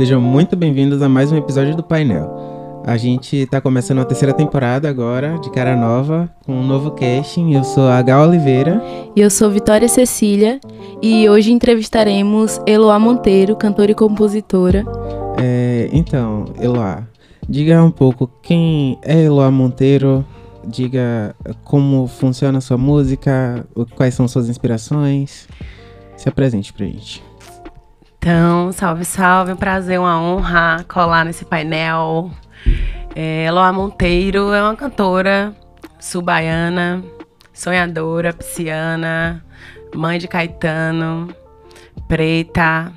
Sejam 0.00 0.18
muito 0.18 0.56
bem-vindos 0.56 1.02
a 1.02 1.10
mais 1.10 1.30
um 1.30 1.36
episódio 1.36 1.76
do 1.76 1.82
Painel. 1.82 2.82
A 2.86 2.96
gente 2.96 3.36
está 3.36 3.60
começando 3.60 3.98
a 3.98 4.04
terceira 4.06 4.32
temporada 4.32 4.88
agora, 4.88 5.38
de 5.40 5.50
cara 5.50 5.76
nova, 5.76 6.26
com 6.46 6.54
um 6.54 6.66
novo 6.66 6.92
casting. 6.92 7.52
Eu 7.52 7.62
sou 7.62 7.86
a 7.86 8.00
Gal 8.00 8.26
Oliveira. 8.26 8.82
E 9.14 9.20
eu 9.20 9.28
sou 9.28 9.50
Vitória 9.50 9.86
Cecília. 9.90 10.58
E 11.02 11.28
hoje 11.28 11.52
entrevistaremos 11.52 12.58
Eloá 12.66 12.98
Monteiro, 12.98 13.54
cantora 13.56 13.90
e 13.90 13.94
compositora. 13.94 14.86
É, 15.38 15.90
então, 15.92 16.46
Eloá, 16.58 17.06
diga 17.46 17.84
um 17.84 17.90
pouco 17.90 18.26
quem 18.42 18.98
é 19.02 19.24
Eloá 19.24 19.50
Monteiro, 19.50 20.24
diga 20.66 21.36
como 21.62 22.06
funciona 22.06 22.56
a 22.56 22.62
sua 22.62 22.78
música, 22.78 23.66
quais 23.94 24.14
são 24.14 24.26
suas 24.26 24.48
inspirações. 24.48 25.46
Se 26.16 26.26
apresente 26.26 26.72
pra 26.72 26.86
gente. 26.86 27.22
Então, 28.22 28.70
salve, 28.70 29.02
salve, 29.02 29.52
um 29.52 29.56
prazer, 29.56 29.98
uma 29.98 30.20
honra 30.20 30.84
colar 30.86 31.24
nesse 31.24 31.42
painel. 31.42 32.30
É, 33.16 33.46
Eloá 33.46 33.72
Monteiro 33.72 34.52
é 34.52 34.62
uma 34.62 34.76
cantora 34.76 35.56
subaiana, 35.98 37.02
sonhadora, 37.50 38.34
pisciana, 38.34 39.42
mãe 39.94 40.18
de 40.18 40.28
Caetano, 40.28 41.34
preta, 42.06 42.92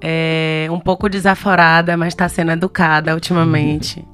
é, 0.00 0.66
um 0.68 0.80
pouco 0.80 1.08
desaforada, 1.08 1.96
mas 1.96 2.08
está 2.08 2.28
sendo 2.28 2.50
educada 2.50 3.14
ultimamente. 3.14 4.04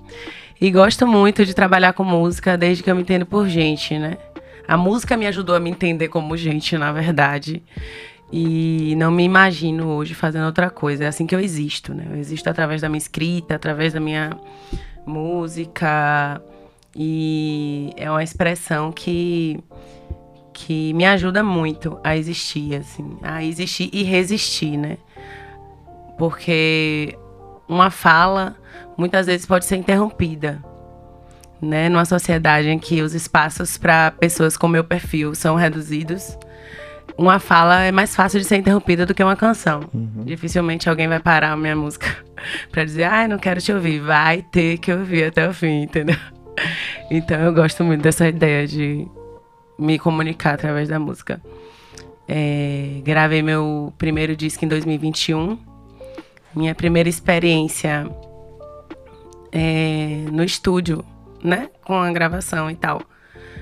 E 0.61 0.71
gosto 0.71 1.07
muito 1.07 1.47
de 1.47 1.55
trabalhar 1.55 1.95
com 1.95 2.05
música 2.05 2.59
desde 2.59 2.83
que 2.83 2.91
eu 2.91 2.95
me 2.95 3.01
entendo 3.01 3.25
por 3.25 3.49
gente, 3.49 3.99
né? 3.99 4.19
A 4.69 4.77
música 4.77 5.17
me 5.17 5.27
ajudou 5.27 5.57
a 5.57 5.61
me 5.61 5.71
entender 5.71 6.09
como 6.09 6.37
gente, 6.37 6.77
na 6.77 6.93
verdade. 6.93 7.63
E 8.33 8.95
não 8.97 9.11
me 9.11 9.23
imagino 9.23 9.89
hoje 9.89 10.15
fazendo 10.15 10.47
outra 10.47 10.69
coisa. 10.69 11.05
É 11.05 11.07
assim 11.07 11.27
que 11.27 11.35
eu 11.35 11.41
existo, 11.41 11.95
né? 11.95 12.07
Eu 12.11 12.17
existo 12.17 12.51
através 12.51 12.81
da 12.81 12.89
minha 12.89 12.99
escrita, 12.99 13.55
através 13.55 13.93
da 13.93 14.01
minha 14.01 14.37
música. 15.07 16.43
E 16.95 17.93
é 17.97 18.11
uma 18.11 18.23
expressão 18.23 18.91
que, 18.91 19.63
que 20.53 20.93
me 20.95 21.05
ajuda 21.05 21.43
muito 21.43 22.01
a 22.03 22.17
existir, 22.17 22.77
assim. 22.77 23.17
A 23.23 23.45
existir 23.45 23.91
e 23.93 24.03
resistir, 24.03 24.77
né? 24.77 24.99
Porque 26.19 27.17
uma 27.69 27.91
fala 27.91 28.57
muitas 28.97 29.27
vezes 29.27 29.47
pode 29.47 29.65
ser 29.65 29.77
interrompida. 29.77 30.63
Né, 31.59 31.89
numa 31.89 32.05
sociedade 32.05 32.69
em 32.69 32.79
que 32.79 33.01
os 33.01 33.15
espaços 33.15 33.79
para 33.79 34.11
pessoas 34.11 34.59
com 34.59 34.69
meu 34.69 34.85
perfil 34.85 35.35
são 35.35 35.57
reduzidos, 35.57 36.37
uma 37.19 37.39
fala 37.39 37.83
é 37.83 37.91
mais 37.91 38.15
fácil 38.15 38.39
de 38.39 38.47
ser 38.47 38.57
interrompida 38.57 39.07
do 39.07 39.15
que 39.15 39.23
uma 39.23 39.37
canção. 39.37 39.89
Uhum. 39.93 40.25
Dificilmente 40.25 40.89
alguém 40.89 41.09
vai 41.09 41.19
parar 41.19 41.53
a 41.53 41.57
minha 41.57 41.75
música 41.75 42.07
para 42.71 42.85
dizer, 42.85 43.05
ai, 43.05 43.25
ah, 43.25 43.29
não 43.29 43.39
quero 43.39 43.61
te 43.61 43.73
ouvir. 43.73 44.01
Vai 44.01 44.43
ter 44.43 44.79
que 44.79 44.93
ouvir 44.93 45.25
até 45.25 45.49
o 45.49 45.53
fim, 45.53 45.83
entendeu? 45.83 46.17
Então 47.11 47.39
eu 47.39 47.53
gosto 47.53 47.85
muito 47.85 48.01
dessa 48.01 48.27
ideia 48.27 48.67
de 48.67 49.07
me 49.79 49.99
comunicar 49.99 50.55
através 50.55 50.89
da 50.89 50.99
música. 50.99 51.39
É, 52.27 53.03
gravei 53.05 53.43
meu 53.43 53.93
primeiro 53.99 54.35
disco 54.35 54.65
em 54.65 54.69
2021. 54.69 55.59
Minha 56.55 56.75
primeira 56.75 57.11
experiência 57.11 58.09
é, 59.53 60.25
no 60.33 60.43
estúdio, 60.43 61.05
né? 61.45 61.69
Com 61.85 61.95
a 61.95 62.11
gravação 62.11 62.71
e 62.71 62.75
tal. 62.75 63.03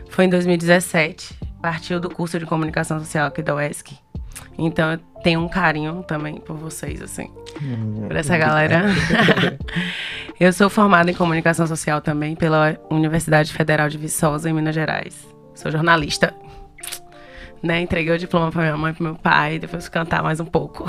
Foi 0.08 0.25
em 0.25 0.28
2017 0.28 1.44
partiu 1.65 1.98
do 1.98 2.11
curso 2.11 2.39
de 2.39 2.45
comunicação 2.45 2.98
social 2.98 3.27
aqui 3.27 3.41
da 3.41 3.55
UESC. 3.55 3.97
Então 4.59 4.93
eu 4.93 4.98
tenho 5.23 5.41
um 5.41 5.48
carinho 5.48 6.03
também 6.03 6.34
por 6.34 6.55
vocês, 6.59 7.01
assim. 7.01 7.31
Hum, 7.62 8.05
por 8.06 8.15
essa 8.15 8.37
galera. 8.37 8.84
eu 10.38 10.53
sou 10.53 10.69
formada 10.69 11.11
em 11.11 11.15
comunicação 11.15 11.66
social 11.66 12.03
também 12.03 12.37
pela 12.37 12.78
Universidade 12.91 13.50
Federal 13.50 13.88
de 13.88 13.97
Viçosa, 13.97 14.50
em 14.50 14.53
Minas 14.53 14.75
Gerais. 14.75 15.27
Sou 15.55 15.72
jornalista. 15.72 16.34
Né? 17.62 17.81
Entreguei 17.81 18.15
o 18.15 18.19
diploma 18.19 18.53
para 18.53 18.61
minha 18.61 18.77
mãe 18.77 18.93
e 18.93 18.94
para 18.94 19.05
meu 19.05 19.15
pai, 19.15 19.59
depois 19.59 19.88
cantar 19.88 20.22
mais 20.22 20.41
um 20.41 20.44
pouco. 20.44 20.84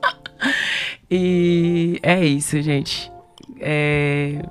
e 1.10 2.00
é 2.02 2.24
isso, 2.24 2.58
gente. 2.62 3.12
É, 3.60 4.42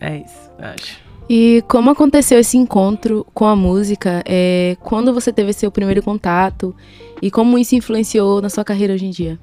é 0.00 0.18
isso, 0.18 0.52
acho. 0.60 1.07
E 1.28 1.62
como 1.68 1.90
aconteceu 1.90 2.38
esse 2.38 2.56
encontro 2.56 3.26
com 3.34 3.44
a 3.44 3.54
música? 3.54 4.22
É, 4.26 4.76
quando 4.80 5.12
você 5.12 5.32
teve 5.32 5.52
seu 5.52 5.70
primeiro 5.70 6.02
contato? 6.02 6.74
E 7.20 7.30
como 7.30 7.58
isso 7.58 7.74
influenciou 7.74 8.40
na 8.40 8.48
sua 8.48 8.64
carreira 8.64 8.94
hoje 8.94 9.06
em 9.06 9.10
dia? 9.10 9.38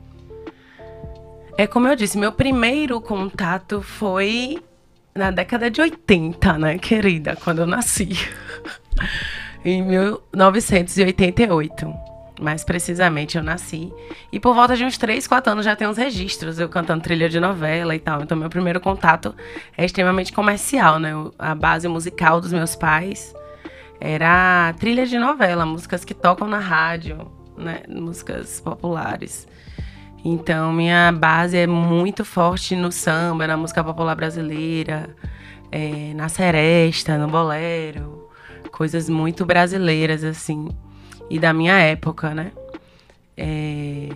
É 1.57 1.67
como 1.67 1.87
eu 1.87 1.95
disse, 1.95 2.17
meu 2.17 2.31
primeiro 2.31 2.99
contato 2.99 3.81
foi 3.81 4.57
na 5.13 5.31
década 5.31 5.69
de 5.69 5.79
80, 5.79 6.57
né, 6.57 6.77
querida? 6.77 7.35
Quando 7.35 7.59
eu 7.59 7.67
nasci. 7.67 8.09
em 9.63 9.83
1988 9.83 12.14
mais 12.39 12.63
precisamente 12.63 13.37
eu 13.37 13.43
nasci. 13.43 13.91
E 14.31 14.39
por 14.39 14.53
volta 14.53 14.75
de 14.75 14.83
uns 14.83 14.97
3, 14.97 15.25
4 15.27 15.53
anos 15.53 15.65
já 15.65 15.75
tem 15.75 15.87
uns 15.87 15.97
registros, 15.97 16.59
eu 16.59 16.67
cantando 16.67 17.03
trilha 17.03 17.29
de 17.29 17.39
novela 17.39 17.95
e 17.95 17.99
tal. 17.99 18.21
Então 18.21 18.37
meu 18.37 18.49
primeiro 18.49 18.79
contato 18.79 19.33
é 19.77 19.85
extremamente 19.85 20.33
comercial, 20.33 20.99
né? 20.99 21.11
A 21.39 21.55
base 21.55 21.87
musical 21.87 22.41
dos 22.41 22.51
meus 22.51 22.75
pais 22.75 23.33
era 23.99 24.73
trilha 24.79 25.05
de 25.05 25.17
novela, 25.17 25.65
músicas 25.65 26.03
que 26.03 26.13
tocam 26.13 26.47
na 26.47 26.59
rádio, 26.59 27.31
né? 27.57 27.83
Músicas 27.87 28.59
populares. 28.59 29.47
Então 30.23 30.73
minha 30.73 31.11
base 31.11 31.57
é 31.57 31.67
muito 31.67 32.25
forte 32.25 32.75
no 32.75 32.91
samba, 32.91 33.47
na 33.47 33.55
música 33.55 33.83
popular 33.83 34.15
brasileira, 34.15 35.15
é, 35.71 36.13
na 36.15 36.27
seresta, 36.27 37.17
no 37.17 37.27
bolero, 37.27 38.27
coisas 38.71 39.07
muito 39.07 39.45
brasileiras 39.45 40.23
assim 40.23 40.69
e 41.29 41.39
da 41.39 41.53
minha 41.53 41.77
época, 41.79 42.33
né? 42.33 42.51
É... 43.37 44.09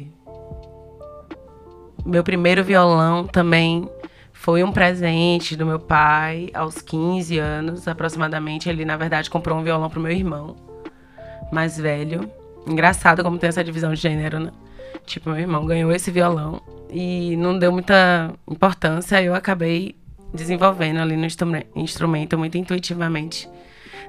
Meu 2.06 2.24
primeiro 2.24 2.64
violão 2.64 3.28
também 3.28 3.90
foi 4.32 4.64
um 4.64 4.72
presente 4.72 5.56
do 5.56 5.66
meu 5.66 5.80
pai 5.80 6.50
aos 6.54 6.82
15 6.82 7.38
anos, 7.38 7.88
aproximadamente. 7.88 8.70
Ele, 8.70 8.86
na 8.86 8.96
verdade, 8.96 9.30
comprou 9.30 9.58
um 9.58 9.64
violão 9.64 9.90
pro 9.90 10.00
meu 10.00 10.12
irmão 10.12 10.56
mais 11.52 11.78
velho. 11.78 12.30
Engraçado 12.66 13.24
como 13.24 13.38
tem 13.38 13.50
essa 13.50 13.64
divisão 13.64 13.94
de 13.94 14.00
gênero, 14.00 14.40
né? 14.40 14.52
Tipo, 15.06 15.32
meu 15.32 15.40
irmão 15.40 15.66
ganhou 15.66 15.92
esse 15.92 16.10
violão 16.10 16.62
e 16.90 17.36
não 17.38 17.58
deu 17.58 17.72
muita 17.72 18.34
importância. 18.50 19.22
Eu 19.22 19.36
acabei 19.36 19.96
desenvolvendo 20.34 21.00
ali 21.00 21.18
no 21.18 21.26
instrumento 21.76 22.38
muito 22.38 22.58
intuitivamente. 22.58 23.50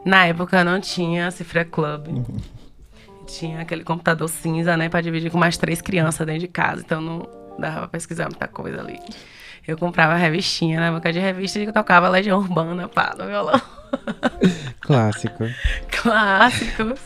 Na 0.04 0.26
época 0.26 0.62
não 0.62 0.80
tinha 0.80 1.30
Cifra 1.30 1.64
Club. 1.64 2.08
Uhum 2.08 2.59
tinha 3.38 3.60
aquele 3.60 3.84
computador 3.84 4.28
cinza, 4.28 4.76
né, 4.76 4.88
para 4.88 5.00
dividir 5.00 5.30
com 5.30 5.38
mais 5.38 5.56
três 5.56 5.80
crianças 5.80 6.26
dentro 6.26 6.40
de 6.40 6.48
casa, 6.48 6.82
então 6.84 7.00
não 7.00 7.28
dava 7.58 7.80
pra 7.80 7.88
pesquisar 7.88 8.24
muita 8.24 8.48
coisa 8.48 8.80
ali. 8.80 8.98
Eu 9.66 9.76
comprava 9.76 10.14
revistinha, 10.14 10.80
na 10.80 10.90
boca 10.90 11.12
de 11.12 11.18
revista 11.18 11.58
e 11.58 11.70
tocava 11.70 12.08
Legião 12.08 12.38
Urbana, 12.38 12.88
pá, 12.88 13.14
no 13.16 13.26
violão. 13.26 13.60
Clássico. 14.80 15.44
Clássicos. 15.90 17.00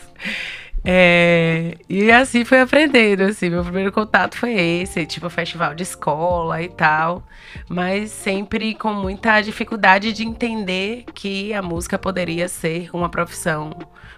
É, 0.87 1.75
e 1.89 2.11
assim 2.11 2.45
foi 2.45 2.61
aprendendo, 2.61 3.23
assim, 3.23 3.49
meu 3.49 3.63
primeiro 3.63 3.91
contato 3.91 4.37
foi 4.37 4.53
esse, 4.53 5.03
tipo 5.07 5.27
festival 5.31 5.73
de 5.73 5.81
escola 5.81 6.61
e 6.61 6.69
tal, 6.69 7.23
mas 7.67 8.11
sempre 8.11 8.75
com 8.75 8.93
muita 8.93 9.41
dificuldade 9.41 10.13
de 10.13 10.23
entender 10.23 11.05
que 11.15 11.55
a 11.55 11.61
música 11.61 11.97
poderia 11.97 12.47
ser 12.47 12.91
uma 12.93 13.09
profissão, 13.09 13.71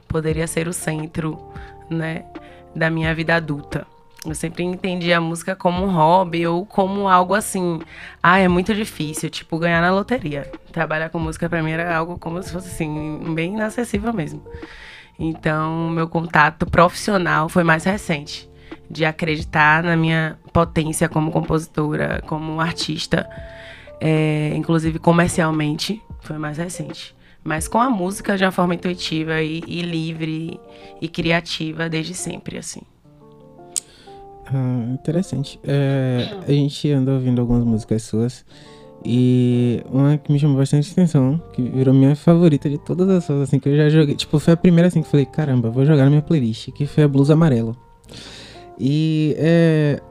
poderia 0.10 0.46
ser 0.46 0.68
o 0.68 0.74
centro 0.74 1.40
né, 1.90 2.26
da 2.76 2.90
minha 2.90 3.14
vida 3.14 3.36
adulta. 3.36 3.86
Eu 4.26 4.36
sempre 4.36 4.64
entendi 4.64 5.14
a 5.14 5.22
música 5.22 5.56
como 5.56 5.86
um 5.86 5.92
hobby 5.92 6.46
ou 6.46 6.66
como 6.66 7.08
algo 7.08 7.34
assim. 7.34 7.80
Ah, 8.22 8.40
é 8.40 8.48
muito 8.48 8.74
difícil, 8.74 9.30
tipo, 9.30 9.58
ganhar 9.58 9.82
na 9.82 9.92
loteria. 9.92 10.52
Trabalhar 10.72 11.10
com 11.10 11.20
música 11.20 11.48
pra 11.48 11.64
mim 11.64 11.72
era 11.72 11.96
algo 11.96 12.18
como 12.20 12.42
se 12.42 12.52
fosse 12.52 12.68
assim, 12.68 13.34
bem 13.34 13.54
inacessível 13.54 14.12
mesmo. 14.12 14.44
Então, 15.18 15.90
meu 15.90 16.08
contato 16.08 16.66
profissional 16.66 17.48
foi 17.48 17.64
mais 17.64 17.84
recente. 17.84 18.50
De 18.90 19.06
acreditar 19.06 19.84
na 19.84 19.96
minha 19.96 20.38
potência 20.52 21.08
como 21.08 21.32
compositora, 21.32 22.22
como 22.26 22.60
artista, 22.60 23.30
é, 24.02 24.52
inclusive 24.56 25.00
comercialmente, 25.00 26.02
foi 26.22 26.38
mais 26.38 26.58
recente 26.58 27.17
mas 27.48 27.66
com 27.66 27.80
a 27.80 27.90
música 27.90 28.38
de 28.38 28.44
uma 28.44 28.52
forma 28.52 28.76
intuitiva 28.76 29.42
e, 29.42 29.64
e 29.66 29.82
livre 29.82 30.60
e 31.02 31.08
criativa 31.08 31.88
desde 31.88 32.14
sempre, 32.14 32.58
assim. 32.58 32.82
Ah, 34.46 34.86
interessante. 34.92 35.58
É, 35.64 36.28
a 36.46 36.52
gente 36.52 36.92
anda 36.92 37.14
ouvindo 37.14 37.40
algumas 37.40 37.64
músicas 37.64 38.04
suas 38.04 38.46
e 39.06 39.82
uma 39.90 40.18
que 40.18 40.30
me 40.30 40.38
chamou 40.38 40.58
bastante 40.58 40.92
atenção, 40.92 41.42
que 41.54 41.62
virou 41.62 41.94
minha 41.94 42.18
favorita 42.18 42.70
de 42.70 42.78
todas 42.80 43.08
as 43.08 43.24
suas, 43.24 43.44
assim, 43.44 43.60
que 43.60 43.70
eu 43.70 43.78
já 43.78 43.88
joguei. 43.88 44.16
Tipo, 44.16 44.40
foi 44.40 44.54
a 44.54 44.58
primeira 44.58 44.90
assim 44.90 45.00
que 45.00 45.08
eu 45.08 45.12
falei, 45.12 45.26
caramba, 45.26 45.70
vou 45.70 45.86
jogar 45.86 46.04
na 46.04 46.10
minha 46.10 46.22
playlist, 46.22 46.74
que 46.74 46.86
foi 46.86 47.06
a 47.06 47.08
Blues 47.08 47.30
Amarelo. 47.30 47.78
E 48.78 49.34
é, 49.38 50.02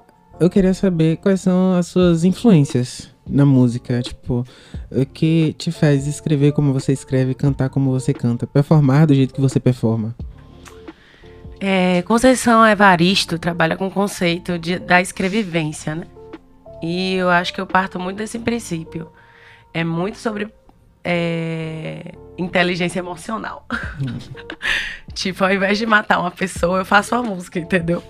eu 0.41 0.49
queria 0.49 0.73
saber 0.73 1.19
quais 1.19 1.43
são 1.43 1.75
as 1.75 1.87
suas 1.87 2.25
influências 2.25 3.15
na 3.29 3.45
música, 3.45 4.01
tipo, 4.03 4.45
o 4.91 5.07
que 5.07 5.55
te 5.59 5.73
faz 5.73 6.07
escrever 6.07 6.53
como 6.53 6.73
você 6.73 6.93
escreve, 6.93 7.35
cantar 7.35 7.69
como 7.69 7.91
você 7.91 8.15
canta, 8.15 8.47
performar 8.47 9.07
do 9.07 9.15
jeito 9.15 9.35
que 9.35 9.41
você 9.41 9.59
performa. 9.59 10.15
É, 11.59 12.03
Conceição 12.03 12.67
Evaristo 12.67 13.39
trabalha 13.39 13.77
com 13.77 13.87
o 13.87 13.91
conceito 13.91 14.59
de, 14.59 14.79
da 14.79 15.01
escrevivência, 15.01 15.95
né? 15.95 16.07
E 16.83 17.15
eu 17.15 17.31
acho 17.31 17.53
que 17.55 17.61
eu 17.61 17.67
parto 17.67 17.99
muito 17.99 18.19
desse 18.19 18.39
princípio. 18.39 19.11
É 19.73 19.83
muito 19.83 20.19
sobre 20.19 20.53
é, 21.03 22.13
inteligência 22.37 22.99
emocional. 22.99 23.67
Hum. 24.01 24.19
tipo, 25.15 25.45
ao 25.45 25.53
invés 25.53 25.79
de 25.79 25.87
matar 25.87 26.21
uma 26.21 26.31
pessoa, 26.31 26.79
eu 26.79 26.85
faço 26.85 27.15
uma 27.15 27.23
música, 27.23 27.59
entendeu? 27.59 28.03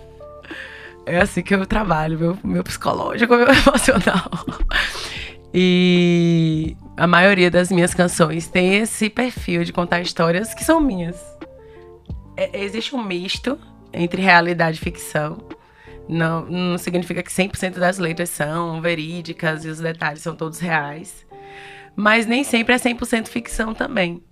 É 1.05 1.21
assim 1.21 1.41
que 1.41 1.55
eu 1.55 1.65
trabalho, 1.65 2.19
meu, 2.19 2.39
meu 2.43 2.65
psicológico, 2.65 3.37
meu 3.37 3.47
emocional. 3.55 4.29
E 5.59 6.77
a 6.99 7.07
maioria 7.07 7.51
das 7.51 7.71
minhas 7.71 7.95
canções 7.95 8.47
tem 8.47 8.77
esse 8.77 9.09
perfil 9.09 9.65
de 9.65 9.73
contar 9.73 10.03
histórias 10.03 10.53
que 10.53 10.63
são 10.63 10.79
minhas. 10.79 11.17
É, 12.37 12.63
existe 12.63 12.95
um 12.95 13.03
misto 13.03 13.59
entre 13.91 14.21
realidade 14.21 14.77
e 14.77 14.85
ficção. 14.85 15.39
Não, 16.07 16.45
não 16.45 16.77
significa 16.77 17.23
que 17.23 17.33
100% 17.33 17.79
das 17.79 17.97
letras 17.97 18.29
são 18.29 18.83
verídicas 18.83 19.65
e 19.65 19.69
os 19.69 19.79
detalhes 19.79 20.21
são 20.21 20.37
todos 20.37 20.59
reais. 20.59 21.25
Mas 21.97 22.27
nem 22.27 22.45
sempre 22.45 22.75
é 22.75 22.79
100% 22.79 23.29
ficção 23.29 23.73
também 23.73 24.23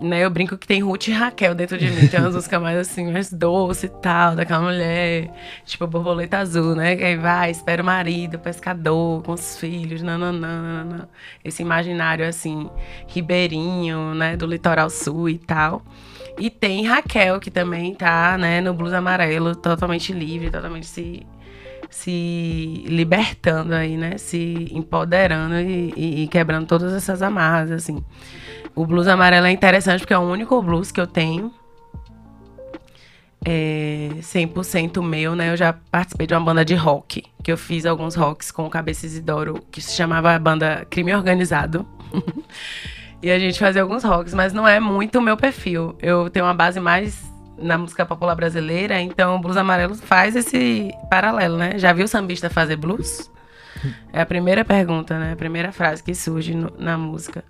né? 0.00 0.24
Eu 0.24 0.30
brinco 0.30 0.56
que 0.56 0.66
tem 0.66 0.82
Ruth 0.82 1.08
e 1.08 1.12
Raquel 1.12 1.54
dentro 1.54 1.78
de 1.78 1.90
mim. 1.90 2.08
Tem 2.08 2.20
umas 2.20 2.34
músicas 2.34 2.60
mais 2.62 2.78
assim, 2.78 3.10
mais 3.12 3.32
doce 3.32 3.86
e 3.86 3.88
tal, 3.88 4.34
daquela 4.36 4.60
mulher, 4.60 5.30
tipo 5.64 5.86
borboleta 5.86 6.38
azul, 6.38 6.74
né? 6.74 6.96
Que 6.96 7.04
aí 7.04 7.16
vai, 7.16 7.50
espera 7.50 7.82
o 7.82 7.86
marido, 7.86 8.38
pescador, 8.38 9.22
com 9.22 9.32
os 9.32 9.58
filhos, 9.58 10.02
nananana. 10.02 11.08
Esse 11.44 11.62
imaginário 11.62 12.26
assim, 12.26 12.68
ribeirinho, 13.06 14.14
né? 14.14 14.36
Do 14.36 14.46
litoral 14.46 14.90
sul 14.90 15.28
e 15.28 15.38
tal. 15.38 15.82
E 16.38 16.48
tem 16.50 16.86
Raquel, 16.86 17.38
que 17.40 17.50
também 17.50 17.94
tá, 17.94 18.38
né, 18.38 18.60
no 18.60 18.72
blues 18.72 18.94
amarelo, 18.94 19.54
totalmente 19.54 20.12
livre, 20.12 20.50
totalmente 20.50 20.86
se 20.86 21.26
se 21.92 22.84
libertando 22.86 23.74
aí, 23.74 23.98
né? 23.98 24.16
Se 24.16 24.66
empoderando 24.72 25.56
e, 25.56 25.92
e, 25.94 26.22
e 26.22 26.28
quebrando 26.28 26.66
todas 26.66 26.92
essas 26.94 27.20
amarras, 27.20 27.70
assim. 27.70 28.02
O 28.74 28.86
blues 28.86 29.06
amarelo 29.06 29.46
é 29.46 29.50
interessante 29.50 30.00
porque 30.00 30.14
é 30.14 30.18
o 30.18 30.22
único 30.22 30.60
blues 30.62 30.90
que 30.90 31.00
eu 31.00 31.06
tenho. 31.06 31.52
É 33.44 34.10
100% 34.20 35.02
meu, 35.02 35.34
né? 35.34 35.50
Eu 35.50 35.56
já 35.56 35.72
participei 35.72 36.26
de 36.26 36.34
uma 36.34 36.40
banda 36.40 36.64
de 36.64 36.74
rock, 36.74 37.24
que 37.42 37.52
eu 37.52 37.58
fiz 37.58 37.84
alguns 37.84 38.14
rocks 38.14 38.50
com 38.50 38.66
o 38.66 38.70
Cabeça 38.70 39.04
Isidoro, 39.04 39.62
que 39.70 39.80
se 39.80 39.92
chamava 39.94 40.32
a 40.34 40.38
banda 40.38 40.86
Crime 40.88 41.14
Organizado. 41.14 41.86
e 43.20 43.30
a 43.30 43.38
gente 43.38 43.58
fazia 43.58 43.82
alguns 43.82 44.04
rocks, 44.04 44.32
mas 44.32 44.52
não 44.52 44.66
é 44.66 44.78
muito 44.78 45.18
o 45.18 45.22
meu 45.22 45.36
perfil. 45.36 45.96
Eu 46.00 46.30
tenho 46.30 46.46
uma 46.46 46.54
base 46.54 46.78
mais 46.78 47.30
na 47.58 47.76
música 47.76 48.06
popular 48.06 48.34
brasileira, 48.34 49.00
então 49.00 49.36
o 49.36 49.38
blues 49.38 49.56
amarelo 49.56 49.94
faz 49.94 50.34
esse 50.36 50.92
paralelo, 51.10 51.56
né? 51.56 51.78
Já 51.78 51.92
viu 51.92 52.04
o 52.04 52.08
sambista 52.08 52.48
fazer 52.48 52.76
blues? 52.76 53.30
É 54.12 54.20
a 54.20 54.26
primeira 54.26 54.64
pergunta, 54.64 55.18
né? 55.18 55.32
A 55.32 55.36
primeira 55.36 55.72
frase 55.72 56.04
que 56.04 56.14
surge 56.14 56.54
no, 56.54 56.72
na 56.78 56.96
música. 56.96 57.42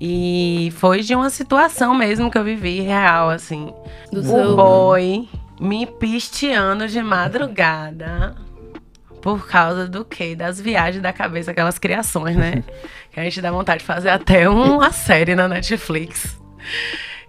E 0.00 0.72
foi 0.76 1.00
de 1.00 1.14
uma 1.14 1.30
situação 1.30 1.94
mesmo 1.94 2.30
que 2.30 2.36
eu 2.36 2.44
vivi 2.44 2.80
real, 2.80 3.30
assim. 3.30 3.72
Do 4.10 4.20
o 4.20 4.24
seu... 4.24 4.56
boy 4.56 5.28
me 5.60 5.86
pisteando 5.86 6.88
de 6.88 7.02
madrugada. 7.02 8.34
Por 9.22 9.46
causa 9.46 9.88
do 9.88 10.04
quê? 10.04 10.34
Das 10.36 10.60
viagens 10.60 11.02
da 11.02 11.12
cabeça, 11.12 11.52
aquelas 11.52 11.78
criações, 11.78 12.36
né? 12.36 12.62
que 13.10 13.18
a 13.18 13.24
gente 13.24 13.40
dá 13.40 13.50
vontade 13.50 13.80
de 13.80 13.86
fazer 13.86 14.10
até 14.10 14.48
uma 14.48 14.92
série 14.92 15.34
na 15.34 15.48
Netflix. 15.48 16.38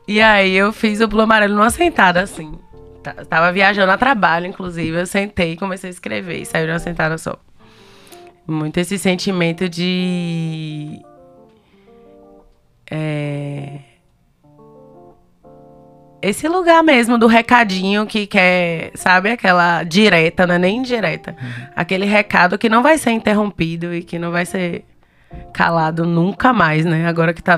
E 0.08 0.22
aí 0.22 0.54
eu 0.56 0.74
fiz 0.74 1.00
o 1.00 1.08
Blue 1.08 1.22
Amarelo 1.22 1.56
numa 1.56 1.70
sentada, 1.70 2.22
assim. 2.22 2.60
Tava 3.30 3.52
viajando 3.52 3.92
a 3.92 3.98
trabalho, 3.98 4.48
inclusive. 4.48 5.00
Eu 5.00 5.06
sentei 5.06 5.54
e 5.54 5.58
comecei 5.58 5.90
a 5.90 5.94
escrever. 5.94 6.42
E 6.42 6.46
saiu 6.46 6.66
de 6.66 6.72
uma 6.74 6.80
sentada 6.80 7.18
só. 7.18 7.38
Muito 8.48 8.80
esse 8.80 8.98
sentimento 8.98 9.70
de 9.70 11.00
Esse 16.28 16.48
lugar 16.48 16.84
mesmo 16.84 17.18
do 17.18 17.28
recadinho 17.28 18.06
que 18.06 18.26
quer, 18.26 18.92
sabe, 18.96 19.30
aquela 19.30 19.84
direta, 19.84 20.48
não 20.48 20.56
é 20.56 20.58
nem 20.60 20.78
indireta. 20.78 21.36
Uhum. 21.40 21.68
Aquele 21.76 22.06
recado 22.06 22.58
que 22.58 22.68
não 22.68 22.82
vai 22.82 22.98
ser 22.98 23.12
interrompido 23.12 23.94
e 23.94 24.04
que 24.04 24.18
não 24.18 24.32
vai 24.32 24.46
ser 24.46 24.86
calado 25.54 26.06
nunca 26.06 26.52
mais, 26.52 26.84
né? 26.84 27.08
Agora 27.08 27.34
que 27.34 27.44
tá 27.44 27.56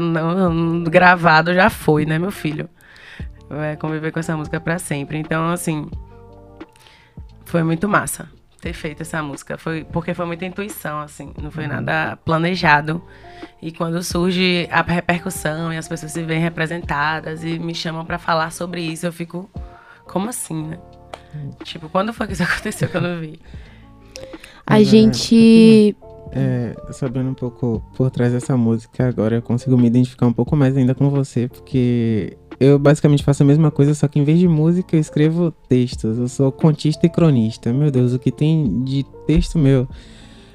gravado 0.89 1.53
já 1.53 1.69
foi, 1.69 2.05
né, 2.05 2.19
meu 2.19 2.31
filho? 2.31 2.69
Vai 3.49 3.77
conviver 3.77 4.11
com 4.11 4.19
essa 4.19 4.35
música 4.35 4.59
para 4.59 4.77
sempre. 4.77 5.17
Então, 5.17 5.49
assim, 5.49 5.89
foi 7.45 7.63
muito 7.63 7.87
massa 7.87 8.36
ter 8.67 8.73
feito 8.73 9.01
essa 9.01 9.23
música. 9.23 9.57
Foi 9.57 9.85
porque 9.85 10.13
foi 10.13 10.25
muita 10.25 10.45
intuição, 10.45 10.99
assim, 10.99 11.31
não 11.41 11.49
foi 11.49 11.63
uhum. 11.63 11.69
nada 11.69 12.17
planejado. 12.17 13.01
E 13.61 13.71
quando 13.71 14.01
surge 14.03 14.67
a 14.71 14.81
repercussão 14.81 15.71
e 15.71 15.77
as 15.77 15.87
pessoas 15.87 16.11
se 16.11 16.23
veem 16.23 16.41
representadas 16.41 17.43
e 17.43 17.57
me 17.57 17.73
chamam 17.73 18.05
para 18.05 18.19
falar 18.19 18.51
sobre 18.51 18.81
isso, 18.81 19.05
eu 19.05 19.13
fico, 19.13 19.49
como 20.05 20.29
assim, 20.29 20.67
né? 20.67 20.79
Uhum. 21.33 21.51
Tipo, 21.63 21.89
quando 21.89 22.11
foi 22.13 22.27
que 22.27 22.33
isso 22.33 22.43
aconteceu 22.43 22.89
que 22.89 22.97
eu 22.97 23.01
não 23.01 23.19
vi? 23.19 23.39
A 24.65 24.83
gente. 24.83 25.95
É, 26.33 26.75
sabendo 26.91 27.29
um 27.29 27.33
pouco 27.33 27.81
por 27.95 28.11
trás 28.11 28.33
dessa 28.33 28.57
música, 28.57 29.07
agora 29.07 29.35
eu 29.35 29.41
consigo 29.41 29.77
me 29.77 29.87
identificar 29.87 30.27
um 30.27 30.33
pouco 30.33 30.57
mais 30.57 30.75
ainda 30.75 30.93
com 30.93 31.09
você, 31.09 31.47
porque 31.47 32.37
eu 32.59 32.79
basicamente 32.79 33.23
faço 33.23 33.43
a 33.43 33.45
mesma 33.45 33.69
coisa, 33.69 33.93
só 33.93 34.07
que 34.07 34.19
em 34.19 34.23
vez 34.23 34.39
de 34.39 34.47
música 34.47 34.95
eu 34.95 34.99
escrevo 34.99 35.51
textos. 35.69 36.17
Eu 36.17 36.27
sou 36.27 36.51
contista 36.51 37.05
e 37.05 37.09
cronista. 37.09 37.71
Meu 37.71 37.91
Deus, 37.91 38.13
o 38.13 38.19
que 38.19 38.31
tem 38.31 38.83
de 38.83 39.05
texto 39.25 39.57
meu 39.57 39.87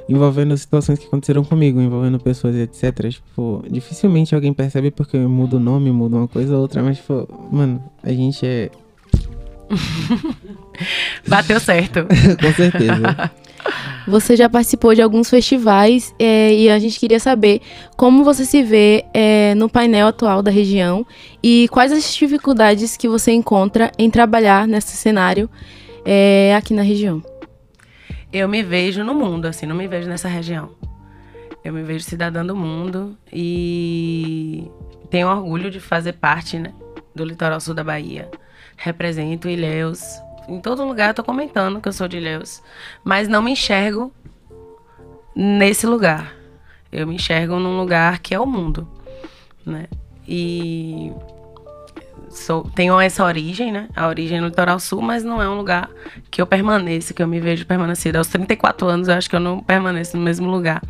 envolvendo 0.08 0.56
situações 0.56 0.98
que 0.98 1.06
aconteceram 1.06 1.44
comigo, 1.44 1.80
envolvendo 1.80 2.18
pessoas 2.18 2.54
e 2.56 2.60
etc. 2.60 3.08
Tipo, 3.08 3.64
dificilmente 3.70 4.34
alguém 4.34 4.52
percebe 4.52 4.90
porque 4.90 5.16
eu 5.16 5.28
mudo 5.28 5.56
o 5.56 5.60
nome, 5.60 5.90
mudo 5.90 6.16
uma 6.16 6.28
coisa 6.28 6.54
ou 6.54 6.60
outra, 6.60 6.82
mas, 6.82 6.98
tipo, 6.98 7.28
mano, 7.50 7.82
a 8.02 8.12
gente 8.12 8.44
é. 8.44 8.70
Bateu 11.26 11.58
certo. 11.60 12.00
Com 12.40 12.52
certeza. 12.52 13.30
Você 14.06 14.36
já 14.36 14.48
participou 14.48 14.94
de 14.94 15.02
alguns 15.02 15.30
festivais 15.30 16.14
é, 16.18 16.52
e 16.52 16.68
a 16.68 16.78
gente 16.78 16.98
queria 16.98 17.20
saber 17.20 17.60
como 17.96 18.24
você 18.24 18.44
se 18.44 18.62
vê 18.62 19.04
é, 19.14 19.54
no 19.54 19.68
painel 19.68 20.08
atual 20.08 20.42
da 20.42 20.50
região 20.50 21.06
e 21.42 21.68
quais 21.70 21.92
as 21.92 22.12
dificuldades 22.12 22.96
que 22.96 23.08
você 23.08 23.32
encontra 23.32 23.92
em 23.96 24.10
trabalhar 24.10 24.66
nesse 24.66 24.96
cenário 24.96 25.48
é, 26.04 26.54
aqui 26.56 26.74
na 26.74 26.82
região. 26.82 27.22
Eu 28.32 28.48
me 28.48 28.62
vejo 28.62 29.04
no 29.04 29.14
mundo, 29.14 29.46
assim, 29.46 29.66
não 29.66 29.76
me 29.76 29.86
vejo 29.86 30.08
nessa 30.08 30.28
região. 30.28 30.70
Eu 31.62 31.72
me 31.72 31.82
vejo 31.82 32.04
cidadã 32.04 32.44
do 32.44 32.56
mundo 32.56 33.16
e 33.32 34.68
tenho 35.10 35.28
orgulho 35.28 35.70
de 35.70 35.78
fazer 35.78 36.14
parte 36.14 36.58
né, 36.58 36.72
do 37.14 37.24
litoral 37.24 37.60
sul 37.60 37.74
da 37.74 37.84
Bahia. 37.84 38.28
Represento 38.76 39.48
Ilhéus, 39.48 40.02
em 40.48 40.60
todo 40.60 40.84
lugar 40.84 41.08
eu 41.08 41.14
tô 41.14 41.24
comentando 41.24 41.80
que 41.80 41.88
eu 41.88 41.92
sou 41.92 42.08
de 42.08 42.16
Ilhéus. 42.16 42.62
Mas 43.04 43.28
não 43.28 43.42
me 43.42 43.52
enxergo 43.52 44.12
nesse 45.34 45.86
lugar. 45.86 46.34
Eu 46.90 47.06
me 47.06 47.14
enxergo 47.14 47.58
num 47.58 47.78
lugar 47.78 48.18
que 48.18 48.34
é 48.34 48.40
o 48.40 48.46
mundo, 48.46 48.86
né? 49.64 49.86
E 50.28 51.12
sou, 52.28 52.64
tenho 52.74 53.00
essa 53.00 53.24
origem, 53.24 53.72
né? 53.72 53.88
A 53.96 54.08
origem 54.08 54.40
no 54.40 54.48
litoral 54.48 54.78
sul, 54.78 55.00
mas 55.00 55.24
não 55.24 55.40
é 55.40 55.48
um 55.48 55.56
lugar 55.56 55.88
que 56.30 56.40
eu 56.40 56.46
permaneça, 56.46 57.14
que 57.14 57.22
eu 57.22 57.28
me 57.28 57.40
vejo 57.40 57.66
permanecida. 57.66 58.18
Aos 58.18 58.28
34 58.28 58.86
anos 58.86 59.08
eu 59.08 59.14
acho 59.14 59.30
que 59.30 59.36
eu 59.36 59.40
não 59.40 59.60
permaneço 59.60 60.16
no 60.16 60.22
mesmo 60.22 60.50
lugar. 60.50 60.82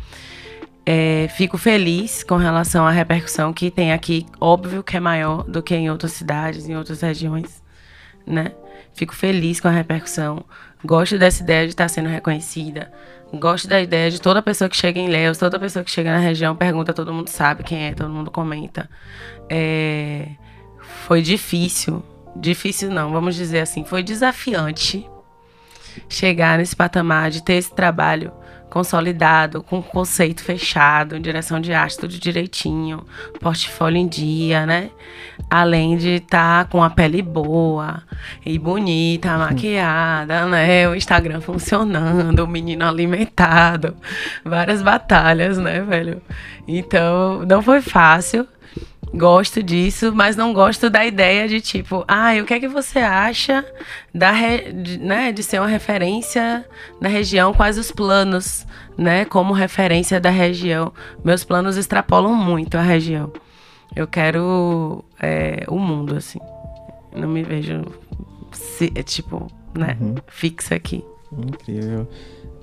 É, 0.85 1.29
fico 1.37 1.57
feliz 1.57 2.23
com 2.23 2.35
relação 2.35 2.85
à 2.85 2.91
repercussão 2.91 3.53
que 3.53 3.71
tem 3.71 3.93
aqui. 3.93 4.25
Óbvio 4.39 4.83
que 4.83 4.97
é 4.97 4.99
maior 4.99 5.43
do 5.43 5.63
que 5.63 5.73
em 5.73 5.89
outras 5.89 6.11
cidades, 6.11 6.67
em 6.67 6.75
outras 6.75 7.01
regiões, 7.01 7.63
né? 8.27 8.51
Fico 8.93 9.15
feliz 9.15 9.59
com 9.59 9.67
a 9.67 9.71
repercussão. 9.71 10.45
Gosto 10.83 11.17
dessa 11.17 11.43
ideia 11.43 11.65
de 11.65 11.73
estar 11.73 11.87
sendo 11.87 12.09
reconhecida. 12.09 12.91
Gosto 13.33 13.67
da 13.67 13.81
ideia 13.81 14.11
de 14.11 14.21
toda 14.21 14.41
pessoa 14.41 14.69
que 14.69 14.77
chega 14.77 14.99
em 14.99 15.07
Léus, 15.07 15.37
toda 15.37 15.59
pessoa 15.59 15.83
que 15.83 15.89
chega 15.89 16.11
na 16.11 16.19
região 16.19 16.55
pergunta, 16.55 16.93
todo 16.93 17.13
mundo 17.13 17.29
sabe 17.29 17.63
quem 17.63 17.87
é, 17.87 17.93
todo 17.93 18.09
mundo 18.09 18.29
comenta. 18.29 18.89
É... 19.49 20.27
Foi 21.07 21.21
difícil. 21.21 22.03
Difícil 22.35 22.91
não, 22.91 23.11
vamos 23.11 23.35
dizer 23.35 23.61
assim, 23.61 23.83
foi 23.83 24.03
desafiante 24.03 25.07
chegar 26.09 26.57
nesse 26.57 26.75
patamar 26.75 27.29
de 27.29 27.43
ter 27.43 27.53
esse 27.53 27.73
trabalho 27.73 28.31
consolidado, 28.73 29.61
com 29.61 29.83
conceito 29.83 30.43
fechado, 30.43 31.19
direção 31.19 31.59
de 31.59 31.71
arte 31.71 31.95
tudo 31.95 32.17
direitinho, 32.17 33.05
portfólio 33.39 33.99
em 33.99 34.07
dia, 34.07 34.65
né? 34.65 34.89
Além 35.47 35.95
de 35.95 36.15
estar 36.15 36.65
tá 36.65 36.71
com 36.71 36.83
a 36.83 36.89
pele 36.89 37.21
boa 37.21 38.01
e 38.43 38.57
bonita, 38.57 39.37
maquiada, 39.37 40.47
né? 40.47 40.89
O 40.89 40.95
Instagram 40.95 41.39
funcionando, 41.39 42.39
o 42.39 42.47
menino 42.47 42.83
alimentado, 42.83 43.95
várias 44.43 44.81
batalhas, 44.81 45.59
né, 45.59 45.79
velho? 45.81 46.19
Então, 46.67 47.45
não 47.45 47.61
foi 47.61 47.79
fácil. 47.79 48.47
Gosto 49.13 49.61
disso, 49.61 50.11
mas 50.11 50.35
não 50.35 50.51
gosto 50.53 50.89
da 50.89 51.05
ideia 51.05 51.47
de 51.47 51.61
tipo, 51.61 52.03
ah, 52.07 52.31
o 52.41 52.45
que 52.45 52.53
é 52.55 52.59
que 52.59 52.67
você 52.67 52.97
acha 52.97 53.63
da 54.13 54.31
re... 54.31 54.73
de, 54.73 54.97
né, 54.97 55.31
de 55.31 55.43
ser 55.43 55.59
uma 55.59 55.67
referência 55.67 56.65
na 56.99 57.07
região? 57.07 57.53
Quais 57.53 57.77
os 57.77 57.91
planos, 57.91 58.65
né, 58.97 59.23
como 59.25 59.53
referência 59.53 60.19
da 60.19 60.31
região? 60.31 60.91
Meus 61.23 61.43
planos 61.43 61.77
extrapolam 61.77 62.33
muito 62.33 62.75
a 62.75 62.81
região. 62.81 63.31
Eu 63.95 64.07
quero 64.07 65.05
é, 65.21 65.63
o 65.67 65.77
mundo, 65.77 66.15
assim. 66.15 66.39
Não 67.15 67.27
me 67.27 67.43
vejo, 67.43 67.83
se, 68.51 68.91
é, 68.95 69.03
tipo, 69.03 69.47
né, 69.75 69.95
uhum. 70.01 70.15
fixa 70.27 70.73
aqui. 70.73 71.05
Incrível. 71.31 72.09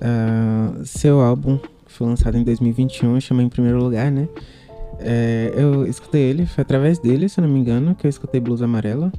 Uh, 0.01 0.85
seu 0.85 1.21
álbum 1.21 1.57
foi 1.87 2.07
lançado 2.07 2.37
em 2.37 2.43
2021, 2.43 3.21
chama 3.21 3.41
Em 3.41 3.47
Primeiro 3.47 3.81
Lugar, 3.81 4.11
né? 4.11 4.27
É, 5.03 5.53
eu 5.55 5.85
escutei 5.85 6.21
ele, 6.21 6.45
foi 6.45 6.61
através 6.61 6.99
dele, 6.99 7.27
se 7.27 7.39
eu 7.39 7.43
não 7.43 7.51
me 7.51 7.59
engano, 7.59 7.95
que 7.95 8.05
eu 8.05 8.09
escutei 8.09 8.39
Blues 8.39 8.61
Amarela. 8.61 9.11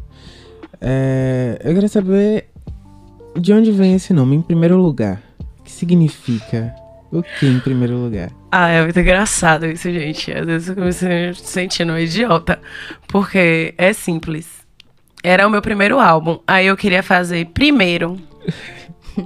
É, 0.81 1.61
eu 1.65 1.75
queria 1.75 1.89
saber 1.89 2.47
de 3.39 3.53
onde 3.53 3.71
vem 3.73 3.95
esse 3.95 4.13
nome, 4.13 4.37
em 4.37 4.43
primeiro 4.43 4.77
lugar. 4.77 5.21
O 5.61 5.63
que 5.63 5.71
significa? 5.71 6.75
O 7.11 7.23
que 7.23 7.47
em 7.47 7.61
primeiro 7.61 7.97
lugar? 7.97 8.31
Ah, 8.51 8.69
é 8.69 8.83
muito 8.83 8.99
engraçado 8.99 9.67
isso, 9.67 9.91
gente. 9.93 10.33
Às 10.33 10.47
vezes 10.47 10.69
eu 10.69 10.75
comecei 10.75 11.35
sentindo 11.35 11.99
idiota. 11.99 12.59
Porque 13.07 13.75
é 13.77 13.93
simples. 13.93 14.47
Era 15.23 15.47
o 15.47 15.51
meu 15.51 15.61
primeiro 15.61 16.01
álbum. 16.01 16.39
Aí 16.47 16.67
eu 16.67 16.77
queria 16.77 17.03
fazer 17.03 17.47
primeiro. 17.47 18.19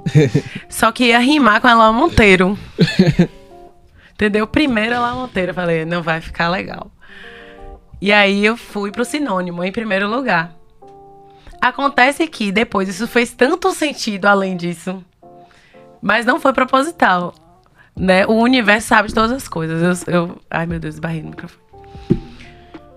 Só 0.69 0.91
que 0.91 1.05
ia 1.05 1.19
rimar 1.19 1.61
com 1.61 1.67
ela 1.67 1.91
Monteiro. 1.91 2.57
Entendeu? 4.17 4.47
Primeiro 4.47 4.95
ela 4.95 5.13
Monteiro. 5.13 5.51
Eu 5.51 5.55
falei, 5.55 5.85
não 5.85 6.01
vai 6.01 6.19
ficar 6.19 6.49
legal. 6.49 6.91
E 8.01 8.11
aí 8.11 8.43
eu 8.43 8.57
fui 8.57 8.91
pro 8.91 9.05
sinônimo, 9.05 9.63
em 9.63 9.71
primeiro 9.71 10.09
lugar. 10.09 10.55
Acontece 11.61 12.25
que 12.27 12.51
depois 12.51 12.89
isso 12.89 13.07
fez 13.07 13.31
tanto 13.31 13.71
sentido 13.73 14.25
além 14.25 14.57
disso. 14.57 15.05
Mas 16.01 16.25
não 16.25 16.39
foi 16.39 16.51
proposital. 16.51 17.31
Né? 17.95 18.25
O 18.25 18.33
universo 18.33 18.87
sabe 18.87 19.07
de 19.07 19.13
todas 19.13 19.31
as 19.31 19.47
coisas. 19.47 20.03
Eu, 20.07 20.13
eu... 20.13 20.41
Ai, 20.49 20.65
meu 20.65 20.79
Deus, 20.79 20.97
barrei 20.97 21.21
no 21.21 21.29
microfone. 21.29 21.67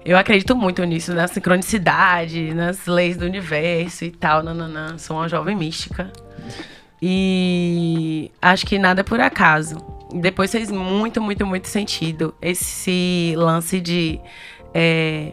Eu 0.02 0.16
acredito 0.16 0.56
muito 0.56 0.82
nisso, 0.84 1.12
na 1.14 1.28
sincronicidade, 1.28 2.54
nas 2.54 2.86
leis 2.86 3.18
do 3.18 3.26
universo 3.26 4.06
e 4.06 4.10
tal. 4.10 4.42
Nananã. 4.42 4.96
Sou 4.96 5.18
uma 5.18 5.28
jovem 5.28 5.54
mística. 5.54 6.10
E 7.00 8.30
acho 8.40 8.64
que 8.64 8.78
nada 8.78 9.02
é 9.02 9.04
por 9.04 9.20
acaso 9.20 9.99
depois 10.14 10.50
fez 10.50 10.70
muito, 10.70 11.20
muito, 11.20 11.46
muito 11.46 11.68
sentido 11.68 12.34
esse 12.40 13.34
lance 13.36 13.80
de 13.80 14.20
é, 14.74 15.32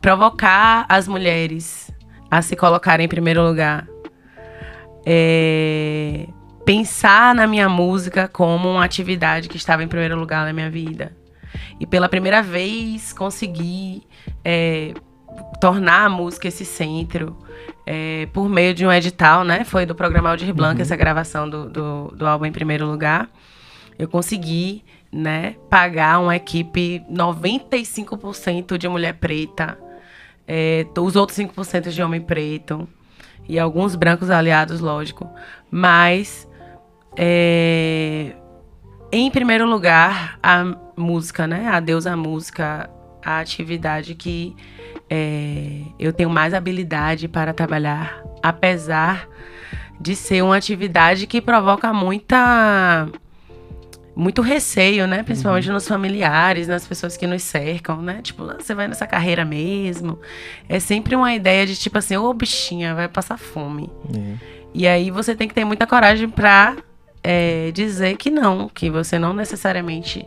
provocar 0.00 0.86
as 0.88 1.06
mulheres 1.06 1.90
a 2.30 2.40
se 2.40 2.56
colocarem 2.56 3.06
em 3.06 3.08
primeiro 3.08 3.42
lugar. 3.42 3.86
É, 5.04 6.26
pensar 6.64 7.34
na 7.34 7.46
minha 7.46 7.68
música 7.68 8.28
como 8.28 8.70
uma 8.70 8.84
atividade 8.84 9.48
que 9.48 9.56
estava 9.56 9.82
em 9.82 9.88
primeiro 9.88 10.16
lugar 10.18 10.46
na 10.46 10.52
minha 10.52 10.70
vida. 10.70 11.12
E 11.78 11.86
pela 11.86 12.08
primeira 12.08 12.40
vez 12.40 13.12
conseguir 13.12 14.04
é, 14.44 14.94
tornar 15.60 16.06
a 16.06 16.08
música 16.08 16.48
esse 16.48 16.64
centro. 16.64 17.36
É, 17.84 18.28
por 18.32 18.48
meio 18.48 18.72
de 18.72 18.86
um 18.86 18.92
edital, 18.92 19.42
né? 19.42 19.64
Foi 19.64 19.84
do 19.84 19.92
programa 19.92 20.30
Aldir 20.30 20.54
Blanc, 20.54 20.76
uhum. 20.76 20.82
essa 20.82 20.94
gravação 20.94 21.50
do, 21.50 21.68
do, 21.68 22.14
do 22.16 22.26
álbum 22.26 22.46
em 22.46 22.52
primeiro 22.52 22.86
lugar 22.86 23.28
eu 23.98 24.08
consegui, 24.08 24.84
né, 25.10 25.56
pagar 25.68 26.20
uma 26.20 26.36
equipe 26.36 27.02
95% 27.10 28.78
de 28.78 28.88
mulher 28.88 29.14
preta, 29.14 29.78
é, 30.46 30.86
os 30.98 31.16
outros 31.16 31.38
5% 31.38 31.90
de 31.90 32.02
homem 32.02 32.20
preto 32.20 32.88
e 33.48 33.58
alguns 33.58 33.94
brancos 33.94 34.30
aliados, 34.30 34.80
lógico. 34.80 35.28
Mas, 35.70 36.48
é, 37.16 38.34
em 39.10 39.30
primeiro 39.30 39.66
lugar, 39.66 40.38
a 40.42 40.64
música, 40.96 41.46
né? 41.46 41.68
A 41.68 41.80
Deus 41.80 42.06
a 42.06 42.16
música, 42.16 42.88
a 43.24 43.38
atividade 43.38 44.14
que 44.14 44.56
é, 45.08 45.82
eu 45.98 46.12
tenho 46.12 46.30
mais 46.30 46.54
habilidade 46.54 47.28
para 47.28 47.52
trabalhar, 47.52 48.22
apesar 48.42 49.28
de 50.00 50.16
ser 50.16 50.42
uma 50.42 50.56
atividade 50.56 51.26
que 51.26 51.40
provoca 51.40 51.92
muita 51.92 53.08
muito 54.14 54.42
receio, 54.42 55.06
né? 55.06 55.22
Principalmente 55.22 55.68
uhum. 55.68 55.74
nos 55.74 55.88
familiares, 55.88 56.68
nas 56.68 56.86
pessoas 56.86 57.16
que 57.16 57.26
nos 57.26 57.42
cercam, 57.42 58.02
né? 58.02 58.20
Tipo, 58.22 58.44
ah, 58.44 58.56
você 58.58 58.74
vai 58.74 58.86
nessa 58.86 59.06
carreira 59.06 59.44
mesmo. 59.44 60.18
É 60.68 60.78
sempre 60.78 61.16
uma 61.16 61.34
ideia 61.34 61.66
de 61.66 61.76
tipo 61.76 61.98
assim, 61.98 62.16
ô 62.16 62.28
oh, 62.28 62.34
bichinha, 62.34 62.94
vai 62.94 63.08
passar 63.08 63.38
fome. 63.38 63.90
É. 64.14 64.62
E 64.74 64.86
aí 64.86 65.10
você 65.10 65.34
tem 65.34 65.48
que 65.48 65.54
ter 65.54 65.64
muita 65.64 65.86
coragem 65.86 66.28
pra 66.28 66.76
é, 67.22 67.70
dizer 67.72 68.16
que 68.16 68.30
não, 68.30 68.68
que 68.68 68.90
você 68.90 69.18
não 69.18 69.32
necessariamente 69.32 70.26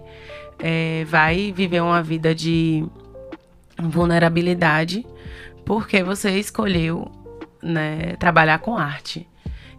é, 0.60 1.04
vai 1.06 1.52
viver 1.52 1.82
uma 1.82 2.02
vida 2.02 2.34
de 2.34 2.86
vulnerabilidade 3.78 5.06
porque 5.66 6.04
você 6.04 6.40
escolheu 6.40 7.12
né, 7.62 8.16
trabalhar 8.18 8.60
com 8.60 8.78
arte. 8.78 9.28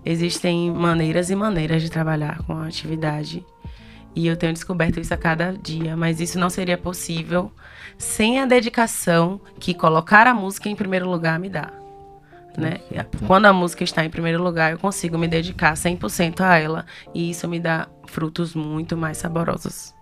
Existem 0.05 0.71
maneiras 0.71 1.31
e 1.31 1.35
maneiras 1.35 1.83
de 1.83 1.91
trabalhar 1.91 2.43
com 2.45 2.53
a 2.53 2.67
atividade 2.67 3.45
e 4.17 4.27
eu 4.27 4.35
tenho 4.35 4.55
descoberto 4.55 4.99
isso 4.99 5.13
a 5.13 5.17
cada 5.17 5.53
dia, 5.53 5.95
mas 5.95 6.21
isso 6.21 6.39
não 6.39 6.49
seria 6.49 6.79
possível 6.79 7.53
sem 7.99 8.41
a 8.41 8.47
dedicação 8.47 9.39
que 9.61 9.75
colocar 9.75 10.27
a 10.27 10.33
música 10.33 10.71
em 10.71 10.75
primeiro 10.75 11.09
lugar 11.09 11.39
me 11.39 11.51
dá. 11.51 11.71
Né? 12.57 12.81
Quando 13.27 13.45
a 13.45 13.53
música 13.53 13.85
está 13.85 14.03
em 14.03 14.09
primeiro 14.09 14.43
lugar, 14.43 14.73
eu 14.73 14.79
consigo 14.79 15.19
me 15.19 15.29
dedicar 15.29 15.75
100% 15.75 16.41
a 16.41 16.57
ela 16.57 16.87
e 17.15 17.31
isso 17.31 17.47
me 17.47 17.61
dá 17.61 17.87
frutos 18.07 18.55
muito 18.55 18.97
mais 18.97 19.19
saborosos. 19.19 19.95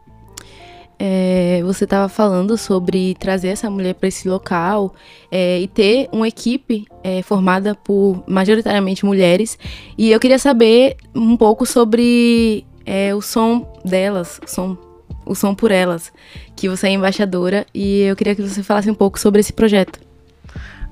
É, 0.96 1.60
você 1.64 1.82
estava 1.82 2.08
falando 2.08 2.56
sobre 2.56 3.16
trazer 3.16 3.48
essa 3.48 3.68
mulher 3.68 3.94
para 3.94 4.08
esse 4.08 4.28
local 4.28 4.94
é, 5.28 5.58
e 5.58 5.66
ter 5.66 6.08
uma 6.12 6.28
equipe 6.28 6.86
é, 7.02 7.20
formada 7.20 7.74
por 7.74 8.22
majoritariamente 8.28 9.04
mulheres. 9.04 9.58
E 9.98 10.12
eu 10.12 10.20
queria 10.20 10.38
saber 10.38 10.96
um 11.12 11.36
pouco 11.36 11.66
sobre 11.66 12.64
é 12.84 13.14
o 13.14 13.22
som 13.22 13.72
delas, 13.84 14.40
o 14.44 14.48
som, 14.48 14.78
o 15.24 15.34
som 15.34 15.54
por 15.54 15.70
elas, 15.70 16.12
que 16.56 16.68
você 16.68 16.88
é 16.88 16.90
embaixadora 16.90 17.66
e 17.74 18.02
eu 18.02 18.16
queria 18.16 18.34
que 18.34 18.42
você 18.42 18.62
falasse 18.62 18.90
um 18.90 18.94
pouco 18.94 19.18
sobre 19.18 19.40
esse 19.40 19.52
projeto. 19.52 20.00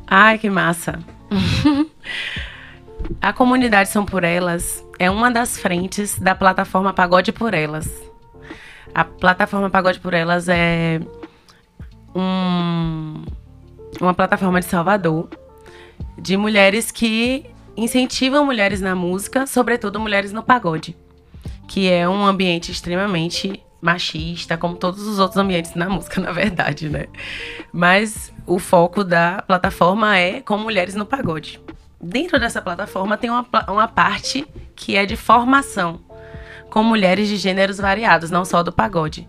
Ai, 0.06 0.38
que 0.38 0.49
massa! 0.50 0.99
A 3.20 3.32
comunidade 3.32 3.88
São 3.88 4.04
por 4.04 4.22
Elas 4.22 4.84
é 4.99 5.11
uma 5.11 5.30
das 5.30 5.58
frentes 5.58 6.18
da 6.18 6.34
plataforma 6.34 6.92
Pagode 6.92 7.32
por 7.32 7.52
Elas. 7.52 7.90
A 8.94 9.04
plataforma 9.04 9.68
Pagode 9.68 9.99
por 9.99 10.14
Elas 10.14 10.49
é 10.49 11.00
um, 12.14 13.25
uma 14.00 14.14
plataforma 14.14 14.61
de 14.61 14.66
Salvador 14.66 15.28
de 16.16 16.37
mulheres 16.37 16.90
que 16.90 17.46
incentivam 17.76 18.44
mulheres 18.44 18.80
na 18.80 18.94
música, 18.94 19.46
sobretudo 19.46 19.99
mulheres 19.99 20.32
no 20.32 20.42
pagode 20.42 20.96
que 21.73 21.91
é 21.91 22.07
um 22.07 22.26
ambiente 22.26 22.71
extremamente 22.71 23.64
machista, 23.81 24.59
como 24.59 24.76
todos 24.76 25.07
os 25.07 25.19
outros 25.19 25.38
ambientes 25.38 25.75
na 25.75 25.88
música, 25.88 26.21
na 26.21 26.31
verdade, 26.31 26.91
né? 26.91 27.07
Mas 27.73 28.31
o 28.47 28.59
foco 28.59 29.02
da 29.02 29.43
plataforma 29.47 30.19
é 30.19 30.43
com 30.43 30.59
mulheres 30.59 30.95
no 30.95 31.07
pagode. 31.07 31.59
Dentro 31.99 32.38
dessa 32.38 32.61
plataforma 32.61 33.17
tem 33.17 33.31
uma, 33.31 33.47
uma 33.69 33.88
parte 33.88 34.47
que 34.76 34.97
é 34.97 35.07
de 35.07 35.17
formação 35.17 36.02
com 36.69 36.83
mulheres 36.83 37.26
de 37.26 37.38
gêneros 37.38 37.79
variados, 37.79 38.31
não 38.31 38.45
só 38.45 38.62
do 38.62 38.71
pagode. 38.71 39.26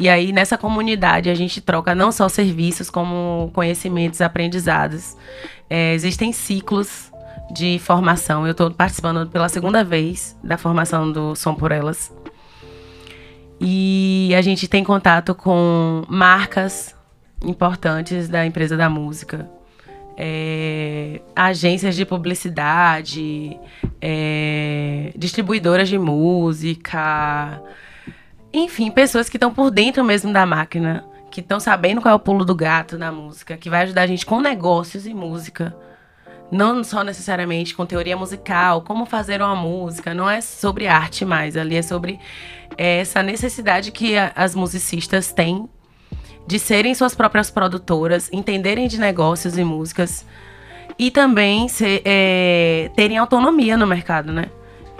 E 0.00 0.08
aí, 0.08 0.32
nessa 0.32 0.56
comunidade, 0.56 1.28
a 1.28 1.34
gente 1.34 1.60
troca 1.60 1.94
não 1.94 2.10
só 2.10 2.30
serviços, 2.30 2.88
como 2.88 3.50
conhecimentos, 3.52 4.22
aprendizados. 4.22 5.18
É, 5.68 5.92
existem 5.92 6.32
ciclos 6.32 7.12
de 7.50 7.78
formação. 7.78 8.46
Eu 8.46 8.52
estou 8.52 8.70
participando 8.70 9.28
pela 9.28 9.48
segunda 9.48 9.84
vez 9.84 10.38
da 10.42 10.56
formação 10.56 11.10
do 11.10 11.34
Som 11.34 11.54
por 11.54 11.72
Elas. 11.72 12.12
E 13.60 14.32
a 14.36 14.42
gente 14.42 14.68
tem 14.68 14.82
contato 14.82 15.34
com 15.34 16.04
marcas 16.08 16.94
importantes 17.44 18.28
da 18.28 18.44
empresa 18.44 18.76
da 18.76 18.88
música, 18.88 19.48
é, 20.16 21.20
agências 21.34 21.94
de 21.94 22.04
publicidade, 22.04 23.58
é, 24.00 25.12
distribuidoras 25.16 25.88
de 25.88 25.98
música, 25.98 27.60
enfim, 28.52 28.90
pessoas 28.90 29.28
que 29.28 29.36
estão 29.36 29.52
por 29.52 29.70
dentro 29.70 30.04
mesmo 30.04 30.32
da 30.32 30.46
máquina, 30.46 31.04
que 31.30 31.40
estão 31.40 31.58
sabendo 31.58 32.00
qual 32.00 32.12
é 32.12 32.14
o 32.14 32.20
pulo 32.20 32.44
do 32.44 32.54
gato 32.54 32.96
na 32.96 33.10
música, 33.10 33.56
que 33.56 33.68
vai 33.68 33.82
ajudar 33.82 34.02
a 34.02 34.06
gente 34.06 34.24
com 34.24 34.40
negócios 34.40 35.06
e 35.06 35.12
música. 35.12 35.76
Não 36.54 36.84
só 36.84 37.02
necessariamente 37.02 37.74
com 37.74 37.84
teoria 37.84 38.16
musical, 38.16 38.82
como 38.82 39.04
fazer 39.04 39.42
uma 39.42 39.56
música, 39.56 40.14
não 40.14 40.30
é 40.30 40.40
sobre 40.40 40.86
arte 40.86 41.24
mais, 41.24 41.56
ali 41.56 41.74
é 41.74 41.82
sobre 41.82 42.20
é, 42.78 43.00
essa 43.00 43.24
necessidade 43.24 43.90
que 43.90 44.16
a, 44.16 44.30
as 44.36 44.54
musicistas 44.54 45.32
têm 45.32 45.68
de 46.46 46.60
serem 46.60 46.94
suas 46.94 47.12
próprias 47.12 47.50
produtoras, 47.50 48.30
entenderem 48.32 48.86
de 48.86 49.00
negócios 49.00 49.58
e 49.58 49.64
músicas 49.64 50.24
e 50.96 51.10
também 51.10 51.66
ser, 51.66 52.02
é, 52.04 52.88
terem 52.94 53.18
autonomia 53.18 53.76
no 53.76 53.84
mercado, 53.84 54.32
né? 54.32 54.44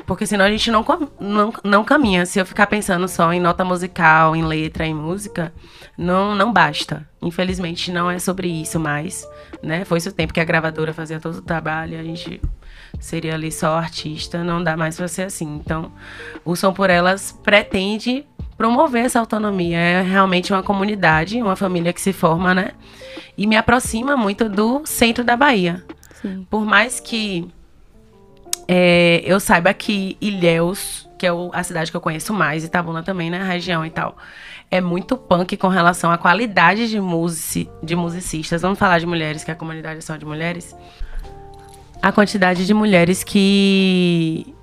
Porque 0.07 0.27
senão 0.27 0.45
a 0.45 0.51
gente 0.51 0.71
não, 0.71 0.85
não, 1.19 1.53
não 1.63 1.85
caminha. 1.85 2.27
Se 2.27 2.39
eu 2.39 2.47
ficar 2.47 2.67
pensando 2.67 3.09
só 3.09 3.33
em 3.33 3.41
nota 3.41 3.65
musical, 3.65 4.37
em 4.37 4.45
letra, 4.45 4.87
em 4.87 4.95
música, 4.95 5.53
não, 5.97 6.35
não 6.35 6.53
basta. 6.53 7.09
Infelizmente 7.23 7.91
não 7.91 8.11
é 8.11 8.19
sobre 8.19 8.49
isso 8.49 8.79
mais, 8.79 9.27
né? 9.63 9.85
Foi 9.85 9.99
esse 9.99 10.09
o 10.09 10.13
tempo 10.13 10.33
que 10.33 10.41
a 10.41 10.45
gravadora 10.45 10.93
fazia 10.93 11.19
todo 11.19 11.37
o 11.37 11.43
trabalho, 11.43 11.99
a 11.99 12.03
gente 12.03 12.41
seria 13.01 13.35
ali 13.35 13.51
só 13.51 13.77
artista, 13.77 14.45
não 14.45 14.63
dá 14.63 14.77
mais 14.77 14.97
para 14.97 15.09
ser 15.09 15.23
assim. 15.23 15.57
Então, 15.57 15.91
o 16.45 16.55
Som 16.55 16.73
por 16.73 16.91
Elas 16.91 17.33
pretende 17.43 18.27
promover 18.57 19.05
essa 19.05 19.21
autonomia. 19.21 19.79
É 19.79 20.03
realmente 20.03 20.53
uma 20.53 20.63
comunidade, 20.63 21.41
uma 21.41 21.57
família 21.57 21.93
que 21.93 22.01
se 22.01 22.13
forma, 22.13 22.55
né? 22.55 22.73
E 23.37 23.47
me 23.47 23.57
aproxima 23.57 24.17
muito 24.17 24.49
do 24.49 24.83
centro 24.85 25.25
da 25.25 25.37
Bahia. 25.37 25.83
Sim. 26.21 26.47
Por 26.49 26.65
mais 26.65 27.01
que 27.01 27.49
é, 28.67 29.23
eu 29.25 29.39
saiba 29.39 29.73
que 29.75 30.17
Ilhéus, 30.21 31.09
que 31.19 31.27
é 31.27 31.33
o, 31.33 31.51
a 31.53 31.63
cidade 31.63 31.91
que 31.91 31.97
eu 31.97 32.01
conheço 32.01 32.33
mais, 32.33 32.65
Itabuna 32.65 33.03
também, 33.03 33.31
né? 33.31 33.43
Região 33.43 33.85
e 33.85 33.91
tal. 33.91 34.17
É 34.71 34.81
muito 34.81 35.17
punk 35.17 35.57
com 35.57 35.69
relação 35.69 36.11
à 36.11 36.19
qualidade 36.19 36.89
de, 36.89 36.99
music, 37.01 37.71
de 37.83 37.95
musicistas. 37.95 38.63
Vamos 38.63 38.79
falar 38.79 38.99
de 38.99 39.07
mulheres, 39.07 39.45
que 39.45 39.51
a 39.51 39.55
comunidade 39.55 39.99
é 39.99 40.01
só 40.01 40.17
de 40.17 40.25
mulheres. 40.25 40.75
A 42.03 42.11
quantidade 42.11 42.67
de 42.67 42.75
mulheres 42.75 43.23
que 43.23 44.55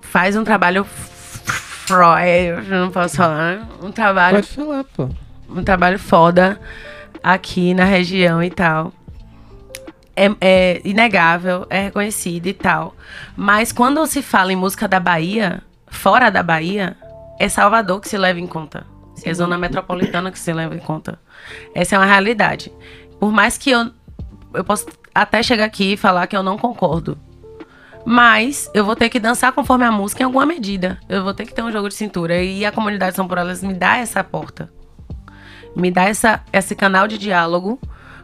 faz 0.00 0.36
um 0.36 0.44
trabalho 0.44 0.86
eu 1.90 2.62
não 2.62 2.90
posso 2.90 3.16
falar. 3.16 3.68
Um 3.82 3.90
trabalho. 3.90 4.36
Pode 4.36 4.48
falar, 4.48 4.84
pô. 4.84 5.08
Um 5.50 5.62
trabalho 5.62 5.98
foda 5.98 6.58
aqui 7.22 7.74
na 7.74 7.84
região 7.84 8.42
e 8.42 8.50
tal 8.50 8.92
é, 10.16 10.30
é, 10.40 10.80
inegável, 10.84 11.66
é 11.70 11.84
reconhecido 11.84 12.46
e 12.46 12.52
tal. 12.52 12.94
Mas 13.36 13.72
quando 13.72 14.04
se 14.06 14.22
fala 14.22 14.52
em 14.52 14.56
música 14.56 14.86
da 14.86 15.00
Bahia, 15.00 15.62
fora 15.86 16.30
da 16.30 16.42
Bahia, 16.42 16.96
é 17.38 17.48
Salvador 17.48 18.00
que 18.00 18.08
se 18.08 18.18
leva 18.18 18.38
em 18.38 18.46
conta. 18.46 18.86
Sim. 19.14 19.30
É 19.30 19.34
zona 19.34 19.58
metropolitana 19.58 20.30
que 20.30 20.38
se 20.38 20.52
leva 20.52 20.74
em 20.74 20.78
conta. 20.78 21.18
Essa 21.74 21.96
é 21.96 21.98
uma 21.98 22.06
realidade. 22.06 22.72
Por 23.18 23.32
mais 23.32 23.56
que 23.56 23.70
eu, 23.70 23.90
eu 24.54 24.64
possa 24.64 24.86
até 25.14 25.42
chegar 25.42 25.64
aqui 25.64 25.92
e 25.92 25.96
falar 25.96 26.26
que 26.26 26.36
eu 26.36 26.42
não 26.42 26.58
concordo. 26.58 27.18
Mas 28.04 28.68
eu 28.74 28.84
vou 28.84 28.96
ter 28.96 29.08
que 29.08 29.20
dançar 29.20 29.52
conforme 29.52 29.84
a 29.84 29.92
música 29.92 30.22
em 30.22 30.26
alguma 30.26 30.44
medida. 30.44 30.98
Eu 31.08 31.22
vou 31.22 31.32
ter 31.32 31.46
que 31.46 31.54
ter 31.54 31.62
um 31.62 31.70
jogo 31.70 31.88
de 31.88 31.94
cintura. 31.94 32.42
E 32.42 32.64
a 32.64 32.72
comunidade 32.72 33.14
São 33.14 33.28
Paulo 33.28 33.50
me 33.62 33.74
dá 33.74 33.98
essa 33.98 34.24
porta. 34.24 34.72
Me 35.76 35.90
dá 35.90 36.04
essa, 36.04 36.42
esse 36.52 36.74
canal 36.74 37.06
de 37.06 37.16
diálogo 37.16 37.78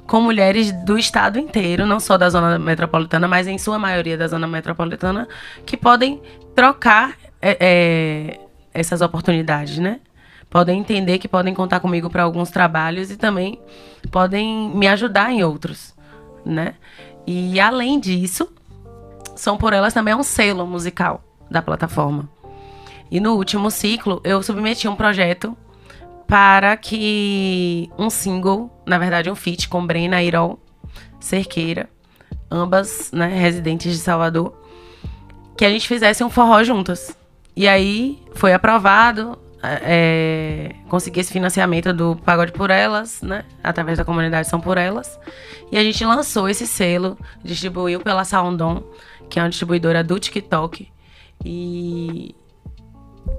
com 0.08 0.22
mulheres 0.22 0.72
do 0.72 0.98
estado 0.98 1.38
inteiro, 1.38 1.86
não 1.86 2.00
só 2.00 2.16
da 2.16 2.30
zona 2.30 2.58
metropolitana, 2.58 3.28
mas 3.28 3.46
em 3.46 3.58
sua 3.58 3.78
maioria 3.78 4.16
da 4.16 4.26
zona 4.26 4.46
metropolitana, 4.46 5.28
que 5.66 5.76
podem 5.76 6.22
trocar 6.54 7.14
é, 7.42 7.56
é, 7.60 8.40
essas 8.72 9.02
oportunidades, 9.02 9.78
né? 9.78 10.00
Podem 10.48 10.80
entender 10.80 11.18
que 11.18 11.28
podem 11.28 11.52
contar 11.52 11.80
comigo 11.80 12.08
para 12.08 12.22
alguns 12.22 12.50
trabalhos 12.50 13.10
e 13.10 13.18
também 13.18 13.60
podem 14.10 14.70
me 14.74 14.88
ajudar 14.88 15.30
em 15.30 15.44
outros, 15.44 15.94
né? 16.44 16.74
E 17.26 17.60
além 17.60 18.00
disso, 18.00 18.50
São 19.36 19.58
por 19.58 19.74
Elas 19.74 19.92
também 19.92 20.12
é 20.12 20.16
um 20.16 20.22
selo 20.22 20.66
musical 20.66 21.22
da 21.50 21.60
plataforma. 21.60 22.26
E 23.10 23.20
no 23.20 23.34
último 23.34 23.70
ciclo, 23.70 24.22
eu 24.24 24.42
submeti 24.42 24.88
um 24.88 24.96
projeto 24.96 25.54
para 26.28 26.76
que 26.76 27.90
um 27.98 28.10
single, 28.10 28.70
na 28.86 28.98
verdade 28.98 29.30
um 29.30 29.34
feat 29.34 29.66
com 29.66 29.84
Brena 29.84 30.22
Irol 30.22 30.60
Cerqueira, 31.18 31.88
ambas 32.50 33.10
né, 33.10 33.26
residentes 33.28 33.92
de 33.92 33.98
Salvador, 33.98 34.54
que 35.56 35.64
a 35.64 35.70
gente 35.70 35.88
fizesse 35.88 36.22
um 36.22 36.28
forró 36.28 36.62
juntas. 36.62 37.16
E 37.56 37.66
aí 37.66 38.22
foi 38.34 38.52
aprovado, 38.52 39.38
é, 39.62 40.74
consegui 40.88 41.20
esse 41.20 41.32
financiamento 41.32 41.92
do 41.94 42.14
Pagode 42.14 42.52
por 42.52 42.70
Elas, 42.70 43.22
né? 43.22 43.44
Através 43.64 43.98
da 43.98 44.04
comunidade 44.04 44.48
São 44.48 44.60
por 44.60 44.78
Elas. 44.78 45.18
E 45.72 45.78
a 45.78 45.82
gente 45.82 46.04
lançou 46.04 46.48
esse 46.48 46.66
selo, 46.66 47.18
distribuiu 47.42 48.00
pela 48.00 48.24
Soundon, 48.24 48.84
que 49.28 49.38
é 49.38 49.42
uma 49.42 49.48
distribuidora 49.48 50.04
do 50.04 50.18
TikTok. 50.18 50.88
E 51.44 52.34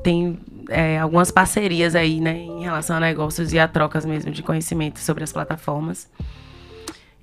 tem 0.04 0.39
é, 0.69 0.99
algumas 0.99 1.32
parcerias 1.32 1.95
aí, 1.95 2.19
né, 2.19 2.38
em 2.38 2.63
relação 2.63 2.97
a 2.97 2.99
negócios 2.99 3.54
e 3.54 3.60
a 3.60 3.67
trocas 3.67 4.06
mesmo 4.06 4.32
de 4.32 4.43
conhecimento 4.43 4.99
sobre 4.99 5.23
as 5.23 5.32
plataformas. 5.32 6.10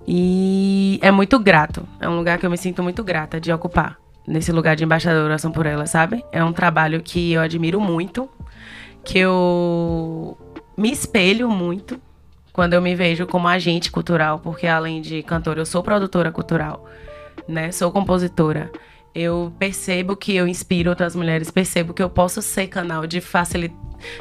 E 0.07 0.99
é 1.03 1.11
muito 1.11 1.39
grato. 1.39 1.87
É 2.01 2.09
um 2.09 2.17
lugar 2.17 2.39
que 2.39 2.47
eu 2.47 2.51
me 2.51 2.57
sinto 2.57 2.83
muito 2.83 3.03
grata 3.03 3.41
de 3.41 3.53
ocupar. 3.53 3.99
Nesse 4.27 4.53
lugar 4.53 4.75
de 4.75 4.85
embaixadora 4.85 5.35
Ação 5.35 5.53
por 5.53 5.67
Ela, 5.67 5.87
sabe? 5.87 6.25
É 6.33 6.43
um 6.43 6.53
trabalho 6.53 7.01
que 7.01 7.33
eu 7.33 7.41
admiro 7.41 7.81
muito, 7.81 8.29
que 9.05 9.19
eu 9.19 10.37
me 10.77 10.91
espelho 10.91 11.49
muito 11.49 12.01
quando 12.53 12.75
eu 12.75 12.83
me 12.83 12.95
vejo 12.95 13.27
como 13.27 13.47
agente 13.47 13.91
cultural, 13.91 14.41
porque 14.41 14.67
além 14.67 15.01
de 15.01 15.23
cantora, 15.23 15.61
eu 15.61 15.67
sou 15.67 15.83
produtora 15.83 16.33
cultural, 16.33 16.85
né? 17.47 17.71
Sou 17.71 17.93
compositora 17.93 18.71
eu 19.17 19.53
percebo 19.59 20.15
que 20.15 20.35
eu 20.37 20.47
inspiro 20.47 20.91
outras 20.91 21.17
mulheres, 21.17 21.51
percebo 21.51 21.95
que 21.95 22.03
eu 22.03 22.11
posso 22.11 22.43
ser 22.43 22.67
canal 22.67 23.07
de 23.07 23.21
facilitar, 23.21 23.77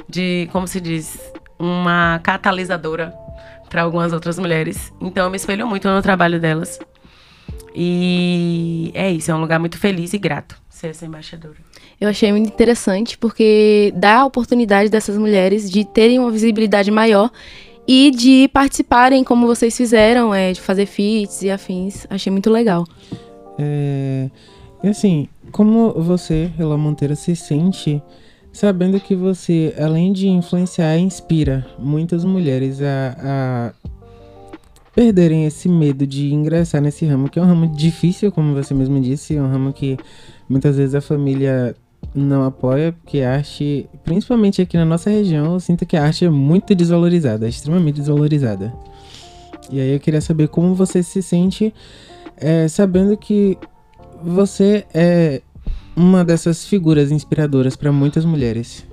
de, 0.09 0.47
como 0.51 0.67
se 0.67 0.79
diz, 0.79 1.19
uma 1.59 2.19
catalisadora 2.23 3.13
para 3.69 3.81
algumas 3.81 4.13
outras 4.13 4.39
mulheres. 4.39 4.93
Então 5.01 5.25
eu 5.25 5.29
me 5.29 5.37
espelho 5.37 5.67
muito 5.67 5.87
no 5.89 6.01
trabalho 6.01 6.39
delas. 6.39 6.79
E 7.75 8.91
é 8.93 9.11
isso, 9.11 9.29
é 9.29 9.35
um 9.35 9.41
lugar 9.41 9.59
muito 9.59 9.77
feliz 9.77 10.13
e 10.13 10.17
grato 10.17 10.55
ser 10.75 10.87
essa 10.87 11.05
embaixadora. 11.05 11.55
Eu 11.99 12.09
achei 12.09 12.31
muito 12.31 12.47
interessante 12.47 13.17
porque 13.17 13.93
dá 13.95 14.19
a 14.19 14.25
oportunidade 14.25 14.89
dessas 14.89 15.17
mulheres 15.17 15.71
de 15.71 15.85
terem 15.85 16.19
uma 16.19 16.29
visibilidade 16.29 16.91
maior 16.91 17.31
e 17.87 18.11
de 18.11 18.49
participarem 18.49 19.23
como 19.23 19.47
vocês 19.47 19.75
fizeram, 19.75 20.33
é, 20.33 20.51
de 20.51 20.59
fazer 20.59 20.85
feats 20.85 21.41
e 21.41 21.49
afins. 21.49 22.05
Achei 22.09 22.31
muito 22.31 22.49
legal. 22.49 22.85
É, 23.57 24.29
assim, 24.89 25.27
como 25.51 25.93
você, 25.93 26.51
Ela 26.57 26.77
Monteiro, 26.77 27.15
se 27.15 27.35
sente 27.35 28.01
sabendo 28.51 28.99
que 28.99 29.15
você, 29.15 29.75
além 29.77 30.13
de 30.13 30.29
influenciar, 30.29 30.97
inspira 30.97 31.65
muitas 31.77 32.23
mulheres 32.23 32.81
a, 32.81 33.17
a 33.19 33.73
perderem 34.95 35.45
esse 35.45 35.67
medo 35.67 36.07
de 36.07 36.33
ingressar 36.33 36.81
nesse 36.81 37.05
ramo, 37.05 37.29
que 37.29 37.37
é 37.37 37.41
um 37.41 37.45
ramo 37.45 37.67
difícil, 37.75 38.31
como 38.31 38.53
você 38.53 38.73
mesmo 38.73 38.99
disse, 39.01 39.35
é 39.35 39.41
um 39.41 39.49
ramo 39.49 39.73
que 39.73 39.97
muitas 40.47 40.77
vezes 40.77 40.95
a 40.95 41.01
família 41.01 41.75
não 42.13 42.45
apoia, 42.45 42.93
porque 42.93 43.19
a 43.19 43.33
arte, 43.33 43.89
principalmente 44.05 44.61
aqui 44.61 44.77
na 44.77 44.85
nossa 44.85 45.09
região, 45.09 45.53
eu 45.53 45.59
sinto 45.59 45.85
que 45.85 45.97
a 45.97 46.03
arte 46.05 46.23
é 46.23 46.29
muito 46.29 46.73
desvalorizada, 46.73 47.45
é 47.45 47.49
extremamente 47.49 47.97
desvalorizada. 47.97 48.73
E 49.69 49.81
aí 49.81 49.93
eu 49.93 49.99
queria 49.99 50.21
saber 50.21 50.47
como 50.47 50.73
você 50.73 51.03
se 51.03 51.21
sente 51.21 51.73
é, 52.37 52.69
sabendo 52.69 53.17
que 53.17 53.57
você 54.23 54.85
é 54.93 55.41
uma 55.95 56.23
dessas 56.25 56.65
figuras 56.65 57.11
inspiradoras 57.11 57.75
para 57.75 57.91
muitas 57.91 58.25
mulheres. 58.25 58.85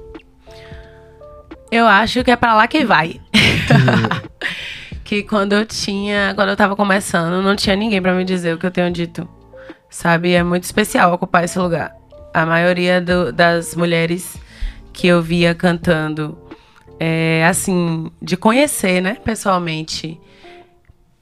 Eu 1.71 1.87
acho 1.87 2.23
que 2.23 2.31
é 2.31 2.37
para 2.37 2.55
lá 2.55 2.69
que 2.69 2.85
vai. 2.85 3.21
que 5.03 5.23
quando 5.23 5.55
eu 5.55 5.67
tinha, 5.67 6.33
quando 6.35 6.51
eu 6.51 6.57
tava 6.57 6.77
começando, 6.77 7.43
não 7.43 7.57
tinha 7.57 7.75
ninguém 7.75 8.01
para 8.01 8.15
me 8.15 8.25
dizer 8.25 8.55
o 8.55 8.59
que 8.59 8.67
eu 8.67 8.71
tenho 8.71 8.91
dito. 8.91 9.29
Sabe? 9.89 10.33
É 10.33 10.43
muito 10.43 10.65
especial 10.65 11.13
ocupar 11.13 11.45
esse 11.45 11.59
lugar. 11.59 11.95
A 12.33 12.47
maioria 12.47 13.01
do, 13.01 13.33
das 13.33 13.75
mulheres 13.75 14.37
que 14.93 15.07
eu 15.07 15.23
via 15.23 15.55
cantando, 15.55 16.39
é, 17.01 17.45
assim, 17.47 18.11
de 18.21 18.37
conhecer, 18.37 19.01
né, 19.01 19.17
pessoalmente, 19.25 20.21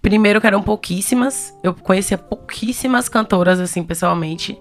Primeiro 0.02 0.40
que 0.40 0.46
eram 0.46 0.62
pouquíssimas, 0.62 1.54
eu 1.62 1.74
conhecia 1.74 2.16
pouquíssimas 2.16 3.08
cantoras 3.08 3.60
assim 3.60 3.82
pessoalmente. 3.82 4.58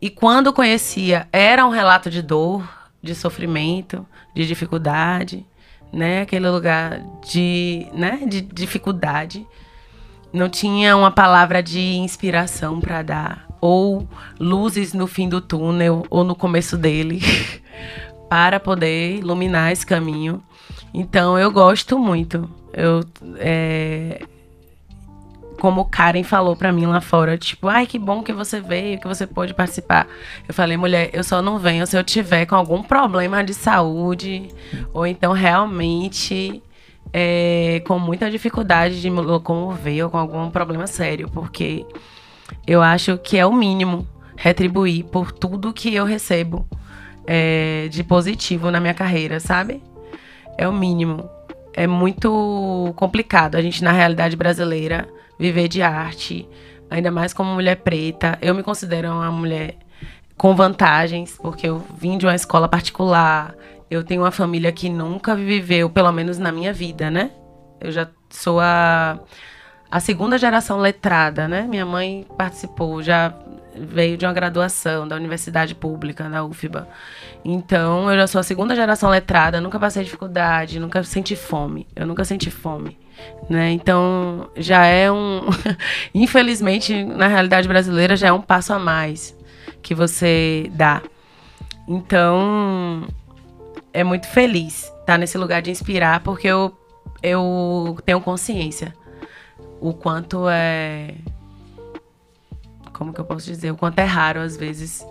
E 0.00 0.10
quando 0.10 0.52
conhecia, 0.52 1.26
era 1.32 1.64
um 1.64 1.70
relato 1.70 2.10
de 2.10 2.20
dor, 2.20 2.68
de 3.02 3.14
sofrimento, 3.14 4.06
de 4.34 4.46
dificuldade, 4.46 5.46
né? 5.92 6.22
Aquele 6.22 6.48
lugar 6.50 7.00
de, 7.26 7.86
né, 7.94 8.20
de 8.26 8.42
dificuldade. 8.42 9.46
Não 10.32 10.48
tinha 10.48 10.96
uma 10.96 11.10
palavra 11.10 11.62
de 11.62 11.80
inspiração 11.80 12.80
para 12.80 13.02
dar 13.02 13.46
ou 13.60 14.06
luzes 14.38 14.92
no 14.92 15.06
fim 15.06 15.26
do 15.26 15.40
túnel 15.40 16.04
ou 16.10 16.22
no 16.22 16.34
começo 16.34 16.76
dele 16.76 17.22
para 18.28 18.60
poder 18.60 19.16
iluminar 19.16 19.72
esse 19.72 19.86
caminho. 19.86 20.42
Então 20.92 21.38
eu 21.38 21.50
gosto 21.50 21.98
muito. 21.98 22.50
Eu 22.72 23.00
é, 23.36 24.20
como 25.60 25.84
Karen 25.84 26.22
falou 26.22 26.56
para 26.56 26.72
mim 26.72 26.86
lá 26.86 27.00
fora, 27.00 27.38
tipo, 27.38 27.68
ai 27.68 27.86
que 27.86 27.98
bom 27.98 28.22
que 28.22 28.32
você 28.32 28.60
veio, 28.60 29.00
que 29.00 29.06
você 29.06 29.26
pôde 29.26 29.54
participar. 29.54 30.06
Eu 30.46 30.54
falei, 30.54 30.76
mulher, 30.76 31.10
eu 31.12 31.24
só 31.24 31.40
não 31.40 31.58
venho 31.58 31.86
se 31.86 31.96
eu 31.96 32.04
tiver 32.04 32.46
com 32.46 32.54
algum 32.54 32.82
problema 32.82 33.42
de 33.42 33.54
saúde 33.54 34.48
ou 34.92 35.06
então 35.06 35.32
realmente 35.32 36.62
é, 37.12 37.82
com 37.86 37.98
muita 37.98 38.30
dificuldade 38.30 39.00
de 39.00 39.08
me 39.08 39.20
locomover 39.20 40.04
ou 40.04 40.10
com 40.10 40.18
algum 40.18 40.50
problema 40.50 40.86
sério, 40.86 41.30
porque 41.32 41.86
eu 42.66 42.82
acho 42.82 43.18
que 43.18 43.38
é 43.38 43.46
o 43.46 43.52
mínimo 43.52 44.06
retribuir 44.36 45.04
por 45.04 45.30
tudo 45.30 45.72
que 45.72 45.94
eu 45.94 46.04
recebo 46.04 46.66
é, 47.26 47.88
de 47.90 48.02
positivo 48.02 48.70
na 48.70 48.80
minha 48.80 48.94
carreira, 48.94 49.40
sabe? 49.40 49.82
É 50.58 50.68
o 50.68 50.72
mínimo. 50.72 51.30
É 51.74 51.86
muito 51.86 52.92
complicado 52.96 53.56
a 53.56 53.62
gente, 53.62 53.82
na 53.82 53.92
realidade 53.92 54.36
brasileira, 54.36 55.08
viver 55.38 55.68
de 55.68 55.82
arte, 55.82 56.48
ainda 56.88 57.10
mais 57.10 57.32
como 57.32 57.52
mulher 57.52 57.76
preta. 57.76 58.38
Eu 58.40 58.54
me 58.54 58.62
considero 58.62 59.10
uma 59.10 59.30
mulher 59.30 59.76
com 60.36 60.54
vantagens, 60.54 61.36
porque 61.40 61.68
eu 61.68 61.84
vim 61.98 62.16
de 62.16 62.26
uma 62.26 62.34
escola 62.34 62.68
particular, 62.68 63.54
eu 63.90 64.02
tenho 64.02 64.22
uma 64.22 64.30
família 64.30 64.72
que 64.72 64.88
nunca 64.88 65.34
viveu, 65.34 65.90
pelo 65.90 66.12
menos 66.12 66.38
na 66.38 66.50
minha 66.50 66.72
vida, 66.72 67.10
né? 67.10 67.30
Eu 67.80 67.92
já 67.92 68.08
sou 68.30 68.60
a, 68.60 69.18
a 69.90 70.00
segunda 70.00 70.38
geração 70.38 70.78
letrada, 70.78 71.46
né? 71.46 71.62
Minha 71.62 71.86
mãe 71.86 72.26
participou, 72.36 73.02
já 73.02 73.34
veio 73.76 74.16
de 74.16 74.24
uma 74.24 74.32
graduação 74.32 75.06
da 75.06 75.16
universidade 75.16 75.74
pública, 75.74 76.28
da 76.28 76.44
UFBA. 76.44 76.88
Então, 77.44 78.10
eu 78.10 78.16
já 78.16 78.26
sou 78.26 78.40
a 78.40 78.42
segunda 78.44 78.74
geração 78.74 79.10
letrada, 79.10 79.60
nunca 79.60 79.78
passei 79.78 80.04
dificuldade, 80.04 80.80
nunca 80.80 81.02
senti 81.02 81.36
fome. 81.36 81.86
Eu 81.94 82.06
nunca 82.06 82.24
senti 82.24 82.50
fome. 82.50 82.98
Né? 83.48 83.70
Então, 83.70 84.50
já 84.56 84.86
é 84.86 85.10
um. 85.10 85.42
Infelizmente, 86.14 87.04
na 87.04 87.26
realidade 87.26 87.68
brasileira, 87.68 88.16
já 88.16 88.28
é 88.28 88.32
um 88.32 88.40
passo 88.40 88.72
a 88.72 88.78
mais 88.78 89.36
que 89.82 89.94
você 89.94 90.70
dá. 90.72 91.02
Então, 91.86 93.06
é 93.92 94.02
muito 94.02 94.26
feliz 94.26 94.92
estar 95.00 95.18
nesse 95.18 95.36
lugar 95.36 95.60
de 95.60 95.70
inspirar, 95.70 96.20
porque 96.20 96.48
eu, 96.48 96.76
eu 97.22 97.98
tenho 98.04 98.20
consciência 98.20 98.94
o 99.80 99.92
quanto 99.92 100.48
é. 100.48 101.14
Como 102.94 103.12
que 103.12 103.20
eu 103.20 103.24
posso 103.24 103.44
dizer? 103.44 103.70
O 103.72 103.76
quanto 103.76 103.98
é 103.98 104.04
raro, 104.04 104.40
às 104.40 104.56
vezes, 104.56 105.06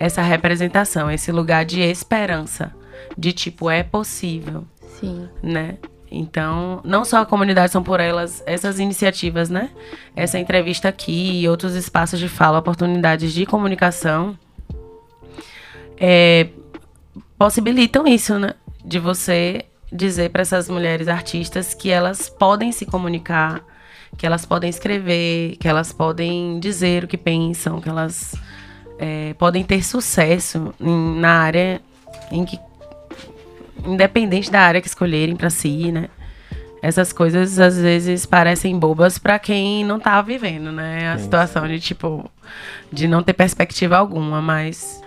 essa 0.00 0.22
representação, 0.22 1.08
esse 1.10 1.30
lugar 1.30 1.64
de 1.64 1.80
esperança. 1.80 2.74
De 3.16 3.32
tipo, 3.32 3.70
é 3.70 3.84
possível. 3.84 4.64
Sim. 4.98 5.28
Né? 5.40 5.76
Então, 6.10 6.80
não 6.84 7.04
só 7.04 7.18
a 7.20 7.26
comunidade 7.26 7.70
são 7.70 7.82
por 7.82 8.00
elas, 8.00 8.42
essas 8.46 8.80
iniciativas, 8.80 9.50
né? 9.50 9.70
Essa 10.16 10.38
entrevista 10.38 10.88
aqui 10.88 11.42
e 11.42 11.48
outros 11.48 11.74
espaços 11.74 12.18
de 12.18 12.28
fala, 12.28 12.58
oportunidades 12.58 13.32
de 13.32 13.44
comunicação, 13.44 14.36
é, 15.98 16.48
possibilitam 17.38 18.06
isso, 18.06 18.38
né? 18.38 18.54
De 18.82 18.98
você 18.98 19.66
dizer 19.92 20.30
para 20.30 20.42
essas 20.42 20.68
mulheres 20.68 21.08
artistas 21.08 21.74
que 21.74 21.90
elas 21.90 22.30
podem 22.30 22.72
se 22.72 22.86
comunicar, 22.86 23.62
que 24.18 24.26
elas 24.26 24.44
podem 24.44 24.68
escrever, 24.68 25.56
que 25.58 25.68
elas 25.68 25.92
podem 25.92 26.58
dizer 26.58 27.04
o 27.04 27.08
que 27.08 27.16
pensam, 27.16 27.80
que 27.80 27.88
elas 27.88 28.34
é, 28.98 29.32
podem 29.34 29.62
ter 29.62 29.82
sucesso 29.84 30.74
em, 30.80 31.20
na 31.20 31.40
área 31.40 31.80
em 32.32 32.44
que 32.44 32.58
independente 33.86 34.50
da 34.50 34.60
área 34.60 34.80
que 34.80 34.88
escolherem 34.88 35.36
para 35.36 35.48
si, 35.48 35.92
né? 35.92 36.08
Essas 36.82 37.12
coisas 37.12 37.58
às 37.60 37.78
vezes 37.78 38.26
parecem 38.26 38.76
bobas 38.76 39.18
para 39.18 39.38
quem 39.38 39.84
não 39.84 40.00
tá 40.00 40.20
vivendo, 40.20 40.72
né? 40.72 41.12
A 41.12 41.18
situação 41.18 41.66
de 41.68 41.78
tipo 41.78 42.28
de 42.92 43.06
não 43.06 43.22
ter 43.22 43.34
perspectiva 43.34 43.96
alguma, 43.96 44.42
mas 44.42 45.00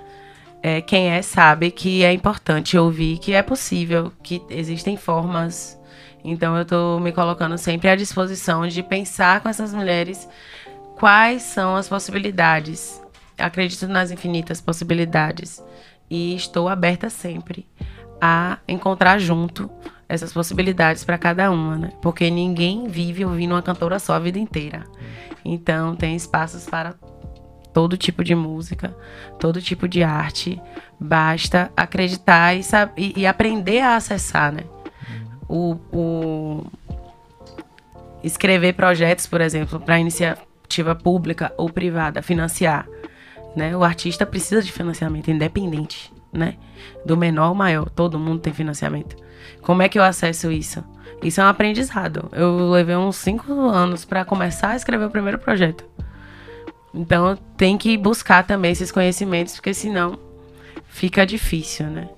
é, 0.63 0.79
quem 0.79 1.09
é 1.09 1.21
sabe 1.21 1.69
que 1.69 2.03
é 2.03 2.13
importante 2.13 2.77
ouvir 2.77 3.17
que 3.17 3.33
é 3.33 3.41
possível, 3.41 4.11
que 4.23 4.41
existem 4.49 4.95
formas. 4.95 5.77
Então 6.23 6.57
eu 6.57 6.65
tô 6.65 6.99
me 6.99 7.11
colocando 7.11 7.57
sempre 7.57 7.89
à 7.89 7.95
disposição 7.95 8.67
de 8.67 8.83
pensar 8.83 9.41
com 9.41 9.49
essas 9.49 9.73
mulheres 9.73 10.27
quais 10.97 11.41
são 11.41 11.75
as 11.75 11.89
possibilidades. 11.89 13.01
Acredito 13.37 13.87
nas 13.87 14.11
infinitas 14.11 14.61
possibilidades 14.61 15.63
e 16.09 16.35
estou 16.35 16.69
aberta 16.69 17.09
sempre 17.09 17.67
a 18.21 18.59
encontrar 18.67 19.17
junto 19.17 19.69
essas 20.07 20.31
possibilidades 20.31 21.03
para 21.03 21.17
cada 21.17 21.49
uma, 21.49 21.77
né? 21.77 21.91
Porque 22.01 22.29
ninguém 22.29 22.87
vive 22.87 23.25
ouvindo 23.25 23.55
uma 23.55 23.61
cantora 23.61 23.97
só 23.97 24.13
a 24.13 24.19
vida 24.19 24.37
inteira. 24.37 24.83
Então, 25.43 25.95
tem 25.95 26.15
espaços 26.15 26.65
para 26.65 26.93
todo 27.73 27.97
tipo 27.97 28.23
de 28.23 28.35
música, 28.35 28.95
todo 29.39 29.61
tipo 29.61 29.87
de 29.87 30.03
arte. 30.03 30.61
Basta 30.99 31.71
acreditar 31.75 32.53
e, 32.53 32.61
saber, 32.61 33.13
e 33.15 33.25
aprender 33.25 33.79
a 33.79 33.95
acessar, 33.95 34.51
né? 34.51 34.65
O, 35.51 35.77
o 35.91 36.65
escrever 38.23 38.73
projetos, 38.73 39.27
por 39.27 39.41
exemplo, 39.41 39.79
para 39.79 39.99
iniciativa 39.99 40.95
pública 40.95 41.53
ou 41.57 41.69
privada, 41.69 42.21
financiar. 42.21 42.87
Né? 43.55 43.75
O 43.75 43.83
artista 43.83 44.25
precisa 44.25 44.61
de 44.61 44.71
financiamento 44.71 45.29
independente 45.29 46.11
né? 46.31 46.55
Do 47.05 47.17
menor 47.17 47.47
ao 47.47 47.55
maior, 47.55 47.89
todo 47.89 48.19
mundo 48.19 48.39
tem 48.39 48.53
financiamento. 48.53 49.15
Como 49.61 49.81
é 49.81 49.89
que 49.89 49.99
eu 49.99 50.03
acesso 50.03 50.51
isso? 50.51 50.83
Isso 51.21 51.41
é 51.41 51.43
um 51.43 51.47
aprendizado. 51.47 52.29
Eu 52.31 52.69
levei 52.69 52.95
uns 52.95 53.17
cinco 53.17 53.51
anos 53.51 54.05
para 54.05 54.25
começar 54.25 54.69
a 54.69 54.75
escrever 54.75 55.05
o 55.05 55.11
primeiro 55.11 55.37
projeto. 55.37 55.85
Então 56.93 57.37
tem 57.57 57.77
que 57.77 57.97
buscar 57.97 58.45
também 58.45 58.71
esses 58.71 58.91
conhecimentos, 58.91 59.55
porque 59.55 59.73
senão 59.73 60.17
fica 60.87 61.25
difícil, 61.25 61.87
né? 61.87 62.09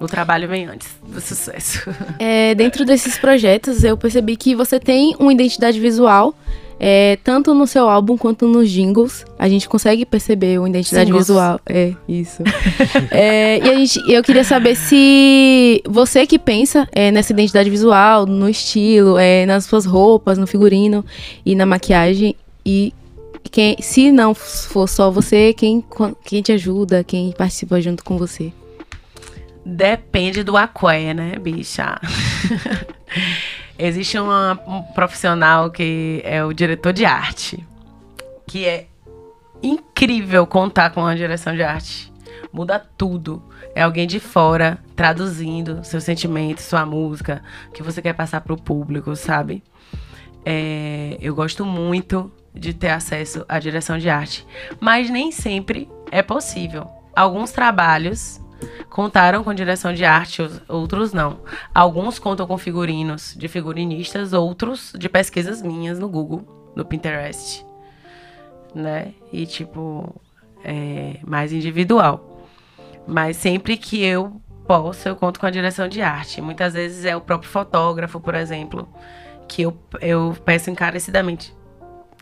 O 0.00 0.06
trabalho 0.06 0.48
vem 0.48 0.66
antes 0.66 0.88
do 1.06 1.20
sucesso. 1.20 1.88
É, 2.18 2.54
dentro 2.54 2.84
desses 2.84 3.18
projetos, 3.18 3.84
eu 3.84 3.96
percebi 3.96 4.36
que 4.36 4.54
você 4.54 4.78
tem 4.80 5.14
uma 5.18 5.32
identidade 5.32 5.78
visual 5.78 6.34
é, 6.80 7.18
tanto 7.24 7.52
no 7.54 7.66
seu 7.66 7.88
álbum 7.88 8.16
quanto 8.16 8.46
nos 8.46 8.70
jingles, 8.70 9.24
a 9.38 9.48
gente 9.48 9.68
consegue 9.68 10.06
perceber 10.06 10.58
uma 10.58 10.68
identidade 10.68 11.06
Singles. 11.06 11.26
visual. 11.26 11.60
É, 11.66 11.92
isso. 12.08 12.42
é, 13.10 13.58
e 13.58 13.70
a 13.70 13.74
gente, 13.74 14.00
eu 14.10 14.22
queria 14.22 14.44
saber 14.44 14.76
se 14.76 15.82
você 15.88 16.26
que 16.26 16.38
pensa 16.38 16.88
é, 16.92 17.10
nessa 17.10 17.32
identidade 17.32 17.68
visual, 17.68 18.26
no 18.26 18.48
estilo, 18.48 19.18
é, 19.18 19.44
nas 19.44 19.64
suas 19.64 19.84
roupas, 19.84 20.38
no 20.38 20.46
figurino 20.46 21.04
e 21.44 21.54
na 21.56 21.66
maquiagem, 21.66 22.36
e 22.64 22.92
quem, 23.50 23.76
se 23.80 24.12
não 24.12 24.34
for 24.34 24.88
só 24.88 25.10
você, 25.10 25.52
quem, 25.52 25.82
quem 26.24 26.42
te 26.42 26.52
ajuda, 26.52 27.02
quem 27.02 27.32
participa 27.32 27.80
junto 27.80 28.04
com 28.04 28.16
você? 28.16 28.52
Depende 29.70 30.42
do 30.42 30.56
aqué, 30.56 31.12
né, 31.12 31.38
bicha? 31.38 32.00
Existe 33.78 34.18
uma, 34.18 34.58
um 34.66 34.82
profissional 34.94 35.70
que 35.70 36.22
é 36.24 36.42
o 36.42 36.54
diretor 36.54 36.90
de 36.94 37.04
arte, 37.04 37.66
que 38.46 38.64
é 38.64 38.86
incrível 39.62 40.46
contar 40.46 40.88
com 40.88 41.04
a 41.04 41.14
direção 41.14 41.54
de 41.54 41.62
arte. 41.62 42.10
Muda 42.50 42.78
tudo. 42.78 43.42
É 43.74 43.82
alguém 43.82 44.06
de 44.06 44.18
fora 44.18 44.78
traduzindo 44.96 45.84
seus 45.84 46.02
sentimentos, 46.02 46.64
sua 46.64 46.86
música, 46.86 47.42
o 47.68 47.72
que 47.72 47.82
você 47.82 48.00
quer 48.00 48.14
passar 48.14 48.40
para 48.40 48.54
o 48.54 48.60
público, 48.60 49.14
sabe? 49.14 49.62
É, 50.46 51.18
eu 51.20 51.34
gosto 51.34 51.62
muito 51.66 52.32
de 52.54 52.72
ter 52.72 52.88
acesso 52.88 53.44
à 53.46 53.58
direção 53.58 53.98
de 53.98 54.08
arte, 54.08 54.46
mas 54.80 55.10
nem 55.10 55.30
sempre 55.30 55.90
é 56.10 56.22
possível. 56.22 56.88
Alguns 57.14 57.52
trabalhos 57.52 58.40
contaram 58.90 59.44
com 59.44 59.54
direção 59.54 59.92
de 59.92 60.04
arte, 60.04 60.42
outros 60.68 61.12
não. 61.12 61.40
Alguns 61.74 62.18
contam 62.18 62.46
com 62.46 62.58
figurinos 62.58 63.34
de 63.36 63.48
figurinistas, 63.48 64.32
outros 64.32 64.92
de 64.96 65.08
pesquisas 65.08 65.62
minhas 65.62 65.98
no 65.98 66.08
Google, 66.08 66.72
no 66.74 66.84
Pinterest, 66.84 67.64
né? 68.74 69.14
E 69.32 69.46
tipo, 69.46 70.20
é 70.64 71.18
mais 71.26 71.52
individual. 71.52 72.46
Mas 73.06 73.36
sempre 73.36 73.76
que 73.76 74.02
eu 74.02 74.40
posso, 74.66 75.08
eu 75.08 75.16
conto 75.16 75.40
com 75.40 75.46
a 75.46 75.50
direção 75.50 75.88
de 75.88 76.02
arte. 76.02 76.42
Muitas 76.42 76.74
vezes 76.74 77.04
é 77.04 77.16
o 77.16 77.20
próprio 77.20 77.50
fotógrafo, 77.50 78.20
por 78.20 78.34
exemplo, 78.34 78.86
que 79.48 79.62
eu, 79.62 79.76
eu 80.00 80.36
peço 80.44 80.70
encarecidamente. 80.70 81.56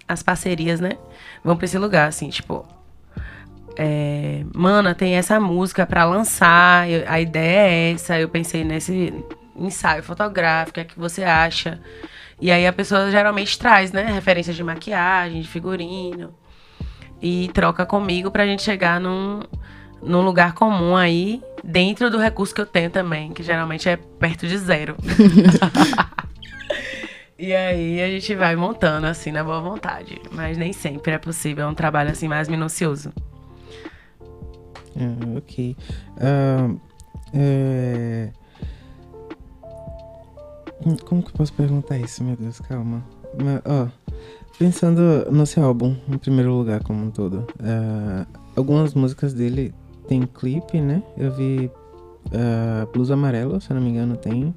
As 0.09 0.22
parcerias, 0.22 0.79
né? 0.79 0.92
Vão 1.42 1.57
para 1.57 1.64
esse 1.64 1.77
lugar, 1.77 2.07
assim, 2.07 2.29
tipo, 2.29 2.64
é, 3.76 4.44
mana, 4.54 4.94
tem 4.94 5.14
essa 5.16 5.38
música 5.38 5.86
para 5.86 6.04
lançar, 6.04 6.88
eu, 6.88 7.04
a 7.06 7.20
ideia 7.20 7.68
é 7.68 7.92
essa. 7.92 8.18
Eu 8.18 8.28
pensei 8.28 8.64
nesse 8.64 9.12
ensaio 9.54 10.02
fotográfico, 10.02 10.70
o 10.70 10.74
que, 10.74 10.80
é 10.80 10.84
que 10.84 10.98
você 10.98 11.22
acha? 11.22 11.80
E 12.40 12.50
aí 12.50 12.66
a 12.66 12.72
pessoa 12.72 13.10
geralmente 13.10 13.58
traz, 13.58 13.92
né, 13.92 14.04
referências 14.04 14.56
de 14.56 14.64
maquiagem, 14.64 15.40
de 15.40 15.48
figurino. 15.48 16.34
e 17.20 17.48
troca 17.54 17.86
comigo 17.86 18.30
pra 18.30 18.46
gente 18.46 18.62
chegar 18.62 19.00
num, 19.00 19.40
num 20.02 20.20
lugar 20.22 20.52
comum 20.54 20.96
aí, 20.96 21.42
dentro 21.64 22.10
do 22.10 22.18
recurso 22.18 22.54
que 22.54 22.60
eu 22.60 22.66
tenho 22.66 22.90
também, 22.90 23.32
que 23.32 23.42
geralmente 23.42 23.88
é 23.88 23.96
perto 23.96 24.46
de 24.46 24.58
zero. 24.58 24.96
e 27.38 27.54
aí 27.54 28.02
a 28.02 28.08
gente 28.08 28.34
vai 28.34 28.54
montando 28.54 29.06
assim 29.06 29.32
na 29.32 29.42
boa 29.42 29.60
vontade, 29.60 30.20
mas 30.30 30.58
nem 30.58 30.72
sempre 30.72 31.12
é 31.12 31.18
possível, 31.18 31.64
é 31.64 31.68
um 31.68 31.74
trabalho 31.74 32.10
assim 32.10 32.28
mais 32.28 32.48
minucioso. 32.48 33.12
Ah, 34.96 35.38
ok. 35.38 35.76
Ah, 36.18 36.74
é... 37.32 38.30
Como 41.04 41.22
que 41.22 41.28
eu 41.28 41.35
posso 41.35 41.52
perguntar 41.52 41.98
isso, 41.98 42.22
meu 42.22 42.37
Deus? 42.37 42.61
Calma. 42.61 43.04
Mas, 43.42 43.61
ó, 43.64 43.88
pensando 44.59 45.30
no 45.30 45.46
seu 45.46 45.64
álbum, 45.64 45.96
em 46.09 46.18
primeiro 46.18 46.52
lugar, 46.52 46.82
como 46.82 47.04
um 47.04 47.11
todo, 47.11 47.46
ah, 47.61 48.26
algumas 48.54 48.94
músicas 48.94 49.35
dele 49.35 49.74
tem 50.06 50.22
clipe, 50.22 50.80
né? 50.80 51.02
Eu 51.16 51.32
vi 51.32 51.70
uh, 52.26 52.87
Blues 52.92 53.11
Amarelo, 53.11 53.61
se 53.61 53.72
não 53.72 53.80
me 53.80 53.90
engano, 53.90 54.16
tem. 54.16 54.54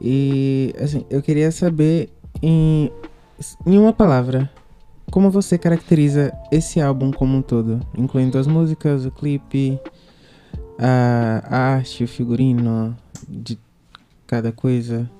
E, 0.00 0.74
assim, 0.80 1.04
eu 1.10 1.20
queria 1.20 1.50
saber, 1.50 2.10
em, 2.42 2.90
em 3.66 3.78
uma 3.78 3.92
palavra, 3.92 4.50
como 5.10 5.30
você 5.30 5.58
caracteriza 5.58 6.32
esse 6.50 6.80
álbum 6.80 7.10
como 7.10 7.36
um 7.36 7.42
todo? 7.42 7.80
Incluindo 7.96 8.38
as 8.38 8.46
músicas, 8.46 9.04
o 9.04 9.10
clipe, 9.10 9.78
a, 10.78 11.42
a 11.44 11.58
arte, 11.74 12.04
o 12.04 12.08
figurino, 12.08 12.96
de 13.28 13.58
cada 14.26 14.52
coisa. 14.52 15.10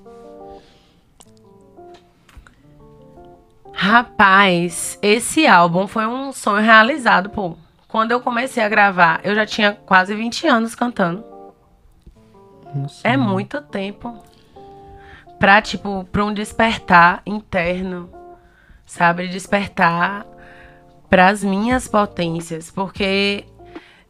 Rapaz, 3.73 4.97
esse 5.01 5.47
álbum 5.47 5.87
foi 5.87 6.05
um 6.05 6.31
sonho 6.31 6.63
realizado, 6.63 7.29
pô. 7.29 7.57
Quando 7.87 8.11
eu 8.11 8.21
comecei 8.21 8.63
a 8.63 8.69
gravar, 8.69 9.19
eu 9.23 9.35
já 9.35 9.45
tinha 9.45 9.73
quase 9.73 10.15
20 10.15 10.47
anos 10.47 10.75
cantando. 10.75 11.23
Nossa. 12.73 13.05
É 13.05 13.17
muito 13.17 13.59
tempo. 13.61 14.17
Pra, 15.37 15.61
tipo, 15.61 16.05
pra 16.11 16.23
um 16.23 16.33
despertar 16.33 17.21
interno. 17.25 18.20
Sabe? 18.85 19.27
Despertar 19.27 20.25
pras 21.09 21.43
minhas 21.43 21.87
potências. 21.87 22.71
Porque 22.71 23.45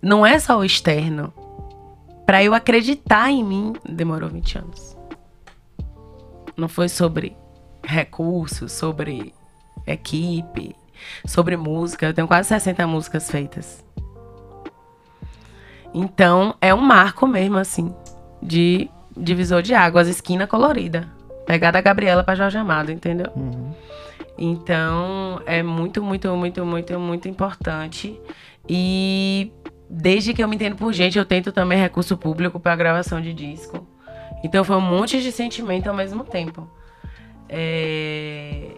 não 0.02 0.26
é 0.26 0.40
só 0.40 0.58
o 0.58 0.66
externo. 0.66 1.34
Pra 2.26 2.44
eu 2.44 2.54
acreditar 2.54 3.30
em 3.30 3.44
mim, 3.44 3.74
demorou 3.88 4.30
20 4.30 4.58
anos. 4.58 4.98
Não 6.56 6.68
foi 6.68 6.88
sobre 6.88 7.36
recursos, 7.84 8.72
sobre 8.72 9.34
equipe, 9.86 10.76
sobre 11.26 11.58
música. 11.58 12.06
Eu 12.06 12.14
tenho 12.14 12.28
quase 12.28 12.50
60 12.50 12.86
músicas 12.88 13.30
feitas. 13.30 13.84
Então, 15.94 16.56
é 16.62 16.74
um 16.74 16.82
marco 16.82 17.28
mesmo, 17.28 17.58
assim, 17.58 17.94
de 18.42 18.90
divisor 19.16 19.62
de 19.62 19.74
águas, 19.74 20.08
esquina 20.08 20.48
colorida. 20.48 21.08
Pegar 21.46 21.72
da 21.72 21.82
Gabriela 21.82 22.24
pra 22.24 22.36
Jorge 22.36 22.58
Amado, 22.58 22.92
entendeu? 22.92 23.32
Uhum. 23.36 23.74
Então, 24.38 25.42
é 25.46 25.62
muito, 25.62 26.02
muito, 26.02 26.36
muito, 26.36 26.66
muito, 26.66 27.00
muito 27.00 27.28
importante. 27.28 28.20
E 28.68 29.52
desde 29.90 30.34
que 30.34 30.44
eu 30.44 30.48
me 30.48 30.56
entendo 30.56 30.76
por 30.76 30.94
gente, 30.94 31.18
eu 31.18 31.26
tento 31.26 31.52
também 31.52 31.78
recurso 31.80 32.18
público 32.18 32.60
para 32.60 32.76
gravação 32.76 33.22
de 33.22 33.34
disco. 33.34 33.88
Então, 34.44 34.64
foi 34.64 34.76
um 34.76 34.82
monte 34.82 35.22
de 35.22 35.32
sentimento 35.32 35.88
ao 35.88 35.96
mesmo 35.96 36.24
tempo. 36.24 36.68
É... 37.48 38.78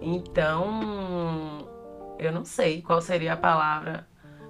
Então, 0.00 1.68
eu 2.18 2.32
não 2.32 2.44
sei 2.44 2.82
qual 2.82 3.00
seria 3.00 3.34
a 3.34 3.36
palavra, 3.36 4.06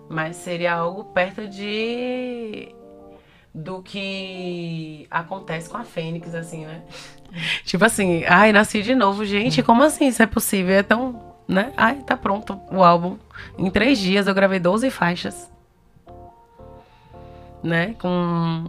mas 0.09 0.37
seria 0.37 0.75
algo 0.75 1.05
perto 1.05 1.49
de 1.49 2.75
do 3.57 3.83
que 3.83 5.07
acontece 5.11 5.71
com 5.71 5.79
a 5.79 5.85
Fênix, 5.85 6.35
assim, 6.35 6.67
né? 6.67 6.85
Tipo 7.65 7.85
assim, 7.85 8.25
ai, 8.27 8.53
nasci 8.53 8.83
de 8.83 8.95
novo, 8.95 9.25
gente, 9.25 9.63
como 9.63 9.83
assim 9.83 10.09
isso 10.09 10.23
é 10.23 10.27
possível? 10.27 10.75
É 10.75 10.83
tão, 10.83 11.23
né? 11.47 11.73
Ai, 11.77 11.97
tá 12.07 12.17
pronto 12.17 12.61
o 12.71 12.83
álbum. 12.83 13.17
Em 13.59 13.71
três 13.71 13.99
dias 13.99 14.27
eu 14.27 14.35
gravei 14.35 14.59
12 14.59 14.91
faixas. 14.91 15.51
Né? 17.63 17.95
Com. 17.99 18.67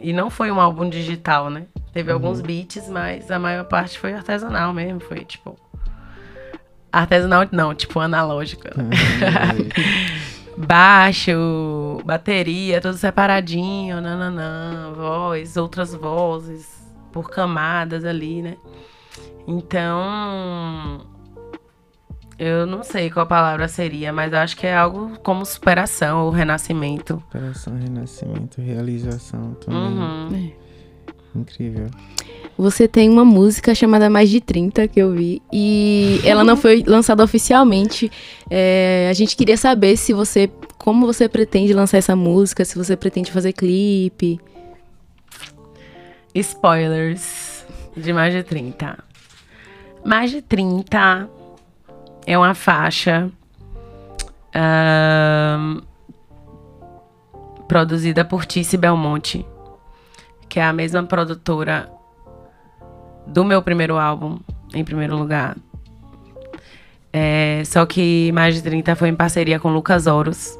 E 0.00 0.12
não 0.12 0.30
foi 0.30 0.50
um 0.50 0.60
álbum 0.60 0.88
digital, 0.88 1.48
né? 1.48 1.66
Teve 1.92 2.10
uhum. 2.10 2.16
alguns 2.16 2.40
beats, 2.40 2.88
mas 2.88 3.30
a 3.30 3.38
maior 3.38 3.64
parte 3.64 3.98
foi 3.98 4.12
artesanal 4.12 4.72
mesmo. 4.72 5.00
Foi 5.00 5.24
tipo 5.24 5.58
Artesanal 6.92 7.46
não, 7.52 7.74
tipo 7.74 8.00
analógica. 8.00 8.72
Né? 8.76 8.90
Baixo, 10.56 12.02
bateria, 12.04 12.80
tudo 12.80 12.96
separadinho, 12.96 14.00
nananã, 14.00 14.92
voz, 14.92 15.56
outras 15.56 15.94
vozes, 15.94 16.66
por 17.12 17.30
camadas 17.30 18.04
ali, 18.04 18.42
né? 18.42 18.56
Então, 19.46 21.06
eu 22.38 22.66
não 22.66 22.84
sei 22.84 23.10
qual 23.10 23.26
palavra 23.26 23.66
seria, 23.66 24.12
mas 24.12 24.32
acho 24.32 24.56
que 24.56 24.66
é 24.66 24.76
algo 24.76 25.18
como 25.24 25.44
superação 25.44 26.24
ou 26.24 26.30
renascimento. 26.30 27.22
Superação, 27.26 27.74
renascimento, 27.76 28.60
realização 28.60 29.54
também. 29.54 29.80
Uhum. 29.80 30.52
Incrível. 31.34 31.86
Você 32.56 32.88
tem 32.88 33.08
uma 33.08 33.24
música 33.24 33.74
chamada 33.74 34.10
Mais 34.10 34.28
de 34.30 34.40
30 34.40 34.88
que 34.88 35.00
eu 35.00 35.12
vi 35.12 35.40
e 35.52 36.20
ela 36.24 36.44
não 36.44 36.56
foi 36.56 36.82
lançada 36.86 37.24
oficialmente. 37.24 38.10
É, 38.50 39.08
a 39.10 39.12
gente 39.12 39.36
queria 39.36 39.56
saber 39.56 39.96
se 39.96 40.12
você, 40.12 40.50
como 40.76 41.06
você 41.06 41.28
pretende 41.28 41.72
lançar 41.72 41.98
essa 41.98 42.14
música, 42.14 42.64
se 42.64 42.76
você 42.76 42.96
pretende 42.96 43.32
fazer 43.32 43.52
clipe. 43.52 44.40
Spoilers 46.38 47.66
de 47.96 48.12
Mais 48.12 48.32
de 48.32 48.44
30. 48.44 48.96
Mais 50.04 50.30
de 50.30 50.40
30 50.40 51.28
é 52.26 52.38
uma 52.38 52.54
faixa 52.54 53.28
produzida 57.66 58.24
por 58.24 58.46
Tice 58.46 58.76
Belmonte, 58.76 59.44
que 60.48 60.60
é 60.60 60.64
a 60.64 60.72
mesma 60.72 61.02
produtora 61.02 61.90
do 63.26 63.44
meu 63.44 63.60
primeiro 63.60 63.98
álbum, 63.98 64.38
em 64.72 64.84
primeiro 64.84 65.16
lugar. 65.16 65.56
É, 67.12 67.62
só 67.66 67.84
que 67.84 68.30
Mais 68.32 68.54
de 68.54 68.62
30 68.62 68.94
foi 68.94 69.08
em 69.08 69.14
parceria 69.16 69.58
com 69.58 69.72
Lucas 69.72 70.06
Oros. 70.06 70.58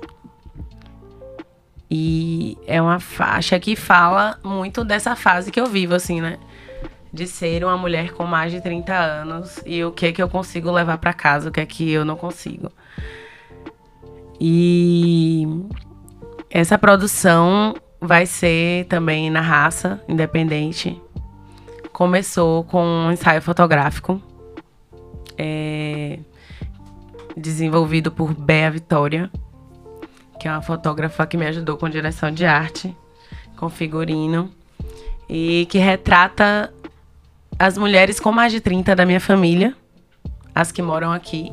E 1.91 2.57
é 2.67 2.81
uma 2.81 3.01
faixa 3.01 3.59
que 3.59 3.75
fala 3.75 4.39
muito 4.45 4.85
dessa 4.85 5.17
fase 5.17 5.51
que 5.51 5.61
eu 5.61 5.67
vivo, 5.67 5.95
assim, 5.95 6.21
né? 6.21 6.39
De 7.13 7.27
ser 7.27 7.65
uma 7.65 7.77
mulher 7.77 8.13
com 8.13 8.25
mais 8.25 8.53
de 8.53 8.61
30 8.61 8.95
anos 8.95 9.61
e 9.65 9.83
o 9.83 9.91
que 9.93 10.07
é 10.07 10.13
que 10.13 10.23
eu 10.23 10.29
consigo 10.29 10.71
levar 10.71 10.99
para 10.99 11.13
casa, 11.13 11.49
o 11.49 11.53
que 11.53 11.61
é 11.61 11.67
que 11.67 11.91
eu 11.91 12.05
não 12.05 12.17
consigo. 12.17 12.71
E 14.41 15.47
essa 16.51 16.77
produção 16.77 17.75
vai 18.01 18.27
ser 18.27 18.85
também 18.87 19.31
na 19.31 19.41
raça, 19.41 20.01
independente 20.07 21.01
começou 21.99 22.63
com 22.63 22.81
um 22.81 23.11
ensaio 23.11 23.43
fotográfico 23.43 24.23
é, 25.37 26.21
desenvolvido 27.37 28.13
por 28.13 28.33
Bea 28.33 28.71
Vitória, 28.71 29.29
que 30.39 30.47
é 30.47 30.51
uma 30.51 30.63
fotógrafa 30.63 31.27
que 31.27 31.37
me 31.37 31.47
ajudou 31.47 31.77
com 31.77 31.89
direção 31.89 32.31
de 32.31 32.47
arte, 32.47 32.95
com 33.57 33.69
figurino, 33.69 34.51
e 35.29 35.67
que 35.67 35.79
retrata 35.79 36.73
as 37.59 37.77
mulheres 37.77 38.21
com 38.21 38.31
mais 38.31 38.53
de 38.53 38.61
30 38.61 38.95
da 38.95 39.05
minha 39.05 39.21
família, 39.21 39.75
as 40.55 40.71
que 40.71 40.81
moram 40.81 41.13
aqui, 41.13 41.53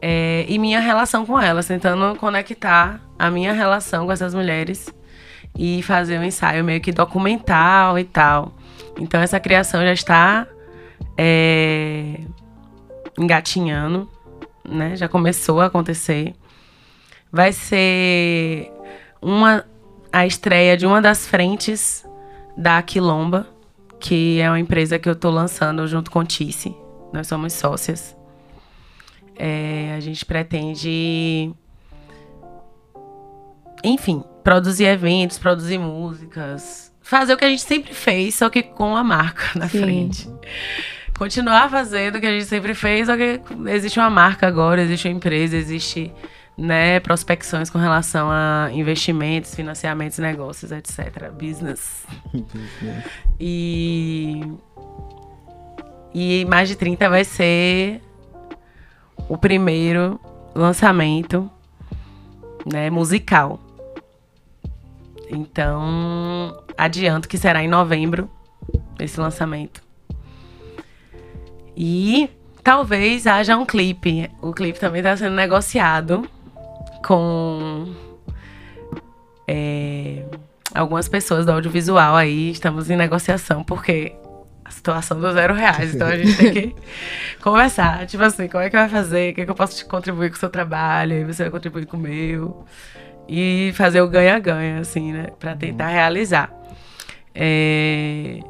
é, 0.00 0.46
e 0.48 0.58
minha 0.58 0.80
relação 0.80 1.26
com 1.26 1.38
elas, 1.38 1.66
tentando 1.66 2.16
conectar 2.18 3.00
a 3.18 3.30
minha 3.30 3.52
relação 3.52 4.06
com 4.06 4.12
essas 4.12 4.32
mulheres 4.32 4.92
e 5.58 5.82
fazer 5.82 6.18
um 6.18 6.24
ensaio 6.24 6.64
meio 6.64 6.80
que 6.80 6.92
documental 6.92 7.98
e 7.98 8.04
tal. 8.04 8.54
Então 8.98 9.20
essa 9.20 9.38
criação 9.38 9.82
já 9.82 9.92
está 9.92 10.46
é, 11.18 12.20
engatinhando, 13.18 14.08
né? 14.66 14.96
Já 14.96 15.08
começou 15.08 15.60
a 15.60 15.66
acontecer. 15.66 16.34
Vai 17.32 17.52
ser 17.52 18.70
uma 19.20 19.64
a 20.12 20.26
estreia 20.26 20.76
de 20.76 20.86
uma 20.86 21.00
das 21.00 21.26
frentes 21.26 22.04
da 22.56 22.82
Quilomba, 22.82 23.46
que 23.98 24.40
é 24.40 24.48
uma 24.50 24.58
empresa 24.58 24.98
que 24.98 25.08
eu 25.08 25.12
estou 25.12 25.30
lançando 25.30 25.86
junto 25.86 26.10
com 26.10 26.24
Tice. 26.24 26.74
Nós 27.12 27.26
somos 27.26 27.52
sócias. 27.52 28.16
É, 29.36 29.94
a 29.96 30.00
gente 30.00 30.24
pretende, 30.24 31.50
enfim, 33.82 34.22
produzir 34.44 34.84
eventos, 34.84 35.38
produzir 35.38 35.78
músicas, 35.78 36.92
fazer 37.00 37.32
o 37.32 37.36
que 37.36 37.44
a 37.44 37.48
gente 37.48 37.62
sempre 37.62 37.94
fez, 37.94 38.34
só 38.34 38.50
que 38.50 38.62
com 38.62 38.96
a 38.96 39.02
marca 39.02 39.58
na 39.58 39.68
Sim. 39.68 39.80
frente. 39.80 40.28
continuar 41.16 41.70
fazendo 41.70 42.16
o 42.16 42.20
que 42.20 42.26
a 42.26 42.32
gente 42.32 42.46
sempre 42.46 42.74
fez, 42.74 43.06
só 43.06 43.16
que 43.16 43.40
existe 43.66 43.98
uma 43.98 44.10
marca 44.10 44.46
agora, 44.46 44.82
existe 44.82 45.08
uma 45.08 45.16
empresa, 45.16 45.56
existe 45.56 46.12
né, 46.60 47.00
prospecções 47.00 47.70
com 47.70 47.78
relação 47.78 48.28
a 48.30 48.68
investimentos, 48.72 49.54
financiamentos, 49.54 50.18
negócios, 50.18 50.70
etc. 50.70 51.30
Business. 51.32 52.04
E. 53.40 54.42
E 56.12 56.44
mais 56.46 56.68
de 56.68 56.76
30 56.76 57.08
vai 57.08 57.24
ser 57.24 58.02
o 59.28 59.38
primeiro 59.38 60.20
lançamento 60.54 61.50
né, 62.70 62.90
musical. 62.90 63.58
Então, 65.30 66.62
adianto 66.76 67.28
que 67.28 67.38
será 67.38 67.62
em 67.62 67.68
novembro 67.68 68.28
esse 68.98 69.18
lançamento. 69.18 69.82
E 71.74 72.28
talvez 72.62 73.26
haja 73.26 73.56
um 73.56 73.64
clipe. 73.64 74.28
O 74.42 74.52
clipe 74.52 74.78
também 74.78 74.98
está 74.98 75.16
sendo 75.16 75.36
negociado 75.36 76.28
com 77.04 77.92
é, 79.46 80.24
algumas 80.74 81.08
pessoas 81.08 81.46
do 81.46 81.52
audiovisual 81.52 82.16
aí. 82.16 82.50
Estamos 82.50 82.90
em 82.90 82.96
negociação, 82.96 83.64
porque 83.64 84.14
a 84.64 84.70
situação 84.70 85.20
do 85.20 85.32
zero 85.32 85.54
reais. 85.54 85.94
Então 85.94 86.06
a 86.06 86.16
gente 86.16 86.36
tem 86.36 86.52
que 86.52 86.74
conversar. 87.42 88.06
Tipo 88.06 88.22
assim, 88.22 88.48
como 88.48 88.62
é 88.62 88.70
que 88.70 88.76
vai 88.76 88.88
fazer? 88.88 89.32
O 89.32 89.34
que, 89.34 89.40
é 89.40 89.44
que 89.44 89.50
eu 89.50 89.54
posso 89.54 89.76
te 89.76 89.84
contribuir 89.84 90.30
com 90.30 90.36
o 90.36 90.38
seu 90.38 90.48
trabalho? 90.48 91.14
E 91.14 91.24
você 91.24 91.42
vai 91.42 91.50
contribuir 91.50 91.86
com 91.86 91.96
o 91.96 92.00
meu. 92.00 92.64
E 93.28 93.72
fazer 93.74 94.00
o 94.00 94.08
ganha-ganha, 94.08 94.80
assim, 94.80 95.12
né? 95.12 95.28
Pra 95.38 95.56
tentar 95.56 95.88
realizar. 95.88 96.52
É... 97.34 98.40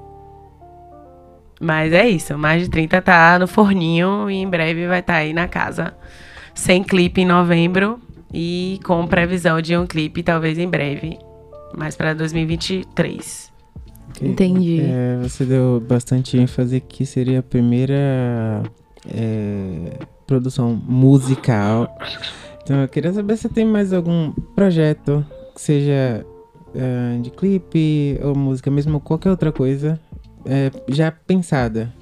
Mas 1.58 1.92
é 1.92 2.08
isso. 2.08 2.36
Mais 2.36 2.62
de 2.62 2.70
30 2.70 3.00
tá 3.02 3.38
no 3.38 3.46
forninho 3.46 4.30
e 4.30 4.36
em 4.36 4.48
breve 4.48 4.86
vai 4.86 5.00
estar 5.00 5.14
tá 5.14 5.18
aí 5.18 5.32
na 5.32 5.48
casa. 5.48 5.94
Sem 6.54 6.82
clipe 6.82 7.22
em 7.22 7.26
novembro 7.26 8.00
e 8.32 8.78
com 8.84 9.06
previsão 9.06 9.60
de 9.60 9.76
um 9.76 9.86
clipe 9.86 10.22
talvez 10.22 10.58
em 10.58 10.68
breve. 10.68 11.18
Mais 11.76 11.96
para 11.96 12.14
2023. 12.14 13.50
Entendi. 14.20 14.80
É, 14.82 15.18
você 15.22 15.44
deu 15.44 15.80
bastante 15.80 16.36
ênfase 16.36 16.80
que 16.80 17.06
seria 17.06 17.38
a 17.38 17.42
primeira 17.42 18.62
é, 19.08 19.98
produção 20.26 20.74
musical. 20.74 21.96
Então 22.62 22.80
eu 22.80 22.88
queria 22.88 23.12
saber 23.12 23.36
se 23.36 23.48
tem 23.48 23.64
mais 23.64 23.92
algum 23.92 24.32
projeto 24.54 25.24
que 25.54 25.60
seja 25.60 26.24
é, 26.74 27.18
de 27.20 27.30
clipe 27.30 28.18
ou 28.22 28.34
música, 28.36 28.70
mesmo 28.70 29.00
qualquer 29.00 29.30
outra 29.30 29.52
coisa, 29.52 29.98
é, 30.44 30.70
já 30.88 31.10
pensada 31.10 31.92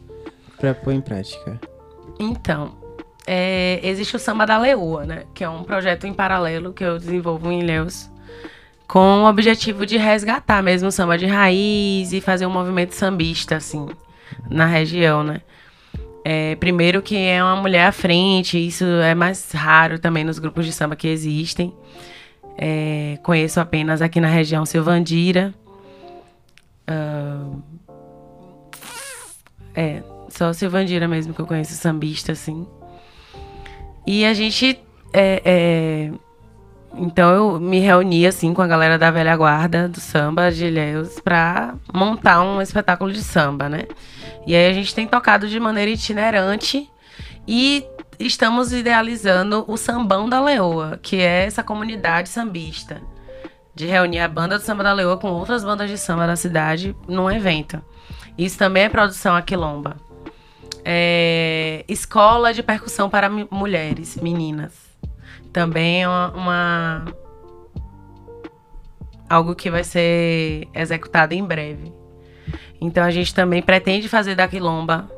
para 0.58 0.74
pôr 0.74 0.92
em 0.92 1.00
prática. 1.00 1.60
Então, 2.18 2.72
é, 3.30 3.78
existe 3.82 4.16
o 4.16 4.18
Samba 4.18 4.46
da 4.46 4.56
Leoa, 4.56 5.04
né? 5.04 5.24
Que 5.34 5.44
é 5.44 5.48
um 5.48 5.62
projeto 5.62 6.06
em 6.06 6.14
paralelo 6.14 6.72
que 6.72 6.82
eu 6.82 6.98
desenvolvo 6.98 7.52
em 7.52 7.60
Ilhéus 7.60 8.10
com 8.88 9.24
o 9.24 9.28
objetivo 9.28 9.84
de 9.84 9.98
resgatar 9.98 10.62
mesmo 10.62 10.88
o 10.88 10.92
samba 10.92 11.18
de 11.18 11.26
raiz 11.26 12.10
e 12.14 12.22
fazer 12.22 12.46
um 12.46 12.50
movimento 12.50 12.94
sambista, 12.94 13.56
assim, 13.56 13.86
na 14.48 14.64
região, 14.64 15.22
né? 15.22 15.42
É, 16.24 16.56
primeiro 16.56 17.02
que 17.02 17.14
é 17.14 17.42
uma 17.44 17.56
mulher 17.56 17.86
à 17.86 17.92
frente, 17.92 18.58
isso 18.58 18.84
é 18.84 19.14
mais 19.14 19.52
raro 19.52 19.98
também 19.98 20.24
nos 20.24 20.38
grupos 20.38 20.64
de 20.64 20.72
samba 20.72 20.96
que 20.96 21.06
existem. 21.06 21.72
É, 22.56 23.18
conheço 23.22 23.60
apenas 23.60 24.00
aqui 24.00 24.20
na 24.20 24.28
região 24.28 24.64
Silvandira. 24.64 25.54
Uh, 26.90 27.62
é, 29.74 30.02
só 30.30 30.52
Silvandira 30.54 31.06
mesmo 31.06 31.34
que 31.34 31.40
eu 31.40 31.46
conheço 31.46 31.74
sambista, 31.74 32.32
assim. 32.32 32.66
E 34.10 34.24
a 34.24 34.32
gente 34.32 34.80
é, 35.12 35.42
é 35.44 36.10
então 36.94 37.30
eu 37.30 37.60
me 37.60 37.78
reuni 37.78 38.26
assim 38.26 38.54
com 38.54 38.62
a 38.62 38.66
galera 38.66 38.98
da 38.98 39.10
velha 39.10 39.36
guarda 39.36 39.86
do 39.86 40.00
samba 40.00 40.50
de 40.50 40.64
Ilhéus 40.64 41.20
para 41.20 41.74
montar 41.92 42.40
um 42.40 42.62
espetáculo 42.62 43.12
de 43.12 43.22
samba, 43.22 43.68
né? 43.68 43.82
E 44.46 44.56
aí 44.56 44.66
a 44.66 44.72
gente 44.72 44.94
tem 44.94 45.06
tocado 45.06 45.46
de 45.46 45.60
maneira 45.60 45.90
itinerante 45.90 46.90
e 47.46 47.84
estamos 48.18 48.72
idealizando 48.72 49.66
o 49.68 49.76
Sambão 49.76 50.26
da 50.26 50.40
Leoa, 50.40 50.98
que 51.02 51.16
é 51.16 51.44
essa 51.44 51.62
comunidade 51.62 52.30
sambista, 52.30 53.02
de 53.74 53.84
reunir 53.84 54.20
a 54.20 54.28
banda 54.28 54.56
do 54.56 54.64
Samba 54.64 54.84
da 54.84 54.94
Leoa 54.94 55.18
com 55.18 55.28
outras 55.28 55.62
bandas 55.62 55.90
de 55.90 55.98
samba 55.98 56.26
da 56.26 56.34
cidade 56.34 56.96
num 57.06 57.30
evento. 57.30 57.78
Isso 58.38 58.56
também 58.56 58.84
é 58.84 58.88
produção 58.88 59.36
aquilomba. 59.36 60.07
É... 60.90 61.84
Escola 61.86 62.54
de 62.54 62.62
percussão 62.62 63.10
para 63.10 63.28
mulheres, 63.28 64.16
meninas 64.16 64.88
também 65.52 66.02
é 66.02 66.08
uma, 66.08 66.30
uma 66.30 67.04
algo 69.28 69.54
que 69.54 69.70
vai 69.70 69.84
ser 69.84 70.68
executado 70.74 71.34
em 71.34 71.44
breve. 71.44 71.92
Então 72.80 73.02
a 73.04 73.10
gente 73.10 73.34
também 73.34 73.60
pretende 73.60 74.08
fazer 74.08 74.34
da 74.34 74.46
Quilomba 74.46 75.10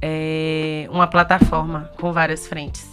é, 0.00 0.86
uma 0.90 1.06
plataforma 1.06 1.90
com 1.98 2.12
várias 2.12 2.46
frentes. 2.46 2.86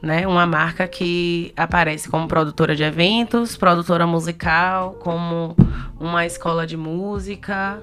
Né? 0.00 0.26
Uma 0.26 0.46
marca 0.46 0.86
que 0.86 1.52
aparece 1.56 2.08
como 2.08 2.28
produtora 2.28 2.76
de 2.76 2.84
eventos, 2.84 3.56
produtora 3.56 4.06
musical, 4.06 4.92
como 5.00 5.56
uma 5.98 6.24
escola 6.24 6.66
de 6.66 6.76
música, 6.76 7.80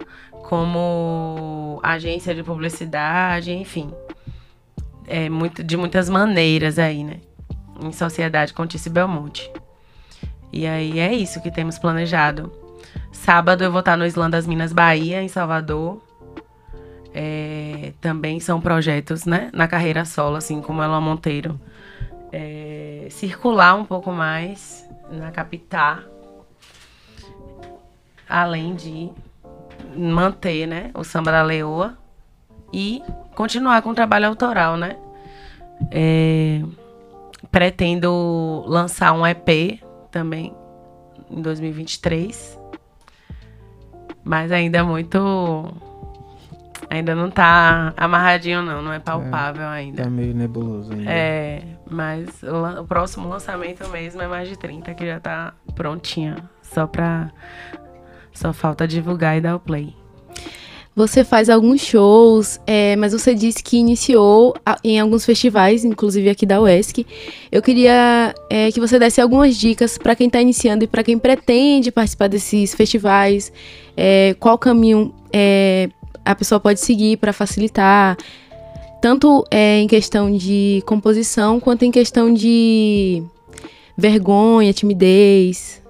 como 0.49 1.79
agência 1.83 2.33
de 2.33 2.43
publicidade, 2.43 3.51
enfim. 3.51 3.91
É 5.07 5.29
muito, 5.29 5.63
de 5.63 5.77
muitas 5.77 6.09
maneiras 6.09 6.79
aí, 6.79 7.03
né? 7.03 7.19
em 7.81 7.91
sociedade 7.91 8.53
com 8.53 8.65
Tice 8.65 8.89
Belmonte. 8.89 9.51
E 10.51 10.65
aí 10.65 10.99
é 10.99 11.13
isso 11.13 11.41
que 11.41 11.51
temos 11.51 11.77
planejado. 11.77 12.51
Sábado 13.11 13.63
eu 13.63 13.71
vou 13.71 13.79
estar 13.79 13.97
no 13.97 14.05
Islã 14.05 14.29
das 14.29 14.47
Minas 14.47 14.71
Bahia, 14.71 15.21
em 15.21 15.27
Salvador. 15.27 16.01
É, 17.13 17.93
também 18.01 18.39
são 18.39 18.59
projetos, 18.61 19.25
né? 19.25 19.49
Na 19.53 19.67
carreira 19.67 20.05
solo, 20.05 20.35
assim 20.35 20.61
como 20.61 20.81
Ela 20.81 21.01
Monteiro. 21.01 21.59
É, 22.31 23.07
circular 23.09 23.75
um 23.75 23.85
pouco 23.85 24.11
mais 24.11 24.87
na 25.09 25.31
capital. 25.31 25.99
Além 28.27 28.75
de 28.75 29.11
manter, 29.95 30.67
né? 30.67 30.91
O 30.93 31.03
samba 31.03 31.31
da 31.31 31.43
leoa. 31.43 31.97
E 32.73 33.01
continuar 33.35 33.81
com 33.81 33.91
o 33.91 33.95
trabalho 33.95 34.27
autoral, 34.27 34.75
né? 34.75 34.97
É, 35.91 36.61
Pretendo 37.51 38.65
lançar 38.67 39.13
um 39.13 39.25
EP 39.25 39.79
também 40.11 40.53
em 41.29 41.41
2023. 41.41 42.59
Mas 44.23 44.51
ainda 44.51 44.83
muito. 44.83 45.73
Ainda 46.89 47.15
não 47.15 47.29
tá 47.29 47.93
amarradinho, 47.95 48.61
não. 48.61 48.81
Não 48.81 48.91
é 48.91 48.99
palpável 48.99 49.63
é, 49.63 49.67
ainda. 49.67 50.03
Tá 50.03 50.09
meio 50.09 50.33
nebuloso 50.33 50.91
ainda. 50.91 51.09
É, 51.09 51.63
mas 51.89 52.43
o, 52.43 52.81
o, 52.81 52.85
próximo 52.85 53.29
lançamento 53.29 53.87
mesmo 53.89 54.21
é 54.21 54.27
mais 54.27 54.49
de 54.49 54.57
30, 54.57 54.93
que 54.93 55.05
já 55.05 55.19
tá 55.19 55.53
prontinha. 55.75 56.37
Só 56.61 56.85
pra. 56.87 57.31
Só 58.35 58.53
falta 58.53 58.87
divulgar 58.87 59.37
e 59.37 59.41
dar 59.41 59.55
o 59.55 59.59
play. 59.59 59.95
Você 60.95 61.25
faz 61.25 61.49
alguns 61.49 61.81
shows, 61.81 62.57
é, 62.65 62.95
mas 62.95 63.11
você 63.11 63.35
disse 63.35 63.61
que 63.61 63.75
iniciou 63.75 64.55
em 64.81 64.97
alguns 64.97 65.25
festivais, 65.25 65.83
inclusive 65.83 66.29
aqui 66.29 66.45
da 66.45 66.61
UESC. 66.61 67.05
Eu 67.51 67.61
queria 67.61 68.33
é, 68.49 68.71
que 68.71 68.79
você 68.79 68.97
desse 68.97 69.19
algumas 69.19 69.57
dicas 69.57 69.97
para 69.97 70.15
quem 70.15 70.27
está 70.27 70.39
iniciando 70.39 70.85
e 70.85 70.87
para 70.87 71.03
quem 71.03 71.19
pretende 71.19 71.91
participar 71.91 72.29
desses 72.29 72.73
festivais. 72.73 73.51
É, 73.97 74.37
qual 74.39 74.57
caminho 74.57 75.13
é, 75.33 75.89
a 76.23 76.33
pessoa 76.33 76.61
pode 76.61 76.79
seguir 76.79 77.17
para 77.17 77.33
facilitar, 77.33 78.15
tanto 79.01 79.45
é, 79.51 79.79
em 79.79 79.87
questão 79.87 80.31
de 80.31 80.81
composição 80.85 81.59
quanto 81.59 81.83
em 81.83 81.91
questão 81.91 82.33
de 82.33 83.21
vergonha, 83.97 84.71
timidez. 84.71 85.81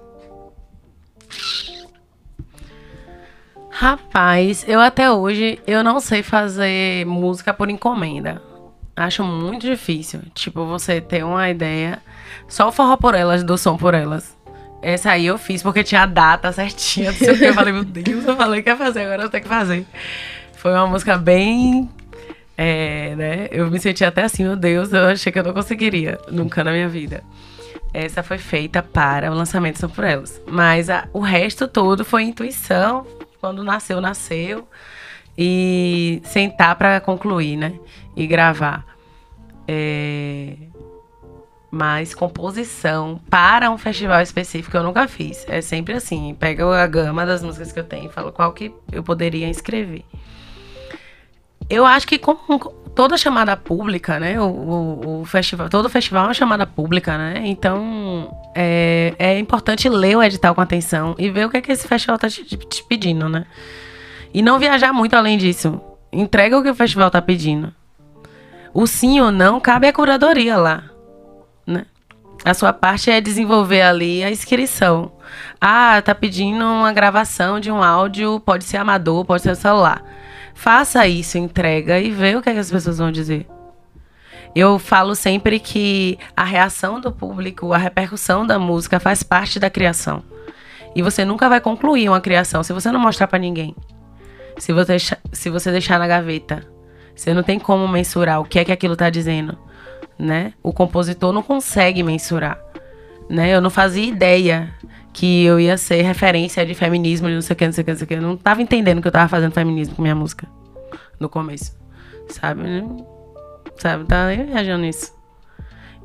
Rapaz, 3.78 4.64
eu 4.66 4.80
até 4.80 5.12
hoje 5.12 5.60
eu 5.66 5.84
não 5.84 6.00
sei 6.00 6.22
fazer 6.22 7.04
música 7.04 7.52
por 7.52 7.68
encomenda. 7.68 8.40
Acho 8.96 9.22
muito 9.22 9.66
difícil. 9.66 10.22
Tipo, 10.32 10.64
você 10.64 10.98
ter 10.98 11.22
uma 11.22 11.50
ideia. 11.50 11.98
Só 12.48 12.68
o 12.68 12.72
forró 12.72 12.96
por 12.96 13.14
elas, 13.14 13.44
do 13.44 13.58
som 13.58 13.76
por 13.76 13.92
elas. 13.92 14.34
Essa 14.80 15.10
aí 15.10 15.26
eu 15.26 15.36
fiz 15.36 15.62
porque 15.62 15.84
tinha 15.84 16.04
a 16.04 16.06
data 16.06 16.50
certinha. 16.52 17.12
Não 17.12 17.18
sei 17.18 17.34
o 17.34 17.38
que. 17.38 17.44
Eu 17.44 17.52
falei, 17.52 17.74
meu 17.74 17.84
Deus, 17.84 18.24
eu 18.24 18.34
falei 18.34 18.62
que 18.62 18.70
ia 18.70 18.76
fazer, 18.76 19.02
agora 19.02 19.24
eu 19.24 19.28
tenho 19.28 19.42
que 19.42 19.48
fazer. 19.48 19.84
Foi 20.54 20.72
uma 20.72 20.86
música 20.86 21.18
bem. 21.18 21.90
É, 22.56 23.14
né? 23.14 23.48
Eu 23.50 23.70
me 23.70 23.78
senti 23.78 24.06
até 24.06 24.22
assim, 24.22 24.42
meu 24.42 24.56
Deus, 24.56 24.90
eu 24.90 25.04
achei 25.04 25.30
que 25.30 25.38
eu 25.38 25.44
não 25.44 25.52
conseguiria. 25.52 26.18
Nunca 26.30 26.64
na 26.64 26.72
minha 26.72 26.88
vida. 26.88 27.22
Essa 27.92 28.22
foi 28.22 28.38
feita 28.38 28.82
para 28.82 29.30
o 29.30 29.34
lançamento 29.34 29.78
São 29.78 29.90
por 29.90 30.04
Elas. 30.04 30.40
Mas 30.46 30.88
a, 30.88 31.06
o 31.12 31.20
resto 31.20 31.68
todo 31.68 32.06
foi 32.06 32.22
intuição, 32.22 33.06
quando 33.40 33.62
nasceu, 33.64 34.00
nasceu. 34.00 34.66
e 35.38 36.20
sentar 36.24 36.76
para 36.76 37.00
concluir, 37.00 37.56
né? 37.56 37.78
E 38.16 38.26
gravar. 38.26 38.86
É... 39.68 40.54
Mas 41.70 42.14
composição 42.14 43.20
para 43.28 43.70
um 43.70 43.76
festival 43.76 44.20
específico 44.22 44.76
eu 44.76 44.82
nunca 44.82 45.06
fiz. 45.06 45.44
É 45.48 45.60
sempre 45.60 45.94
assim, 45.94 46.34
pega 46.38 46.64
a 46.64 46.86
gama 46.86 47.26
das 47.26 47.42
músicas 47.42 47.72
que 47.72 47.78
eu 47.78 47.84
tenho 47.84 48.06
e 48.06 48.12
falo 48.12 48.32
qual 48.32 48.52
que 48.52 48.72
eu 48.90 49.02
poderia 49.02 49.50
escrever. 49.50 50.04
Eu 51.68 51.84
acho 51.84 52.06
que 52.06 52.18
como 52.18 52.58
toda 52.96 53.18
chamada 53.18 53.56
pública, 53.56 54.18
né? 54.18 54.40
O, 54.40 54.46
o, 54.46 55.20
o, 55.20 55.24
festival, 55.26 55.68
todo 55.68 55.88
festival 55.90 56.24
é 56.24 56.28
uma 56.28 56.34
chamada 56.34 56.66
pública, 56.66 57.18
né? 57.18 57.42
Então 57.44 58.34
é, 58.54 59.14
é 59.18 59.38
importante 59.38 59.88
ler 59.88 60.16
o 60.16 60.22
edital 60.22 60.54
com 60.54 60.62
atenção 60.62 61.14
e 61.18 61.28
ver 61.28 61.46
o 61.46 61.50
que, 61.50 61.58
é 61.58 61.60
que 61.60 61.70
esse 61.70 61.86
festival 61.86 62.18
tá 62.18 62.28
te, 62.28 62.42
te 62.44 62.84
pedindo, 62.84 63.28
né? 63.28 63.44
E 64.32 64.40
não 64.40 64.58
viajar 64.58 64.92
muito 64.92 65.14
além 65.14 65.36
disso. 65.36 65.78
Entrega 66.10 66.58
o 66.58 66.62
que 66.62 66.70
o 66.70 66.74
festival 66.74 67.10
tá 67.10 67.20
pedindo. 67.20 67.72
O 68.72 68.86
sim 68.86 69.20
ou 69.20 69.30
não 69.30 69.60
cabe 69.60 69.86
à 69.88 69.92
curadoria 69.92 70.56
lá, 70.56 70.84
né? 71.66 71.84
A 72.44 72.54
sua 72.54 72.72
parte 72.72 73.10
é 73.10 73.20
desenvolver 73.20 73.82
ali 73.82 74.22
a 74.22 74.30
inscrição. 74.30 75.12
Ah, 75.60 76.00
tá 76.02 76.14
pedindo 76.14 76.64
uma 76.64 76.92
gravação 76.92 77.58
de 77.58 77.70
um 77.70 77.82
áudio, 77.82 78.40
pode 78.40 78.64
ser 78.64 78.76
amador, 78.78 79.24
pode 79.24 79.42
ser 79.42 79.54
celular. 79.56 80.02
Faça 80.56 81.06
isso, 81.06 81.36
entrega 81.36 82.00
e 82.00 82.10
vê 82.10 82.34
o 82.34 82.40
que, 82.40 82.48
é 82.48 82.54
que 82.54 82.58
as 82.58 82.70
pessoas 82.70 82.96
vão 82.96 83.12
dizer. 83.12 83.46
Eu 84.54 84.78
falo 84.78 85.14
sempre 85.14 85.60
que 85.60 86.18
a 86.34 86.42
reação 86.42 86.98
do 86.98 87.12
público, 87.12 87.74
a 87.74 87.78
repercussão 87.78 88.44
da 88.46 88.58
música 88.58 88.98
faz 88.98 89.22
parte 89.22 89.60
da 89.60 89.68
criação. 89.68 90.24
E 90.94 91.02
você 91.02 91.26
nunca 91.26 91.46
vai 91.46 91.60
concluir 91.60 92.08
uma 92.08 92.22
criação 92.22 92.62
se 92.62 92.72
você 92.72 92.90
não 92.90 92.98
mostrar 92.98 93.26
para 93.26 93.38
ninguém. 93.38 93.76
Se 94.56 94.72
você, 94.72 94.96
se 95.30 95.50
você 95.50 95.70
deixar 95.70 95.98
na 95.98 96.08
gaveta. 96.08 96.66
Você 97.14 97.34
não 97.34 97.42
tem 97.42 97.58
como 97.58 97.86
mensurar 97.86 98.40
o 98.40 98.44
que 98.44 98.58
é 98.58 98.64
que 98.64 98.72
aquilo 98.72 98.96
tá 98.96 99.10
dizendo, 99.10 99.58
né? 100.18 100.54
O 100.62 100.72
compositor 100.72 101.32
não 101.32 101.42
consegue 101.42 102.02
mensurar, 102.02 102.58
né? 103.28 103.54
Eu 103.54 103.60
não 103.60 103.70
fazia 103.70 104.04
ideia 104.04 104.74
que 105.16 105.44
eu 105.46 105.58
ia 105.58 105.78
ser 105.78 106.02
referência 106.02 106.64
de 106.66 106.74
feminismo, 106.74 107.26
de 107.26 107.34
não 107.34 107.40
sei 107.40 107.54
o 107.54 107.56
que, 107.56 107.64
não 107.64 107.72
sei 107.72 107.80
o 107.80 107.84
que, 107.86 107.90
não 107.90 107.98
sei 107.98 108.04
o 108.04 108.08
que. 108.08 108.14
Eu 108.14 108.20
não 108.20 108.36
tava 108.36 108.60
entendendo 108.60 109.00
que 109.00 109.08
eu 109.08 109.12
tava 109.12 109.26
fazendo 109.28 109.50
feminismo 109.50 109.96
com 109.96 110.02
minha 110.02 110.14
música 110.14 110.46
no 111.18 111.26
começo, 111.26 111.74
sabe? 112.28 112.62
Sabe? 113.78 114.04
Tá 114.04 114.26
viajando 114.28 114.82
nisso. 114.82 115.14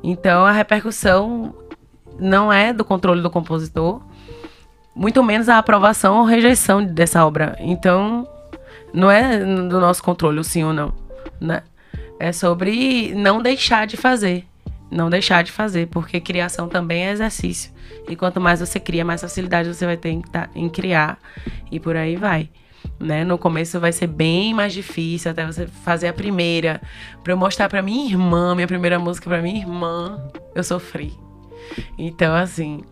Então 0.02 0.46
a 0.46 0.50
repercussão 0.50 1.54
não 2.18 2.50
é 2.50 2.72
do 2.72 2.86
controle 2.86 3.20
do 3.20 3.28
compositor, 3.28 4.00
muito 4.96 5.22
menos 5.22 5.46
a 5.50 5.58
aprovação 5.58 6.16
ou 6.16 6.24
rejeição 6.24 6.82
dessa 6.82 7.26
obra. 7.26 7.54
Então, 7.60 8.26
não 8.94 9.10
é 9.10 9.38
do 9.38 9.78
nosso 9.78 10.02
controle 10.02 10.40
o 10.40 10.44
sim 10.44 10.64
ou 10.64 10.72
não, 10.72 10.90
né? 11.38 11.62
É 12.18 12.32
sobre 12.32 13.12
não 13.14 13.42
deixar 13.42 13.86
de 13.86 13.98
fazer. 13.98 14.46
Não 14.92 15.08
deixar 15.08 15.42
de 15.42 15.50
fazer, 15.50 15.86
porque 15.88 16.20
criação 16.20 16.68
também 16.68 17.06
é 17.06 17.12
exercício. 17.12 17.72
E 18.06 18.14
quanto 18.14 18.38
mais 18.38 18.60
você 18.60 18.78
cria, 18.78 19.04
mais 19.04 19.22
facilidade 19.22 19.72
você 19.72 19.86
vai 19.86 19.96
ter 19.96 20.10
em, 20.10 20.22
em 20.54 20.68
criar. 20.68 21.18
E 21.70 21.80
por 21.80 21.96
aí 21.96 22.14
vai. 22.14 22.50
Né? 23.00 23.24
No 23.24 23.38
começo 23.38 23.80
vai 23.80 23.90
ser 23.90 24.06
bem 24.06 24.52
mais 24.52 24.74
difícil 24.74 25.30
até 25.30 25.46
você 25.46 25.66
fazer 25.66 26.08
a 26.08 26.12
primeira. 26.12 26.78
Pra 27.24 27.32
eu 27.32 27.38
mostrar 27.38 27.70
pra 27.70 27.80
minha 27.80 28.04
irmã, 28.04 28.54
minha 28.54 28.66
primeira 28.66 28.98
música 28.98 29.30
pra 29.30 29.40
minha 29.40 29.58
irmã, 29.58 30.22
eu 30.54 30.62
sofri. 30.62 31.14
Então, 31.96 32.34
assim, 32.34 32.82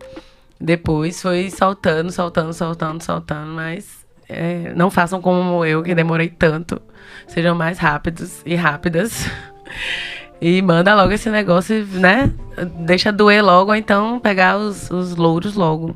depois 0.59 1.21
foi 1.21 1.51
saltando, 1.51 2.11
saltando, 2.11 2.51
saltando, 2.51 3.03
saltando, 3.03 3.51
mas 3.53 4.03
é, 4.27 4.73
não 4.75 4.89
façam 4.89 5.21
como 5.21 5.63
eu, 5.63 5.83
que 5.83 5.93
demorei 5.93 6.29
tanto. 6.29 6.81
Sejam 7.27 7.53
mais 7.53 7.77
rápidos 7.77 8.41
e 8.43 8.55
rápidas. 8.55 9.25
e 10.41 10.59
manda 10.61 10.95
logo 10.95 11.13
esse 11.13 11.29
negócio, 11.29 11.85
né? 11.85 12.33
Deixa 12.79 13.11
doer 13.11 13.43
logo, 13.43 13.69
ou 13.69 13.75
então 13.75 14.19
pegar 14.19 14.57
os, 14.57 14.89
os 14.89 15.15
louros 15.15 15.55
logo. 15.55 15.95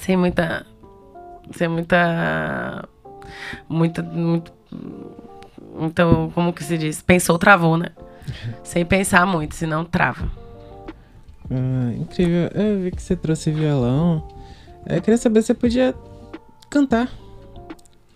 Sem 0.00 0.16
muita. 0.16 0.66
Sem 1.52 1.66
muita. 1.66 2.86
Muita. 3.66 4.02
Muito, 4.02 4.52
então, 5.80 6.30
como 6.34 6.52
que 6.52 6.62
se 6.62 6.76
diz? 6.76 7.00
Pensou, 7.00 7.38
travou, 7.38 7.78
né? 7.78 7.86
Sem 8.62 8.84
pensar 8.84 9.26
muito, 9.26 9.54
senão 9.54 9.84
trava. 9.84 10.30
Ah, 11.50 11.92
incrível. 11.96 12.50
Eu 12.54 12.80
vi 12.82 12.90
que 12.90 13.02
você 13.02 13.16
trouxe 13.16 13.50
violão. 13.50 14.28
Eu 14.86 15.00
queria 15.00 15.16
saber 15.16 15.40
se 15.40 15.48
você 15.48 15.54
podia 15.54 15.94
cantar. 16.68 17.08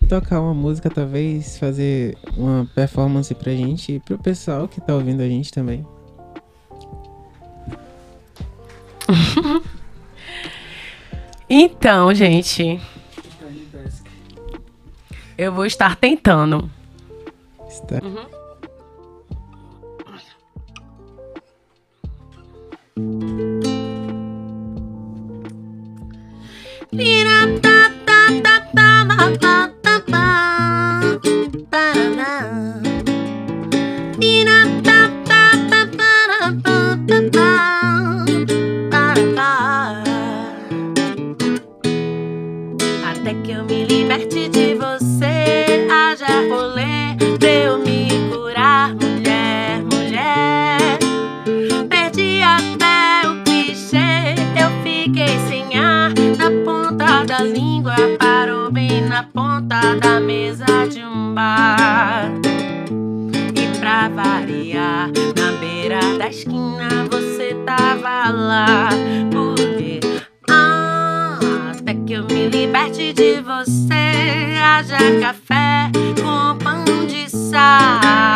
Tocar 0.09 0.41
uma 0.41 0.55
música, 0.55 0.91
talvez, 0.91 1.59
fazer 1.59 2.17
uma 2.37 2.69
performance 2.75 3.35
pra 3.35 3.53
gente 3.53 3.93
e 3.95 4.01
pro 4.01 4.19
pessoal 4.19 4.69
que 4.69 4.81
tá 4.81 4.95
ouvindo 4.95 5.21
a 5.23 5.29
gente 5.29 5.51
também. 5.53 5.87
então, 11.49 12.15
gente. 12.15 12.81
Eu 15.37 15.53
vou 15.53 15.67
estar 15.67 15.97
tentando. 15.97 16.71
Está. 17.69 17.97
Uhum. 18.05 18.34
da 60.01 60.21
mesa 60.21 60.65
de 60.91 61.05
um 61.05 61.35
bar. 61.35 62.31
E 63.55 63.79
pra 63.79 64.09
variar, 64.09 65.11
na 65.37 65.53
beira 65.59 66.01
da 66.19 66.29
esquina 66.29 66.89
você 67.11 67.55
tava 67.65 68.31
lá. 68.31 68.89
Porque 69.31 70.01
ah, 70.51 71.39
até 71.79 71.95
que 71.95 72.13
eu 72.15 72.25
me 72.25 72.49
liberte 72.49 73.13
de 73.13 73.41
você, 73.41 74.57
haja 74.63 74.99
café 75.21 75.91
com 76.23 76.59
pão 76.59 77.07
de 77.07 77.29
sal. 77.31 78.34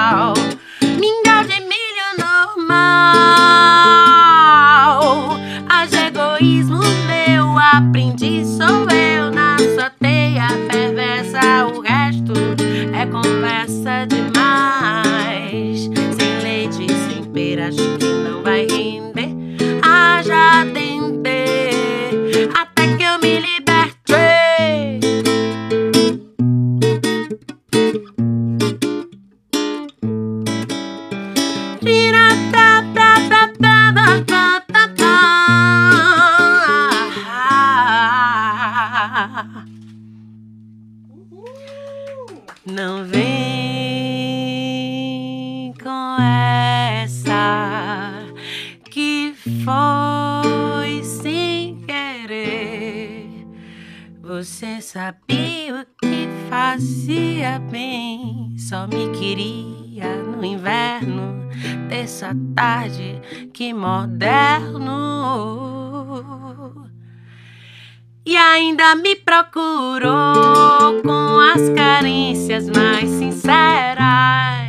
Ainda 68.58 68.94
me 68.96 69.14
procurou 69.14 71.00
com 71.02 71.38
as 71.38 71.68
carências 71.70 72.68
mais 72.68 73.08
sinceras. 73.08 74.68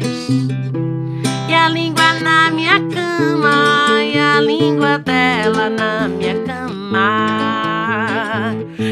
E 1.47 1.53
a 1.53 1.67
língua 1.69 2.13
na 2.21 2.51
minha 2.51 2.79
cama, 2.89 4.03
e 4.03 4.17
a 4.17 4.39
língua 4.39 4.99
dela 4.99 5.69
na 5.71 6.07
minha 6.07 6.35
cama. 6.43 7.39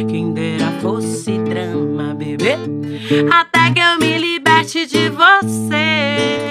Quem 0.10 0.34
dera 0.34 0.72
fosse 0.82 1.38
drama, 1.38 2.16
bebê, 2.16 2.58
até 3.32 3.72
que 3.72 3.80
eu 3.80 4.00
me 4.00 4.18
liberte 4.18 4.88
de 4.88 5.10
você. 5.10 6.48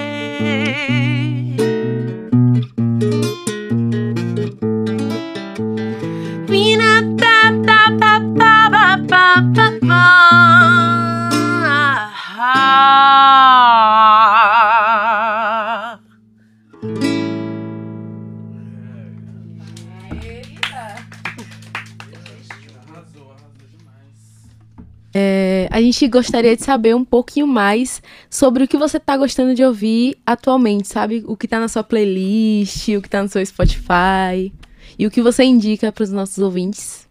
A 25.77 25.81
gente 25.81 26.07
gostaria 26.07 26.55
de 26.55 26.63
saber 26.63 26.95
um 26.95 27.05
pouquinho 27.05 27.45
mais 27.45 28.01
sobre 28.31 28.63
o 28.63 28.67
que 28.67 28.75
você 28.75 28.97
está 28.97 29.15
gostando 29.15 29.53
de 29.53 29.63
ouvir 29.63 30.17
atualmente, 30.25 30.87
sabe? 30.87 31.23
O 31.27 31.37
que 31.37 31.45
está 31.45 31.59
na 31.59 31.67
sua 31.67 31.83
playlist, 31.83 32.87
o 32.89 33.01
que 33.01 33.07
está 33.07 33.21
no 33.21 33.29
seu 33.29 33.45
Spotify 33.45 34.51
e 34.97 35.05
o 35.05 35.11
que 35.11 35.21
você 35.21 35.43
indica 35.43 35.91
para 35.91 36.03
os 36.03 36.11
nossos 36.11 36.39
ouvintes. 36.39 37.06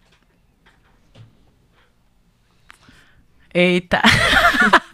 Eita! 3.57 4.03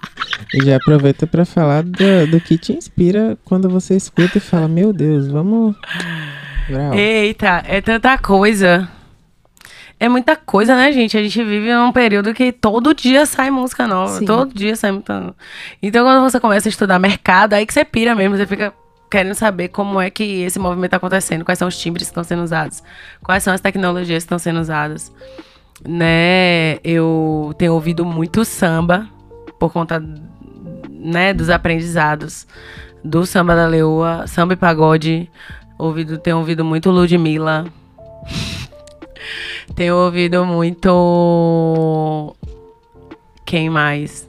E 0.54 0.62
já 0.66 0.76
aproveita 0.76 1.26
para 1.26 1.46
falar 1.46 1.82
do, 1.82 2.26
do, 2.30 2.38
que 2.38 2.58
te 2.58 2.74
inspira 2.74 3.38
quando 3.42 3.70
você 3.70 3.96
escuta 3.96 4.36
e 4.36 4.40
fala: 4.40 4.68
Meu 4.68 4.92
Deus, 4.92 5.26
vamos. 5.26 5.74
Eita, 6.92 7.62
é 7.66 7.80
tanta 7.80 8.18
coisa. 8.18 8.86
É 9.98 10.10
muita 10.10 10.36
coisa, 10.36 10.76
né, 10.76 10.92
gente? 10.92 11.16
A 11.16 11.22
gente 11.22 11.42
vive 11.42 11.72
num 11.72 11.90
período 11.90 12.34
que 12.34 12.52
todo 12.52 12.92
dia 12.92 13.24
sai 13.24 13.50
música 13.50 13.86
nova. 13.86 14.18
Sim. 14.18 14.26
Todo 14.26 14.52
dia 14.52 14.76
sai 14.76 14.92
música 14.92 15.20
nova. 15.20 15.36
Então, 15.82 16.04
quando 16.04 16.20
você 16.20 16.38
começa 16.38 16.68
a 16.68 16.70
estudar 16.70 16.98
mercado, 16.98 17.54
aí 17.54 17.64
que 17.64 17.72
você 17.72 17.84
pira 17.84 18.14
mesmo. 18.14 18.36
Você 18.36 18.46
fica 18.46 18.74
querendo 19.10 19.34
saber 19.34 19.68
como 19.68 19.98
é 19.98 20.10
que 20.10 20.42
esse 20.42 20.58
movimento 20.58 20.86
está 20.86 20.96
acontecendo, 20.98 21.46
quais 21.46 21.58
são 21.58 21.68
os 21.68 21.78
timbres 21.78 22.08
que 22.08 22.10
estão 22.10 22.24
sendo 22.24 22.42
usados, 22.42 22.82
quais 23.22 23.42
são 23.42 23.54
as 23.54 23.60
tecnologias 23.60 24.22
que 24.22 24.26
estão 24.26 24.38
sendo 24.38 24.60
usadas. 24.60 25.10
Né? 25.86 26.78
Eu 26.84 27.54
tenho 27.58 27.74
ouvido 27.74 28.04
muito 28.04 28.44
samba 28.44 29.08
por 29.58 29.72
conta 29.72 30.02
né, 30.88 31.34
dos 31.34 31.50
aprendizados 31.50 32.46
do 33.04 33.26
samba 33.26 33.56
da 33.56 33.66
leoa, 33.66 34.26
samba 34.26 34.52
e 34.54 34.56
pagode. 34.56 35.30
Ouvido, 35.78 36.18
tenho 36.18 36.38
ouvido 36.38 36.64
muito 36.64 36.90
Ludmilla. 36.90 37.66
Tenho 39.74 39.96
ouvido 39.96 40.44
muito. 40.44 42.36
Quem 43.44 43.70
mais? 43.70 44.28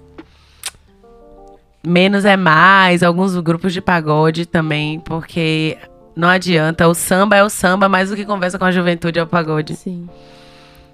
Menos 1.85 2.23
é 2.23 2.37
mais, 2.37 3.03
alguns 3.03 3.35
grupos 3.39 3.73
de 3.73 3.81
pagode 3.81 4.45
também, 4.45 5.01
porque 5.01 5.77
não 6.15 6.29
adianta, 6.29 6.87
o 6.87 6.93
samba 6.93 7.35
é 7.35 7.43
o 7.43 7.49
samba, 7.49 7.89
mas 7.89 8.09
o 8.11 8.15
que 8.15 8.23
conversa 8.23 8.57
com 8.57 8.65
a 8.65 8.71
juventude 8.71 9.19
é 9.19 9.23
o 9.23 9.27
pagode. 9.27 9.75
Sim. 9.75 10.07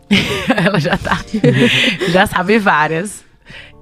Ela 0.66 0.80
já 0.80 0.98
tá. 0.98 1.20
já 2.10 2.26
sabe 2.26 2.60
várias. 2.60 3.24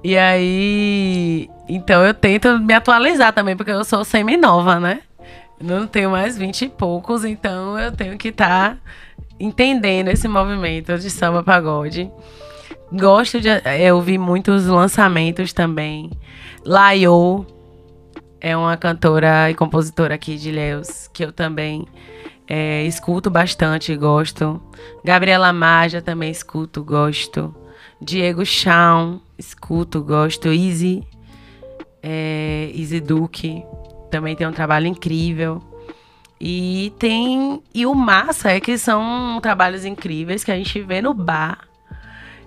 E 0.02 0.16
aí. 0.16 1.48
Então 1.68 2.04
eu 2.04 2.14
tento 2.14 2.58
me 2.58 2.74
atualizar 2.74 3.32
também, 3.32 3.56
porque 3.56 3.70
eu 3.70 3.84
sou 3.84 4.04
semi-nova, 4.04 4.78
né? 4.78 5.00
Não 5.60 5.86
tenho 5.86 6.10
mais 6.10 6.38
vinte 6.38 6.62
e 6.62 6.68
poucos, 6.68 7.24
então 7.24 7.78
eu 7.78 7.92
tenho 7.92 8.16
que 8.16 8.28
estar. 8.28 8.74
Tá 8.74 8.78
entendendo 9.40 10.08
esse 10.08 10.26
movimento 10.26 10.98
de 10.98 11.10
samba 11.10 11.42
pagode. 11.42 12.10
Gosto 12.92 13.40
de 13.40 13.48
eu 13.80 13.96
ouvir 13.96 14.18
muitos 14.18 14.66
lançamentos 14.66 15.52
também. 15.52 16.10
Layo 16.64 17.46
é 18.40 18.56
uma 18.56 18.76
cantora 18.76 19.50
e 19.50 19.54
compositora 19.54 20.14
aqui 20.14 20.36
de 20.36 20.48
Ilhéus, 20.48 21.08
que 21.12 21.24
eu 21.24 21.32
também 21.32 21.86
é, 22.48 22.84
escuto 22.84 23.30
bastante 23.30 23.94
gosto. 23.94 24.60
Gabriela 25.04 25.52
Maja 25.52 26.00
também 26.00 26.30
escuto, 26.30 26.82
gosto. 26.82 27.54
Diego 28.00 28.46
Chão, 28.46 29.20
escuto, 29.36 30.02
gosto. 30.02 30.48
Easy, 30.48 31.06
é, 32.02 32.70
Easy 32.74 33.02
também 34.10 34.34
tem 34.34 34.46
um 34.46 34.52
trabalho 34.52 34.86
incrível. 34.86 35.62
E 36.40 36.92
tem. 36.98 37.62
E 37.74 37.84
o 37.84 37.94
massa 37.94 38.52
é 38.52 38.60
que 38.60 38.78
são 38.78 39.38
trabalhos 39.42 39.84
incríveis 39.84 40.44
que 40.44 40.52
a 40.52 40.56
gente 40.56 40.80
vê 40.80 41.02
no 41.02 41.12
bar, 41.12 41.66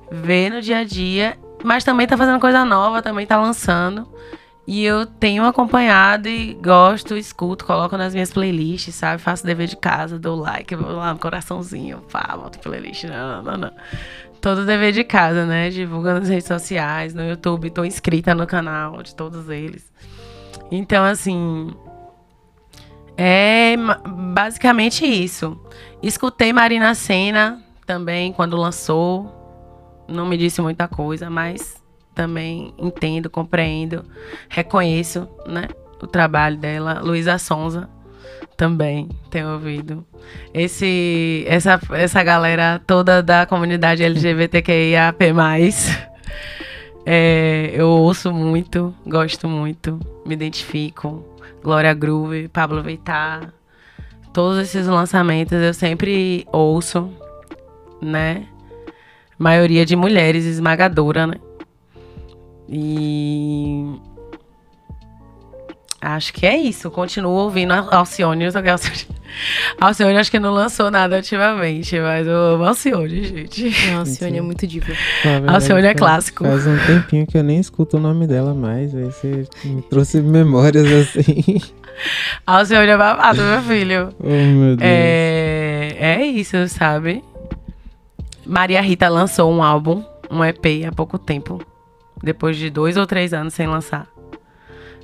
vê 0.10 0.50
no 0.50 0.62
dia 0.62 0.80
a 0.80 0.84
dia, 0.86 1.38
mas 1.64 1.84
também 1.84 2.08
tá 2.08 2.16
fazendo 2.18 2.40
coisa 2.40 2.64
nova, 2.64 3.02
também 3.02 3.28
tá 3.28 3.40
lançando. 3.40 4.08
E 4.68 4.86
eu 4.86 5.06
tenho 5.06 5.44
acompanhado 5.44 6.30
e 6.30 6.54
gosto, 6.54 7.18
escuto, 7.18 7.66
coloco 7.66 7.98
nas 7.98 8.14
minhas 8.14 8.32
playlists, 8.32 8.94
sabe? 8.94 9.22
Faço 9.22 9.46
dever 9.46 9.68
de 9.68 9.76
casa, 9.76 10.20
dou 10.20 10.36
like, 10.36 10.76
vou 10.76 10.96
lá 10.96 11.14
no 11.14 11.20
coraçãozinho, 11.20 12.00
pá, 12.12 12.38
boto 12.38 12.60
playlist, 12.60 13.06
não, 13.06 13.42
não, 13.42 13.58
não. 13.58 13.72
Todo 14.40 14.66
dever 14.66 14.92
de 14.92 15.04
casa, 15.04 15.46
né? 15.46 15.70
Divulga 15.70 16.20
nas 16.20 16.30
redes 16.30 16.48
sociais, 16.48 17.14
no 17.14 17.28
YouTube, 17.28 17.70
tô 17.72 17.84
inscrita 17.84 18.36
no 18.36 18.46
canal 18.46 19.02
de 19.02 19.16
todos 19.16 19.50
eles. 19.50 19.92
Então, 20.72 21.04
assim, 21.04 21.72
é 23.18 23.76
basicamente 24.08 25.06
isso. 25.06 25.60
Escutei 26.02 26.54
Marina 26.54 26.94
Senna 26.96 27.62
também 27.86 28.32
quando 28.32 28.56
lançou. 28.56 30.06
Não 30.08 30.26
me 30.26 30.38
disse 30.38 30.62
muita 30.62 30.88
coisa, 30.88 31.30
mas 31.30 31.81
também 32.22 32.72
entendo, 32.78 33.32
compreendo, 33.32 34.06
reconheço, 34.48 35.28
né, 35.48 35.68
o 36.00 36.06
trabalho 36.06 36.56
dela. 36.56 37.00
Luísa 37.02 37.40
Sonza 37.40 37.90
também 38.56 39.10
tenho 39.32 39.54
ouvido. 39.54 40.06
Esse 40.54 41.44
essa 41.48 41.80
essa 41.94 42.22
galera 42.22 42.80
toda 42.86 43.24
da 43.24 43.48
comunidade 43.48 44.04
LGBTQIAP+, 44.04 45.34
é, 47.04 47.72
eu 47.74 47.88
ouço 47.88 48.32
muito, 48.32 48.94
gosto 49.04 49.48
muito, 49.48 50.00
me 50.24 50.36
identifico. 50.36 51.26
Glória 51.64 51.94
Groove, 51.94 52.48
Pablo 52.50 52.84
Vittar. 52.84 53.52
Todos 54.32 54.60
esses 54.60 54.86
lançamentos 54.86 55.60
eu 55.60 55.74
sempre 55.74 56.46
ouço, 56.52 57.12
né? 58.00 58.46
Maioria 59.40 59.88
de 59.88 59.96
mulheres, 59.96 60.46
esmagadora, 60.46 61.26
né? 61.26 61.36
E 62.72 64.00
acho 66.00 66.34
que 66.34 66.46
é 66.46 66.56
isso. 66.56 66.90
Continuo 66.90 67.34
ouvindo 67.34 67.74
Alcione. 67.74 68.46
Alcione. 68.46 69.08
Alcione 69.80 70.18
acho 70.18 70.32
que 70.32 70.40
não 70.40 70.52
lançou 70.52 70.90
nada 70.90 71.18
ultimamente, 71.18 72.00
mas 72.00 72.26
eu 72.26 72.36
amo 72.36 72.64
Alcione, 72.64 73.24
gente. 73.24 73.72
Não, 73.88 74.00
Alcione 74.00 74.38
é 74.38 74.42
muito 74.42 74.66
diva. 74.66 74.94
Alcione 75.48 75.86
é 75.86 75.94
clássico. 75.94 76.46
Faz 76.46 76.66
um 76.66 76.78
tempinho 76.86 77.28
que 77.28 77.38
eu 77.38 77.44
nem 77.44 77.60
escuto 77.60 77.98
o 77.98 78.00
nome 78.00 78.26
dela 78.26 78.54
mais. 78.54 78.96
Aí 78.96 79.06
você 79.06 79.48
me 79.66 79.82
trouxe 79.84 80.22
memórias 80.22 80.86
assim. 80.86 81.62
Alcione 82.48 82.88
é 82.88 82.98
babado, 82.98 83.42
meu 83.44 83.62
filho. 83.64 84.14
Oh, 84.24 84.28
meu 84.28 84.78
Deus. 84.78 84.90
É, 84.90 85.98
é 86.00 86.26
isso, 86.26 86.68
sabe? 86.70 87.24
Maria 88.46 88.82
Rita 88.82 89.10
lançou 89.10 89.52
um 89.52 89.62
álbum, 89.62 90.04
um 90.30 90.44
EP, 90.44 90.88
há 90.88 90.92
pouco 90.92 91.20
tempo. 91.20 91.62
Depois 92.24 92.58
de 92.58 92.70
dois 92.70 92.98
ou 92.98 93.06
três 93.06 93.34
anos 93.34 93.54
sem 93.54 93.68
lançar. 93.68 94.08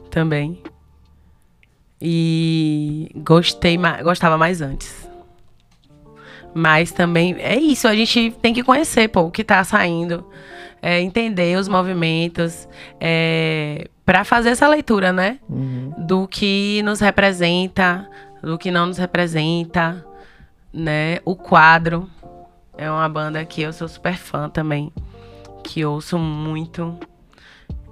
Também. 0.10 0.62
E 2.02 3.12
gostei, 3.16 3.78
gostava 4.04 4.38
mais 4.38 4.62
antes. 4.62 5.08
Mas 6.54 6.92
também 6.92 7.36
é 7.40 7.56
isso, 7.56 7.88
a 7.88 7.96
gente 7.96 8.32
tem 8.42 8.54
que 8.54 8.64
conhecer 8.64 9.08
pô, 9.10 9.22
o 9.22 9.32
que 9.32 9.44
tá 9.44 9.64
saindo, 9.64 10.26
é, 10.82 11.00
entender 11.00 11.58
os 11.58 11.68
movimentos, 11.68 12.68
é, 13.00 13.88
para 14.06 14.24
fazer 14.24 14.50
essa 14.50 14.68
leitura, 14.68 15.12
né? 15.12 15.40
Uhum. 15.50 15.94
Do 15.98 16.28
que 16.28 16.82
nos 16.84 17.00
representa, 17.00 18.10
do 18.42 18.58
que 18.58 18.72
não 18.72 18.88
nos 18.88 18.98
representa, 18.98 20.04
né? 20.74 21.20
O 21.26 21.36
quadro 21.36 22.10
é 22.78 22.90
uma 22.90 23.10
banda 23.10 23.44
que 23.44 23.62
eu 23.62 23.74
sou 23.74 23.88
super 23.88 24.16
fã 24.16 24.50
também, 24.50 24.92
que 25.68 25.84
ouço 25.84 26.18
muito. 26.18 26.98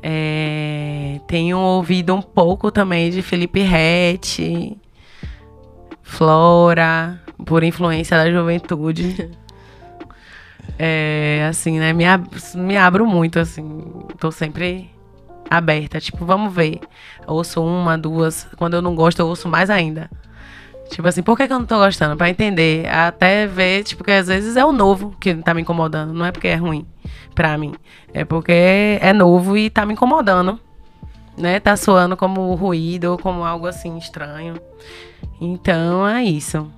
É, 0.02 1.20
tenho 1.28 1.60
ouvido 1.60 2.16
um 2.16 2.22
pouco 2.22 2.72
também 2.72 3.12
de 3.12 3.22
Felipe 3.22 3.60
Rett, 3.62 4.78
Flora, 6.02 7.22
por 7.46 7.64
influência 7.64 8.18
da 8.18 8.32
juventude. 8.32 9.32
É, 10.78 11.48
assim, 11.48 11.80
né? 11.80 11.94
Me, 11.94 12.04
ab 12.06 12.28
me 12.56 12.76
abro 12.76 13.06
muito, 13.06 13.40
assim. 13.40 13.64
Tô 14.20 14.30
sempre 14.30 14.90
aberta. 15.50 16.02
Tipo, 16.02 16.26
vamos 16.26 16.54
ver. 16.54 16.82
ouço 17.28 17.64
uma, 17.64 17.98
duas. 17.98 18.46
Quando 18.58 18.74
eu 18.74 18.82
não 18.82 18.94
gosto, 18.94 19.20
eu 19.20 19.28
ouço 19.28 19.48
mais 19.48 19.70
ainda. 19.70 20.10
Tipo 20.90 21.08
assim, 21.08 21.24
por 21.24 21.36
que, 21.36 21.48
que 21.48 21.54
eu 21.54 21.60
não 21.60 21.66
tô 21.66 21.78
gostando? 21.78 22.16
Pra 22.16 22.30
entender. 22.30 22.88
Até 22.88 23.48
ver, 23.48 23.84
tipo, 23.84 24.04
que 24.04 24.12
às 24.12 24.28
vezes 24.28 24.56
é 24.56 24.64
o 24.64 24.72
novo 24.72 25.16
que 25.20 25.34
tá 25.36 25.54
me 25.54 25.62
incomodando. 25.62 26.14
Não 26.14 26.26
é 26.26 26.32
porque 26.32 26.48
é 26.48 26.56
ruim 26.56 26.86
pra 27.34 27.58
mim. 27.58 27.74
É 28.14 28.24
porque 28.24 28.98
é 29.02 29.12
novo 29.14 29.58
e 29.58 29.70
tá 29.70 29.86
me 29.86 29.94
incomodando. 29.94 30.60
Né? 31.38 31.60
Tá 31.60 31.76
soando 31.76 32.16
como 32.16 32.54
ruído 32.56 33.06
ou 33.12 33.18
como 33.18 33.44
algo 33.44 33.68
assim 33.68 33.98
estranho. 33.98 34.56
Então 35.42 36.08
é 36.08 36.24
isso. 36.24 36.72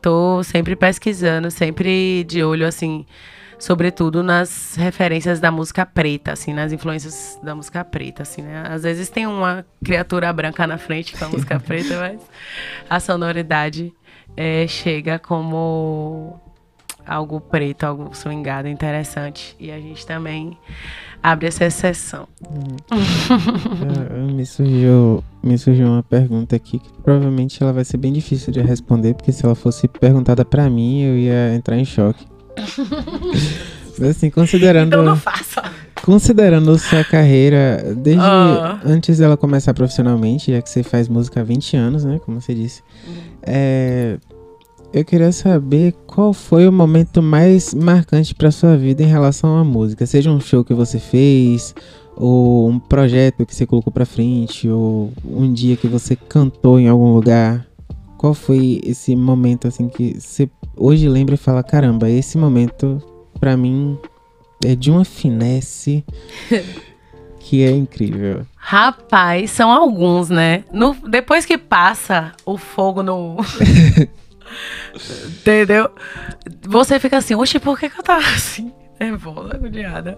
Tô 0.00 0.42
sempre 0.42 0.74
pesquisando, 0.74 1.50
sempre 1.50 2.24
de 2.24 2.42
olho 2.42 2.66
assim 2.66 3.06
sobretudo 3.62 4.24
nas 4.24 4.74
referências 4.74 5.38
da 5.38 5.48
música 5.48 5.86
preta, 5.86 6.32
assim, 6.32 6.52
nas 6.52 6.72
influências 6.72 7.38
da 7.44 7.54
música 7.54 7.84
preta, 7.84 8.22
assim, 8.22 8.42
né? 8.42 8.64
Às 8.68 8.82
vezes 8.82 9.08
tem 9.08 9.24
uma 9.24 9.64
criatura 9.84 10.32
branca 10.32 10.66
na 10.66 10.76
frente 10.78 11.16
com 11.16 11.24
a 11.24 11.28
música 11.28 11.60
preta, 11.64 11.96
mas 11.96 12.20
a 12.90 12.98
sonoridade 12.98 13.94
é, 14.36 14.66
chega 14.66 15.16
como 15.16 16.40
algo 17.06 17.40
preto, 17.40 17.84
algo 17.84 18.12
swingado, 18.16 18.66
interessante. 18.66 19.54
E 19.60 19.70
a 19.70 19.78
gente 19.78 20.04
também 20.04 20.58
abre 21.22 21.46
essa 21.46 21.64
exceção. 21.64 22.26
Hum. 22.44 24.26
me, 24.34 24.44
surgiu, 24.44 25.22
me 25.40 25.56
surgiu 25.56 25.86
uma 25.86 26.02
pergunta 26.02 26.56
aqui 26.56 26.80
que 26.80 26.92
provavelmente 27.00 27.62
ela 27.62 27.72
vai 27.72 27.84
ser 27.84 27.96
bem 27.96 28.12
difícil 28.12 28.52
de 28.52 28.60
responder, 28.60 29.14
porque 29.14 29.30
se 29.30 29.46
ela 29.46 29.54
fosse 29.54 29.86
perguntada 29.86 30.44
para 30.44 30.68
mim, 30.68 31.02
eu 31.02 31.16
ia 31.16 31.54
entrar 31.54 31.78
em 31.78 31.84
choque. 31.84 32.31
assim, 34.08 34.30
considerando. 34.30 34.88
Então 34.88 35.02
não 35.02 35.16
faça. 35.16 35.62
Considerando 36.02 36.76
sua 36.78 37.04
carreira, 37.04 37.94
desde 37.96 38.20
uh. 38.20 38.80
antes 38.84 39.18
dela 39.18 39.36
começar 39.36 39.72
profissionalmente, 39.72 40.52
já 40.52 40.60
que 40.60 40.68
você 40.68 40.82
faz 40.82 41.08
música 41.08 41.40
há 41.40 41.44
20 41.44 41.76
anos, 41.76 42.04
né? 42.04 42.20
Como 42.24 42.40
você 42.40 42.54
disse. 42.54 42.82
É, 43.42 44.18
eu 44.92 45.04
queria 45.04 45.32
saber 45.32 45.94
qual 46.06 46.32
foi 46.32 46.68
o 46.68 46.72
momento 46.72 47.22
mais 47.22 47.72
marcante 47.72 48.34
para 48.34 48.50
sua 48.50 48.76
vida 48.76 49.02
em 49.02 49.06
relação 49.06 49.56
à 49.56 49.64
música. 49.64 50.04
Seja 50.04 50.30
um 50.30 50.40
show 50.40 50.64
que 50.64 50.74
você 50.74 50.98
fez, 50.98 51.74
ou 52.14 52.68
um 52.68 52.78
projeto 52.78 53.46
que 53.46 53.54
você 53.54 53.64
colocou 53.64 53.92
para 53.92 54.04
frente, 54.04 54.68
ou 54.68 55.10
um 55.24 55.50
dia 55.50 55.76
que 55.76 55.86
você 55.86 56.14
cantou 56.14 56.78
em 56.78 56.88
algum 56.88 57.14
lugar. 57.14 57.66
Qual 58.22 58.34
foi 58.34 58.80
esse 58.84 59.16
momento 59.16 59.66
assim 59.66 59.88
que 59.88 60.14
você 60.14 60.48
hoje 60.76 61.08
lembra 61.08 61.34
e 61.34 61.36
fala: 61.36 61.60
caramba, 61.60 62.08
esse 62.08 62.38
momento 62.38 63.02
para 63.40 63.56
mim 63.56 63.98
é 64.64 64.76
de 64.76 64.92
uma 64.92 65.04
finesse 65.04 66.04
que 67.40 67.64
é 67.64 67.72
incrível. 67.72 68.46
Rapaz, 68.54 69.50
são 69.50 69.72
alguns, 69.72 70.28
né? 70.28 70.62
No, 70.72 70.94
depois 71.08 71.44
que 71.44 71.58
passa 71.58 72.30
o 72.46 72.56
fogo 72.56 73.02
no. 73.02 73.38
Entendeu? 75.26 75.90
Você 76.68 77.00
fica 77.00 77.16
assim, 77.16 77.34
oxe, 77.34 77.58
por 77.58 77.76
que, 77.76 77.90
que 77.90 77.98
eu 77.98 78.04
tava 78.04 78.24
assim? 78.24 78.72
Nervosa, 79.00 79.56
agoniada. 79.56 80.16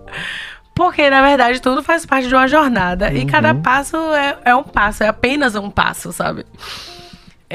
Porque, 0.75 1.09
na 1.09 1.23
verdade, 1.23 1.59
tudo 1.59 1.83
faz 1.83 2.05
parte 2.05 2.29
de 2.29 2.35
uma 2.35 2.49
jornada. 2.49 3.09
Uhum. 3.09 3.17
E 3.17 3.25
cada 3.25 3.55
passo 3.55 3.97
é, 3.97 4.37
é 4.45 4.55
um 4.55 4.63
passo, 4.63 5.03
é 5.03 5.09
apenas 5.09 5.55
um 5.55 5.71
passo, 5.71 6.13
sabe? 6.13 6.45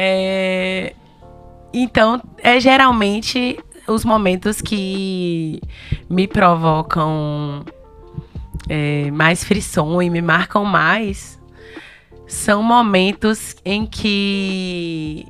É... 0.02 0.96
Então, 1.74 2.22
é 2.38 2.58
geralmente 2.58 3.60
os 3.86 4.06
momentos 4.06 4.62
que 4.62 5.60
me 6.10 6.26
provocam 6.26 7.66
é, 8.70 9.12
mais 9.12 9.44
frição 9.44 10.02
e 10.02 10.10
me 10.10 10.22
marcam 10.22 10.64
mais 10.64 11.38
são 12.26 12.64
momentos 12.64 13.58
em 13.66 13.86
que 13.86 15.28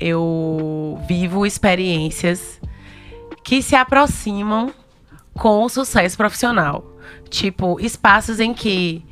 eu 0.00 0.98
vivo 1.06 1.44
experiências 1.44 2.58
que 3.44 3.60
se 3.60 3.76
aproximam 3.76 4.72
com 5.34 5.62
o 5.62 5.68
sucesso 5.68 6.16
profissional. 6.16 6.86
Tipo, 7.28 7.78
espaços 7.80 8.40
em 8.40 8.54
que 8.54 9.04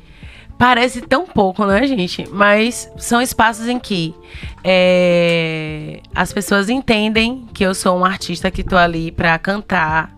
Parece 0.57 1.01
tão 1.01 1.25
pouco, 1.25 1.65
né, 1.65 1.85
gente? 1.85 2.27
Mas 2.31 2.89
são 2.97 3.21
espaços 3.21 3.67
em 3.67 3.77
que 3.77 4.15
é, 4.63 5.99
as 6.13 6.31
pessoas 6.31 6.69
entendem 6.69 7.45
que 7.53 7.63
eu 7.63 7.75
sou 7.75 7.97
um 7.97 8.05
artista 8.05 8.49
que 8.49 8.63
tô 8.63 8.77
ali 8.77 9.11
para 9.11 9.37
cantar 9.37 10.15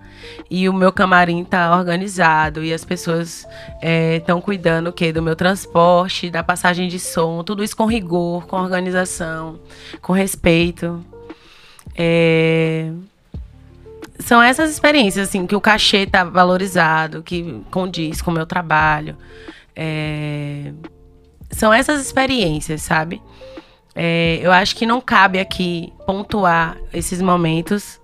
e 0.49 0.69
o 0.69 0.73
meu 0.73 0.91
camarim 0.91 1.43
tá 1.43 1.75
organizado 1.75 2.63
e 2.63 2.73
as 2.73 2.85
pessoas 2.85 3.47
estão 4.15 4.37
é, 4.37 4.41
cuidando 4.41 4.93
do 5.13 5.21
meu 5.21 5.35
transporte, 5.35 6.29
da 6.29 6.43
passagem 6.43 6.87
de 6.87 6.99
som, 6.99 7.43
tudo 7.43 7.63
isso 7.63 7.75
com 7.75 7.85
rigor, 7.85 8.45
com 8.45 8.57
organização, 8.57 9.59
com 10.01 10.13
respeito. 10.13 11.03
É... 11.95 12.91
São 14.19 14.41
essas 14.41 14.71
experiências 14.71 15.29
assim 15.29 15.45
que 15.45 15.55
o 15.55 15.61
cachê 15.61 16.05
tá 16.05 16.23
valorizado, 16.23 17.21
que 17.21 17.61
condiz 17.69 18.21
com 18.21 18.31
o 18.31 18.33
meu 18.33 18.45
trabalho. 18.45 19.15
É... 19.77 20.73
São 21.51 21.71
essas 21.71 22.01
experiências, 22.01 22.81
sabe? 22.81 23.21
É, 23.95 24.39
eu 24.41 24.51
acho 24.51 24.75
que 24.75 24.85
não 24.85 24.99
cabe 24.99 25.39
aqui 25.39 25.93
pontuar 26.05 26.77
esses 26.91 27.21
momentos. 27.21 28.01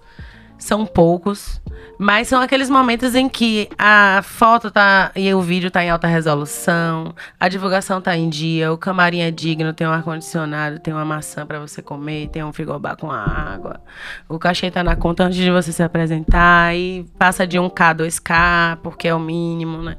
São 0.57 0.85
poucos. 0.85 1.61
Mas 1.97 2.27
são 2.27 2.41
aqueles 2.41 2.69
momentos 2.69 3.15
em 3.15 3.29
que 3.29 3.69
a 3.77 4.21
foto 4.23 4.71
tá 4.71 5.11
e 5.15 5.31
o 5.33 5.41
vídeo 5.41 5.69
tá 5.69 5.83
em 5.83 5.89
alta 5.89 6.07
resolução, 6.07 7.13
a 7.39 7.47
divulgação 7.47 8.01
tá 8.01 8.15
em 8.17 8.29
dia, 8.29 8.73
o 8.73 8.77
camarim 8.77 9.19
é 9.19 9.29
digno, 9.29 9.73
tem 9.73 9.87
um 9.87 9.91
ar-condicionado, 9.91 10.79
tem 10.79 10.93
uma 10.93 11.05
maçã 11.05 11.45
para 11.45 11.59
você 11.59 11.81
comer, 11.81 12.29
tem 12.29 12.43
um 12.43 12.51
frigobar 12.51 12.97
com 12.97 13.11
água. 13.11 13.79
O 14.27 14.39
cachê 14.39 14.71
tá 14.71 14.83
na 14.83 14.95
conta 14.95 15.23
antes 15.23 15.37
de 15.37 15.51
você 15.51 15.71
se 15.71 15.83
apresentar 15.83 16.75
e 16.75 17.05
passa 17.17 17.45
de 17.45 17.57
1K, 17.57 17.95
2K, 17.95 18.77
porque 18.81 19.07
é 19.07 19.13
o 19.13 19.19
mínimo, 19.19 19.77
né? 19.77 19.95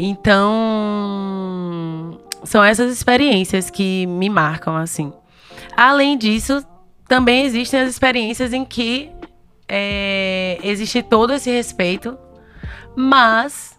Então, 0.00 0.38
são 2.44 2.62
essas 2.62 2.92
experiências 2.92 3.68
que 3.68 4.06
me 4.06 4.30
marcam, 4.30 4.76
assim. 4.76 5.12
Além 5.76 6.16
disso, 6.16 6.64
também 7.08 7.44
existem 7.44 7.80
as 7.80 7.90
experiências 7.90 8.52
em 8.52 8.64
que 8.64 9.10
é, 9.68 10.56
existe 10.62 11.02
todo 11.02 11.32
esse 11.32 11.50
respeito, 11.50 12.16
mas 12.94 13.76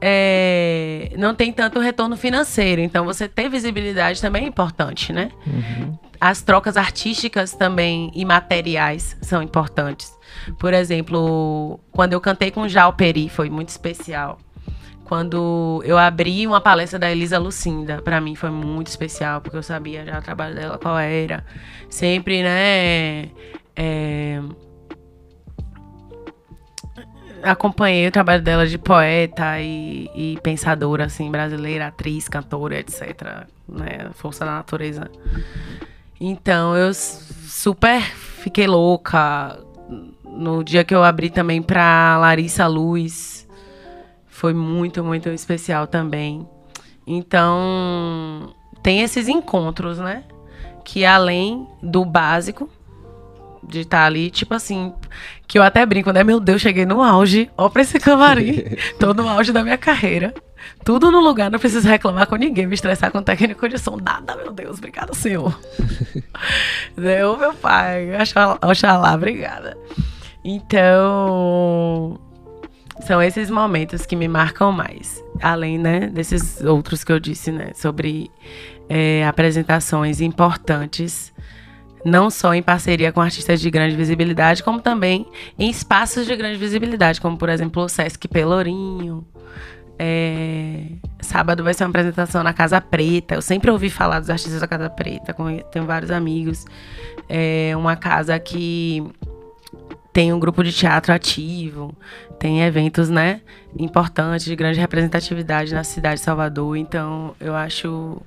é, 0.00 1.12
não 1.18 1.34
tem 1.34 1.52
tanto 1.52 1.80
retorno 1.80 2.16
financeiro. 2.16 2.80
Então, 2.80 3.04
você 3.04 3.28
ter 3.28 3.48
visibilidade 3.48 4.20
também 4.20 4.44
é 4.44 4.46
importante, 4.46 5.12
né? 5.12 5.32
Uhum. 5.44 5.98
As 6.20 6.42
trocas 6.42 6.76
artísticas 6.76 7.54
também 7.54 8.12
e 8.14 8.24
materiais 8.24 9.16
são 9.20 9.42
importantes. 9.42 10.16
Por 10.60 10.72
exemplo, 10.72 11.80
quando 11.90 12.12
eu 12.12 12.20
cantei 12.20 12.52
com 12.52 12.68
Jal 12.68 12.92
Peri, 12.92 13.28
foi 13.28 13.50
muito 13.50 13.70
especial 13.70 14.38
quando 15.06 15.82
eu 15.84 15.96
abri 15.96 16.46
uma 16.46 16.60
palestra 16.60 16.98
da 16.98 17.10
Elisa 17.10 17.38
Lucinda, 17.38 18.02
para 18.02 18.20
mim 18.20 18.34
foi 18.34 18.50
muito 18.50 18.88
especial, 18.88 19.40
porque 19.40 19.56
eu 19.56 19.62
sabia 19.62 20.04
já 20.04 20.18
o 20.18 20.22
trabalho 20.22 20.54
dela 20.54 20.78
qual 20.78 20.98
era. 20.98 21.44
Sempre, 21.88 22.42
né? 22.42 23.28
É, 23.76 24.40
acompanhei 27.42 28.08
o 28.08 28.10
trabalho 28.10 28.42
dela 28.42 28.66
de 28.66 28.78
poeta 28.78 29.60
e, 29.60 30.10
e, 30.14 30.38
pensadora, 30.42 31.04
assim, 31.04 31.30
brasileira, 31.30 31.86
atriz, 31.86 32.28
cantora, 32.28 32.80
etc. 32.80 33.46
Né? 33.68 34.10
Força 34.14 34.44
da 34.44 34.52
natureza. 34.52 35.10
Então 36.20 36.76
eu 36.76 36.92
super 36.94 38.00
fiquei 38.02 38.66
louca. 38.66 39.58
No 40.24 40.62
dia 40.64 40.84
que 40.84 40.94
eu 40.94 41.02
abri 41.02 41.30
também 41.30 41.62
pra 41.62 42.18
Larissa 42.18 42.66
Luz, 42.66 43.35
foi 44.36 44.52
muito, 44.52 45.02
muito 45.02 45.30
especial 45.30 45.86
também. 45.86 46.46
Então, 47.06 48.54
tem 48.82 49.00
esses 49.00 49.28
encontros, 49.28 49.98
né? 49.98 50.24
Que 50.84 51.06
além 51.06 51.66
do 51.82 52.04
básico, 52.04 52.68
de 53.66 53.80
estar 53.80 54.00
tá 54.00 54.04
ali, 54.04 54.30
tipo 54.30 54.52
assim, 54.52 54.92
que 55.48 55.58
eu 55.58 55.62
até 55.62 55.86
brinco, 55.86 56.10
né? 56.12 56.22
Meu 56.22 56.38
Deus, 56.38 56.60
cheguei 56.60 56.84
no 56.84 57.02
auge, 57.02 57.50
ó 57.56 57.70
pra 57.70 57.80
esse 57.80 57.98
camarim, 57.98 58.62
tô 59.00 59.14
no 59.14 59.26
auge 59.26 59.52
da 59.52 59.62
minha 59.62 59.78
carreira. 59.78 60.34
Tudo 60.84 61.10
no 61.10 61.20
lugar, 61.20 61.50
não 61.50 61.58
preciso 61.58 61.88
reclamar 61.88 62.26
com 62.26 62.36
ninguém, 62.36 62.66
me 62.66 62.74
estressar 62.74 63.10
com 63.10 63.22
técnico 63.22 63.66
de 63.68 63.78
som, 63.78 63.96
nada, 63.96 64.36
meu 64.36 64.52
Deus, 64.52 64.76
obrigada, 64.76 65.14
senhor. 65.14 65.58
Deu, 66.94 67.38
meu 67.38 67.54
pai, 67.54 68.10
oxalá, 68.62 69.14
obrigada. 69.14 69.78
Então, 70.44 72.20
são 73.00 73.22
esses 73.22 73.50
momentos 73.50 74.06
que 74.06 74.16
me 74.16 74.28
marcam 74.28 74.72
mais. 74.72 75.22
Além, 75.42 75.78
né, 75.78 76.08
desses 76.08 76.60
outros 76.62 77.04
que 77.04 77.12
eu 77.12 77.20
disse, 77.20 77.52
né, 77.52 77.72
sobre 77.74 78.30
é, 78.88 79.26
apresentações 79.26 80.20
importantes 80.20 81.32
não 82.06 82.30
só 82.30 82.54
em 82.54 82.62
parceria 82.62 83.10
com 83.10 83.20
artistas 83.20 83.60
de 83.60 83.68
grande 83.68 83.96
visibilidade, 83.96 84.62
como 84.62 84.80
também 84.80 85.26
em 85.58 85.68
espaços 85.68 86.24
de 86.24 86.36
grande 86.36 86.56
visibilidade, 86.56 87.20
como 87.20 87.36
por 87.36 87.48
exemplo 87.48 87.82
o 87.82 87.88
Sesc 87.88 88.28
Pelourinho. 88.28 89.26
É... 89.98 90.84
Sábado 91.20 91.64
vai 91.64 91.74
ser 91.74 91.82
uma 91.82 91.90
apresentação 91.90 92.44
na 92.44 92.52
Casa 92.52 92.80
Preta. 92.80 93.34
Eu 93.34 93.42
sempre 93.42 93.72
ouvi 93.72 93.90
falar 93.90 94.20
dos 94.20 94.30
artistas 94.30 94.60
da 94.60 94.68
Casa 94.68 94.88
Preta, 94.88 95.34
tenho 95.72 95.84
vários 95.84 96.12
amigos. 96.12 96.64
É 97.28 97.72
uma 97.76 97.96
casa 97.96 98.38
que 98.38 99.04
tem 100.16 100.32
um 100.32 100.40
grupo 100.40 100.64
de 100.64 100.72
teatro 100.72 101.12
ativo, 101.12 101.94
tem 102.38 102.62
eventos, 102.62 103.10
né, 103.10 103.42
importantes, 103.78 104.46
de 104.46 104.56
grande 104.56 104.80
representatividade 104.80 105.74
na 105.74 105.84
cidade 105.84 106.20
de 106.20 106.24
Salvador. 106.24 106.74
Então, 106.74 107.36
eu 107.38 107.54
acho 107.54 108.22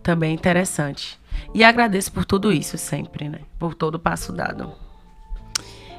também 0.00 0.32
interessante. 0.32 1.18
E 1.52 1.64
agradeço 1.64 2.12
por 2.12 2.24
tudo 2.24 2.52
isso 2.52 2.78
sempre, 2.78 3.28
né, 3.28 3.40
por 3.58 3.74
todo 3.74 3.96
o 3.96 3.98
passo 3.98 4.32
dado. 4.32 4.70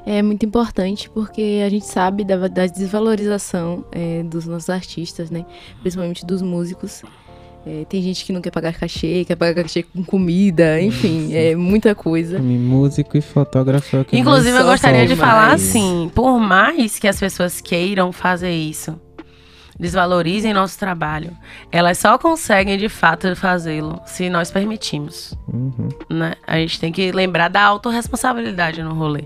É 0.06 0.22
muito 0.22 0.46
importante 0.46 1.10
porque 1.10 1.62
a 1.66 1.70
gente 1.70 1.86
sabe 1.86 2.24
da, 2.24 2.48
da 2.48 2.66
desvalorização 2.66 3.84
é, 3.92 4.24
dos 4.24 4.48
nossos 4.48 4.70
artistas, 4.70 5.30
né, 5.30 5.46
principalmente 5.82 6.26
dos 6.26 6.42
músicos. 6.42 7.04
É, 7.66 7.84
tem 7.86 8.00
gente 8.02 8.24
que 8.24 8.32
não 8.32 8.42
quer 8.42 8.52
pagar 8.52 8.74
cachê, 8.74 9.26
quer 9.26 9.36
pagar 9.36 9.64
cachê 9.64 9.82
com 9.82 10.04
comida, 10.04 10.80
enfim, 10.80 11.34
é 11.34 11.56
muita 11.56 11.96
coisa. 11.96 12.38
Músico 12.38 13.18
e 13.18 13.22
fotógrafo. 13.22 13.98
É 13.98 14.06
Inclusive, 14.12 14.56
eu 14.56 14.66
gostaria 14.66 15.08
de 15.08 15.16
falar 15.16 15.52
assim: 15.54 16.12
por 16.14 16.40
mais 16.40 17.00
que 17.00 17.08
as 17.08 17.20
pessoas 17.20 17.60
queiram 17.62 18.12
fazer 18.12 18.52
isso, 18.52 19.00
desvalorizem 19.80 20.54
nosso 20.54 20.78
trabalho, 20.78 21.36
elas 21.72 21.98
só 21.98 22.20
conseguem 22.20 22.78
de 22.78 22.88
fato 22.88 23.36
fazê-lo 23.36 24.00
se 24.06 24.30
nós 24.30 24.52
permitimos. 24.52 25.34
Uhum. 25.52 25.90
Né? 26.08 26.36
A 26.46 26.58
gente 26.58 26.80
tem 26.80 26.92
que 26.92 27.12
lembrar 27.12 27.48
da 27.48 27.64
autorresponsabilidade 27.64 28.84
no 28.84 28.94
rolê. 28.94 29.24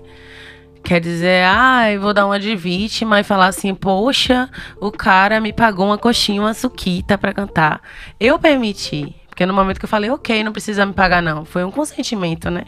Quer 0.82 1.00
dizer, 1.00 1.44
ah, 1.46 1.90
eu 1.92 2.00
vou 2.00 2.12
dar 2.12 2.26
uma 2.26 2.40
de 2.40 2.56
vítima 2.56 3.20
e 3.20 3.24
falar 3.24 3.46
assim, 3.46 3.74
poxa, 3.74 4.48
o 4.80 4.90
cara 4.90 5.40
me 5.40 5.52
pagou 5.52 5.86
uma 5.86 5.98
coxinha, 5.98 6.40
uma 6.40 6.54
suquita 6.54 7.16
para 7.16 7.32
cantar. 7.32 7.80
Eu 8.18 8.38
permiti, 8.38 9.14
porque 9.28 9.46
no 9.46 9.54
momento 9.54 9.78
que 9.78 9.84
eu 9.84 9.88
falei, 9.88 10.10
ok, 10.10 10.42
não 10.42 10.52
precisa 10.52 10.84
me 10.84 10.92
pagar 10.92 11.22
não, 11.22 11.44
foi 11.44 11.64
um 11.64 11.70
consentimento, 11.70 12.50
né? 12.50 12.64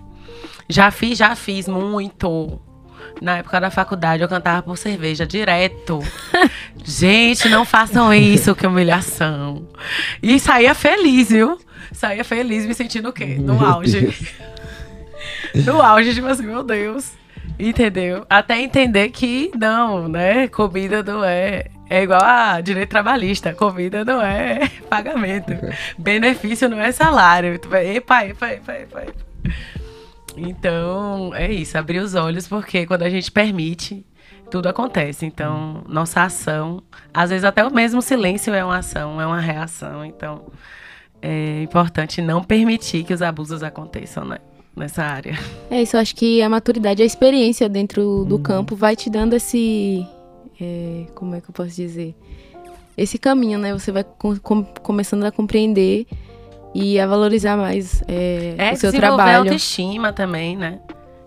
Já 0.69 0.91
fiz, 0.91 1.19
já 1.19 1.35
fiz 1.35 1.67
muito. 1.67 2.61
Na 3.21 3.39
época 3.39 3.61
da 3.61 3.71
faculdade 3.71 4.23
eu 4.23 4.29
cantava 4.29 4.63
por 4.63 4.77
cerveja 4.77 5.27
direto. 5.27 6.01
Gente, 6.85 7.49
não 7.49 7.65
façam 7.65 8.13
isso, 8.13 8.55
que 8.55 8.67
humilhação. 8.67 9.69
E 10.23 10.39
saía 10.39 10.75
feliz, 10.75 11.29
viu? 11.29 11.59
Saía 11.93 12.25
feliz, 12.25 12.67
me 12.67 12.75
sentindo 12.75 13.09
o 13.09 13.13
quê? 13.13 13.37
No 13.39 13.65
auge. 13.65 14.17
no 15.67 15.81
auge, 15.81 16.15
tipo 16.15 16.27
assim, 16.27 16.47
meu 16.47 16.63
Deus. 16.63 17.13
Entendeu? 17.59 18.27
Até 18.29 18.61
entender 18.61 19.11
que 19.11 19.51
não, 19.57 20.09
né? 20.09 20.49
Comida 20.49 21.03
não 21.03 21.25
é. 21.25 21.67
É 21.89 22.03
igual 22.03 22.23
a 22.23 22.61
direito 22.61 22.89
trabalhista. 22.89 23.55
Comida 23.55 24.05
não 24.05 24.23
é 24.23 24.69
pagamento. 24.89 25.53
Benefício 25.99 26.69
não 26.69 26.81
é 26.81 26.91
salário. 26.91 27.59
Tu 27.59 27.69
vai, 27.69 27.97
epa, 27.97 28.25
epa, 28.25 28.51
epa, 28.51 28.73
epa, 28.73 29.03
epa. 29.03 29.15
Então, 30.37 31.35
é 31.35 31.53
isso. 31.53 31.77
Abrir 31.77 31.99
os 31.99 32.15
olhos, 32.15 32.49
porque 32.49 32.87
quando 32.87 33.03
a 33.03 33.11
gente 33.11 33.31
permite, 33.31 34.05
tudo 34.51 34.69
acontece. 34.69 35.27
Então, 35.27 35.83
nossa 35.89 36.23
ação, 36.23 36.83
às 37.13 37.31
vezes 37.31 37.45
até 37.45 37.65
o 37.65 37.73
mesmo 37.73 38.01
silêncio 38.03 38.55
é 38.55 38.65
uma 38.65 38.79
ação, 38.79 39.21
é 39.21 39.27
uma 39.27 39.41
reação. 39.41 40.05
Então, 40.05 40.47
é 41.21 41.63
importante 41.63 42.21
não 42.21 42.43
permitir 42.43 43.05
que 43.05 43.15
os 43.15 43.23
abusos 43.23 43.63
aconteçam, 43.63 44.25
né? 44.25 44.39
Nessa 44.77 45.03
área. 45.03 45.39
É 45.71 45.83
isso, 45.83 45.97
eu 45.97 46.01
acho 46.01 46.15
que 46.15 46.43
a 46.43 46.49
maturidade, 46.49 47.03
a 47.03 47.07
experiência 47.07 47.69
dentro 47.69 48.25
do 48.25 48.37
uhum. 48.37 48.43
campo 48.43 48.77
vai 48.77 48.97
te 48.97 49.09
dando 49.09 49.35
esse. 49.35 50.07
É, 50.61 51.07
como 51.15 51.35
é 51.35 51.41
que 51.41 51.49
eu 51.49 51.53
posso 51.53 51.75
dizer? 51.75 52.15
Esse 52.97 53.19
caminho, 53.19 53.59
né? 53.59 53.73
Você 53.73 53.91
vai 53.91 54.05
com, 54.05 54.37
com, 54.39 54.65
começando 54.65 55.25
a 55.25 55.33
compreender 55.33 56.07
e 56.75 56.99
a 56.99 57.07
valorizar 57.07 57.57
mais 57.57 58.03
é, 58.07 58.55
é 58.59 58.73
o 58.73 58.77
seu 58.77 58.93
trabalho. 58.93 59.17
Desenvolver 59.17 59.49
autoestima 59.49 60.13
também, 60.13 60.57
né? 60.57 60.79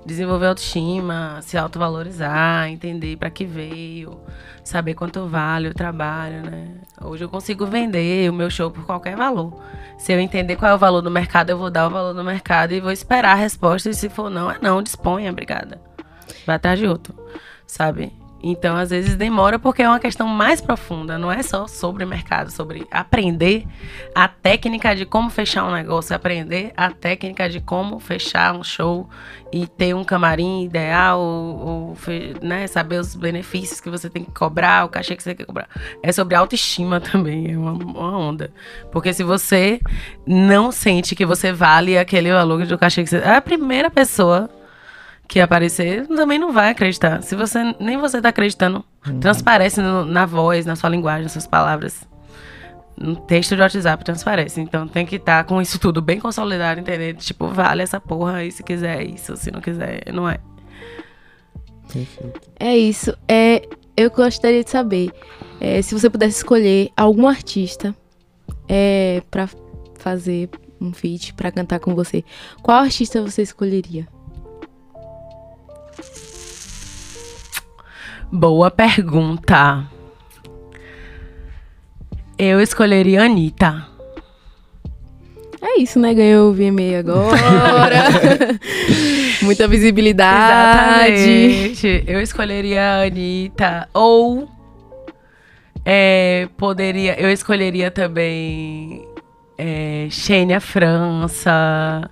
Desenvolver 0.06 0.48
autoestima, 0.48 1.40
se 1.42 1.58
autovalorizar, 1.58 2.70
entender 2.70 3.18
para 3.18 3.30
que 3.30 3.44
veio, 3.44 4.20
saber 4.64 4.94
quanto 4.94 5.28
vale 5.28 5.70
o 5.70 5.74
trabalho, 5.74 6.44
né? 6.44 6.76
Hoje 7.02 7.24
eu 7.24 7.30
consigo 7.30 7.66
vender 7.66 8.30
o 8.30 8.34
meu 8.34 8.50
show 8.50 8.70
por 8.70 8.86
qualquer 8.86 9.16
valor. 9.16 9.60
Se 9.98 10.14
eu 10.14 10.20
entender 10.20 10.58
qual 10.58 10.72
é 10.72 10.76
o 10.76 10.78
valor 10.78 11.02
do 11.02 11.10
mercado, 11.10 11.50
eu 11.50 11.58
vou 11.58 11.72
dar 11.72 11.88
o 11.88 11.90
valor 11.90 12.14
do 12.14 12.24
mercado 12.24 12.74
e 12.74 12.80
vou 12.80 12.92
esperar 12.92 13.32
a 13.32 13.36
resposta. 13.36 13.90
E 13.90 13.96
se 13.96 14.08
for 14.08 14.30
não, 14.30 14.52
é 14.52 14.60
não, 14.62 14.84
disponha, 14.84 15.32
obrigada. 15.32 15.82
Vai 16.46 16.58
atrás 16.58 16.78
de 16.78 16.86
outro, 16.86 17.16
sabe? 17.66 18.14
Então, 18.44 18.76
às 18.76 18.90
vezes 18.92 19.16
demora 19.16 19.58
porque 19.58 19.82
é 19.82 19.90
uma 19.90 20.00
questão 20.00 20.28
mais 20.28 20.62
profunda, 20.62 21.18
não 21.18 21.32
é 21.32 21.42
só 21.42 21.68
sobre 21.68 22.06
mercado, 22.06 22.52
sobre 22.52 22.86
aprender 22.92 23.66
a 24.14 24.28
técnica 24.28 24.96
de 24.96 25.06
como 25.06 25.30
fechar 25.30 25.66
um 25.66 25.74
negócio, 25.74 26.16
aprender 26.16 26.72
a 26.78 26.92
técnica 26.92 27.50
de 27.50 27.60
como 27.60 28.00
fechar 28.00 28.54
um 28.54 28.64
show 28.64 29.10
e 29.52 29.66
ter 29.66 29.96
um 29.96 30.04
camarim 30.04 30.64
ideal, 30.64 31.20
ou, 31.20 31.68
ou 31.68 31.98
né, 32.42 32.68
saber 32.68 33.00
os 33.00 33.16
benefícios 33.16 33.80
que 33.80 33.90
você 33.90 34.10
tem 34.10 34.24
que 34.24 34.32
cobrar, 34.32 34.86
o 34.86 34.90
cachê 34.90 35.16
que 35.16 35.24
você 35.24 35.34
quer 35.34 35.46
cobrar. 35.46 35.68
É 36.04 36.12
sobre 36.12 36.36
autoestima 36.36 37.00
também, 37.02 37.54
é 37.54 37.58
uma, 37.58 37.72
uma 37.72 38.18
onda. 38.18 38.52
Porque 38.92 39.14
se 39.14 39.24
você 39.24 39.80
não 40.28 40.72
sente 40.72 41.16
que 41.16 41.26
você 41.26 41.52
vale 41.52 41.98
aquele 41.98 42.32
valor 42.32 42.66
do 42.66 42.78
cachê 42.78 43.04
que 43.04 43.10
você. 43.10 43.18
É 43.18 43.36
a 43.36 43.42
primeira 43.42 43.90
pessoa 43.90 44.50
que 45.28 45.40
aparecer, 45.40 46.08
também 46.08 46.38
não 46.40 46.52
vai 46.52 46.70
acreditar. 46.70 47.22
Se 47.22 47.36
você 47.36 47.76
nem 47.80 47.98
você 47.98 48.22
tá 48.22 48.30
acreditando, 48.30 48.84
uhum. 49.08 49.20
transparece 49.20 49.82
no, 49.82 50.06
na 50.06 50.26
voz, 50.26 50.66
na 50.66 50.76
sua 50.76 50.90
linguagem, 50.90 51.24
nas 51.24 51.32
suas 51.32 51.48
palavras. 51.48 52.08
No 52.98 53.16
texto 53.16 53.56
de 53.56 53.62
WhatsApp 53.62 54.04
transparece. 54.06 54.62
Então 54.62 54.88
tem 54.88 55.06
que 55.06 55.18
estar 55.18 55.44
tá 55.44 55.50
com 55.50 55.62
isso 55.62 55.80
tudo 55.80 56.02
bem 56.02 56.20
consolidado, 56.20 56.80
entender? 56.80 57.16
Tipo, 57.16 57.48
vale 57.48 57.84
essa 57.84 58.00
porra 58.00 58.38
aí 58.38 58.52
se 58.52 58.64
quiser 58.64 59.04
isso, 59.04 59.36
se 59.36 59.52
não 59.52 59.60
quiser, 59.60 60.04
não 60.14 60.30
é. 60.30 60.40
Perfeito. 61.92 62.52
É 62.60 62.78
isso. 62.78 63.16
É, 63.28 63.68
eu 63.98 64.10
gostaria 64.12 64.64
de 64.64 64.70
saber 64.70 65.12
é, 65.60 65.82
se 65.82 65.94
você 65.94 66.10
pudesse 66.10 66.38
escolher 66.38 66.90
algum 66.96 67.28
artista 67.28 67.96
é, 68.68 69.22
para 69.30 69.50
fazer 69.98 70.50
um 70.80 70.94
feat, 70.94 71.34
para 71.34 71.52
cantar 71.52 71.80
com 71.80 71.96
você. 71.96 72.24
Qual 72.62 72.78
artista 72.78 73.22
você 73.22 73.42
escolheria? 73.42 74.08
Boa 78.32 78.72
pergunta. 78.72 79.86
Eu 82.38 82.60
escolheria 82.60 83.24
Anitta. 83.24 83.88
É 85.62 85.80
isso, 85.80 86.00
né? 86.00 86.14
Ganhou 86.14 86.52
o 86.52 86.54
VMA 86.54 87.00
agora. 87.00 87.32
Muita 89.42 89.68
visibilidade. 89.68 91.14
Exatamente. 91.14 92.04
Eu 92.08 92.22
escolheria 92.22 92.82
a 92.82 93.06
Anitta. 93.06 93.90
Ou 93.94 94.50
é, 95.86 96.50
poderia. 96.58 97.20
Eu 97.20 97.32
escolheria 97.32 97.90
também 97.90 99.08
é, 99.58 100.08
Xênia 100.10 100.60
França, 100.60 102.10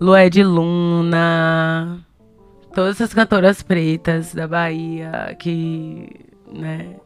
Lued 0.00 0.42
Luna 0.42 2.04
todas 2.74 2.96
essas 2.96 3.14
cantoras 3.14 3.62
pretas 3.62 4.34
da 4.34 4.48
Bahia 4.48 5.36
que, 5.38 6.08
né, 6.52 6.96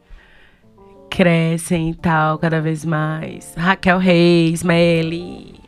crescem 1.09 1.91
e 1.91 1.95
tal 1.95 2.37
cada 2.39 2.59
vez 2.59 2.83
mais. 2.83 3.53
Raquel 3.55 3.99
Reis, 3.99 4.63
Meli. 4.63 5.59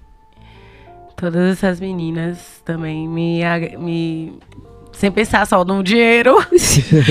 Todas 1.15 1.51
essas 1.51 1.79
meninas 1.79 2.61
também 2.65 3.07
me, 3.07 3.41
me 3.77 4.39
sem 4.91 5.11
pensar 5.11 5.45
só 5.45 5.63
no 5.63 5.83
dinheiro, 5.83 6.35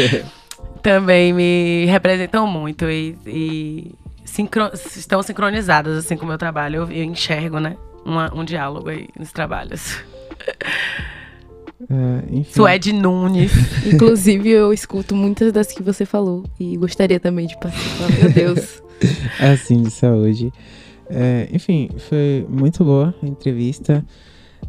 também 0.82 1.32
me 1.32 1.86
representam 1.86 2.44
muito 2.44 2.90
e, 2.90 3.16
e 3.24 3.94
sincro, 4.24 4.68
estão 4.74 5.22
sincronizadas 5.22 5.96
assim 5.96 6.16
com 6.16 6.24
o 6.24 6.28
meu 6.28 6.38
trabalho. 6.38 6.76
Eu, 6.76 6.90
eu 6.90 7.04
enxergo, 7.04 7.60
né, 7.60 7.76
uma, 8.04 8.34
um 8.34 8.44
diálogo 8.44 8.88
aí 8.88 9.08
nos 9.16 9.30
trabalhos. 9.30 10.02
É, 11.88 12.44
Suede 12.44 12.92
Nunes. 12.92 13.52
Inclusive, 13.86 14.50
eu 14.50 14.72
escuto 14.72 15.14
muitas 15.14 15.52
das 15.52 15.68
que 15.68 15.82
você 15.82 16.04
falou 16.04 16.44
e 16.58 16.76
gostaria 16.76 17.18
também 17.18 17.46
de 17.46 17.58
participar. 17.58 18.08
Meu 18.20 18.32
Deus. 18.32 18.82
É 19.40 19.52
assim 19.52 19.82
de 19.82 19.90
saúde. 19.90 20.52
É, 21.08 21.48
enfim, 21.50 21.88
foi 21.96 22.46
muito 22.50 22.84
boa 22.84 23.14
a 23.22 23.26
entrevista. 23.26 24.04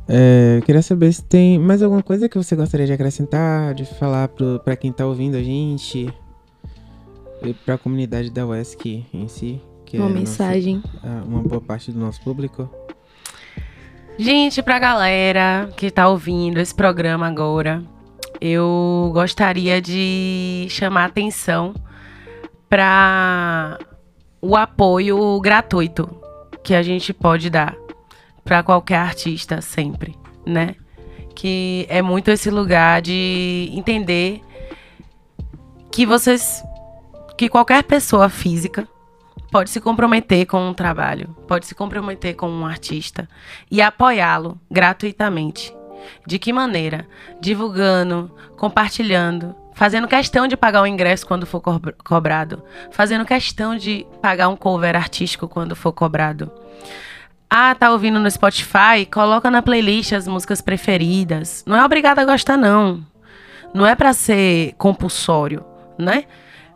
É, 0.07 0.61
queria 0.65 0.81
saber 0.81 1.11
se 1.11 1.21
tem 1.21 1.59
mais 1.59 1.83
alguma 1.83 2.01
coisa 2.01 2.29
que 2.29 2.37
você 2.37 2.55
gostaria 2.55 2.85
de 2.87 2.93
acrescentar, 2.93 3.73
de 3.73 3.85
falar 3.85 4.29
para 4.63 4.77
quem 4.77 4.89
está 4.89 5.05
ouvindo 5.05 5.35
a 5.35 5.43
gente 5.43 6.07
e 7.43 7.53
para 7.53 7.75
a 7.75 7.77
comunidade 7.77 8.29
da 8.29 8.45
UESC 8.47 9.05
em 9.13 9.27
si. 9.27 9.61
uma 9.93 10.09
é 10.09 10.13
mensagem. 10.13 10.81
Nossa, 11.03 11.27
uma 11.27 11.41
boa 11.41 11.61
parte 11.61 11.91
do 11.91 11.99
nosso 11.99 12.21
público. 12.21 12.69
Gente, 14.17 14.61
pra 14.61 14.77
galera 14.77 15.69
que 15.75 15.89
tá 15.89 16.07
ouvindo 16.07 16.59
esse 16.59 16.75
programa 16.75 17.27
agora, 17.27 17.83
eu 18.39 19.09
gostaria 19.13 19.81
de 19.81 20.67
chamar 20.69 21.05
atenção 21.05 21.73
para 22.69 23.79
o 24.41 24.55
apoio 24.55 25.39
gratuito 25.39 26.09
que 26.63 26.75
a 26.75 26.83
gente 26.83 27.13
pode 27.13 27.49
dar 27.49 27.75
para 28.43 28.61
qualquer 28.61 28.97
artista 28.97 29.61
sempre, 29.61 30.15
né? 30.45 30.75
Que 31.35 31.85
é 31.89 32.01
muito 32.01 32.29
esse 32.29 32.49
lugar 32.51 33.01
de 33.01 33.69
entender 33.73 34.41
que 35.91 36.05
vocês 36.05 36.63
que 37.37 37.49
qualquer 37.49 37.83
pessoa 37.83 38.29
física 38.29 38.87
pode 39.51 39.69
se 39.69 39.81
comprometer 39.81 40.45
com 40.47 40.69
um 40.69 40.73
trabalho, 40.73 41.35
pode 41.47 41.65
se 41.65 41.75
comprometer 41.75 42.35
com 42.35 42.49
um 42.49 42.65
artista 42.65 43.27
e 43.69 43.81
apoiá-lo 43.81 44.59
gratuitamente. 44.71 45.75
De 46.25 46.39
que 46.39 46.51
maneira? 46.51 47.05
Divulgando, 47.39 48.31
compartilhando, 48.57 49.53
fazendo 49.73 50.07
questão 50.07 50.47
de 50.47 50.57
pagar 50.57 50.81
o 50.81 50.87
ingresso 50.87 51.27
quando 51.27 51.45
for 51.45 51.59
co 51.61 51.79
cobrado, 52.03 52.63
fazendo 52.91 53.25
questão 53.25 53.75
de 53.75 54.07
pagar 54.21 54.47
um 54.47 54.55
cover 54.55 54.95
artístico 54.95 55.47
quando 55.47 55.75
for 55.75 55.91
cobrado. 55.91 56.51
Ah, 57.49 57.75
tá 57.75 57.91
ouvindo 57.91 58.19
no 58.19 58.31
Spotify? 58.31 59.05
Coloca 59.11 59.51
na 59.51 59.61
playlist 59.61 60.13
as 60.13 60.25
músicas 60.25 60.61
preferidas. 60.61 61.63
Não 61.67 61.75
é 61.75 61.83
obrigado 61.83 62.19
a 62.19 62.25
gostar, 62.25 62.55
não. 62.55 63.05
Não 63.73 63.85
é 63.85 63.93
para 63.93 64.13
ser 64.13 64.73
compulsório, 64.77 65.63
né? 65.99 66.23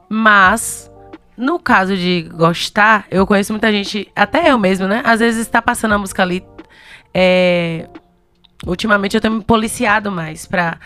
Mas 0.09 0.91
no 1.37 1.59
caso 1.59 1.95
de 1.95 2.29
gostar, 2.33 3.05
eu 3.11 3.25
conheço 3.27 3.51
muita 3.51 3.71
gente, 3.71 4.09
até 4.15 4.51
eu 4.51 4.57
mesmo, 4.57 4.87
né? 4.87 5.01
Às 5.05 5.19
vezes 5.19 5.41
está 5.41 5.61
passando 5.61 5.93
a 5.93 5.97
música 5.97 6.21
ali. 6.21 6.43
É... 7.13 7.87
Ultimamente 8.65 9.15
eu 9.15 9.21
tenho 9.21 9.35
me 9.35 9.43
policiado 9.43 10.11
mais 10.11 10.45
pra 10.45 10.79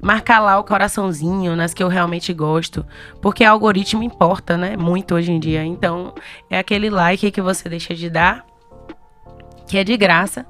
marcar 0.00 0.40
lá 0.40 0.58
o 0.58 0.64
coraçãozinho 0.64 1.54
nas 1.54 1.72
que 1.72 1.82
eu 1.82 1.88
realmente 1.88 2.32
gosto. 2.32 2.84
Porque 3.20 3.44
o 3.44 3.50
algoritmo 3.50 4.02
importa, 4.02 4.56
né? 4.56 4.76
Muito 4.76 5.14
hoje 5.14 5.30
em 5.30 5.38
dia. 5.38 5.64
Então, 5.64 6.14
é 6.50 6.58
aquele 6.58 6.90
like 6.90 7.30
que 7.30 7.40
você 7.40 7.68
deixa 7.68 7.94
de 7.94 8.10
dar, 8.10 8.44
que 9.68 9.78
é 9.78 9.84
de 9.84 9.96
graça 9.96 10.44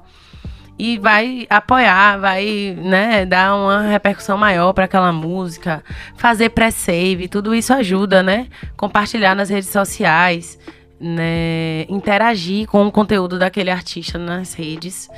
e 0.77 0.97
vai 0.97 1.45
apoiar, 1.49 2.17
vai, 2.17 2.75
né, 2.77 3.25
dar 3.25 3.55
uma 3.55 3.81
repercussão 3.81 4.37
maior 4.37 4.73
para 4.73 4.85
aquela 4.85 5.11
música, 5.11 5.83
fazer 6.15 6.49
pré-save, 6.49 7.27
tudo 7.27 7.53
isso 7.53 7.73
ajuda, 7.73 8.23
né? 8.23 8.47
Compartilhar 8.75 9.35
nas 9.35 9.49
redes 9.49 9.69
sociais, 9.69 10.57
né, 10.99 11.83
interagir 11.89 12.67
com 12.67 12.87
o 12.87 12.91
conteúdo 12.91 13.37
daquele 13.37 13.69
artista 13.69 14.17
nas 14.17 14.53
redes 14.53 15.09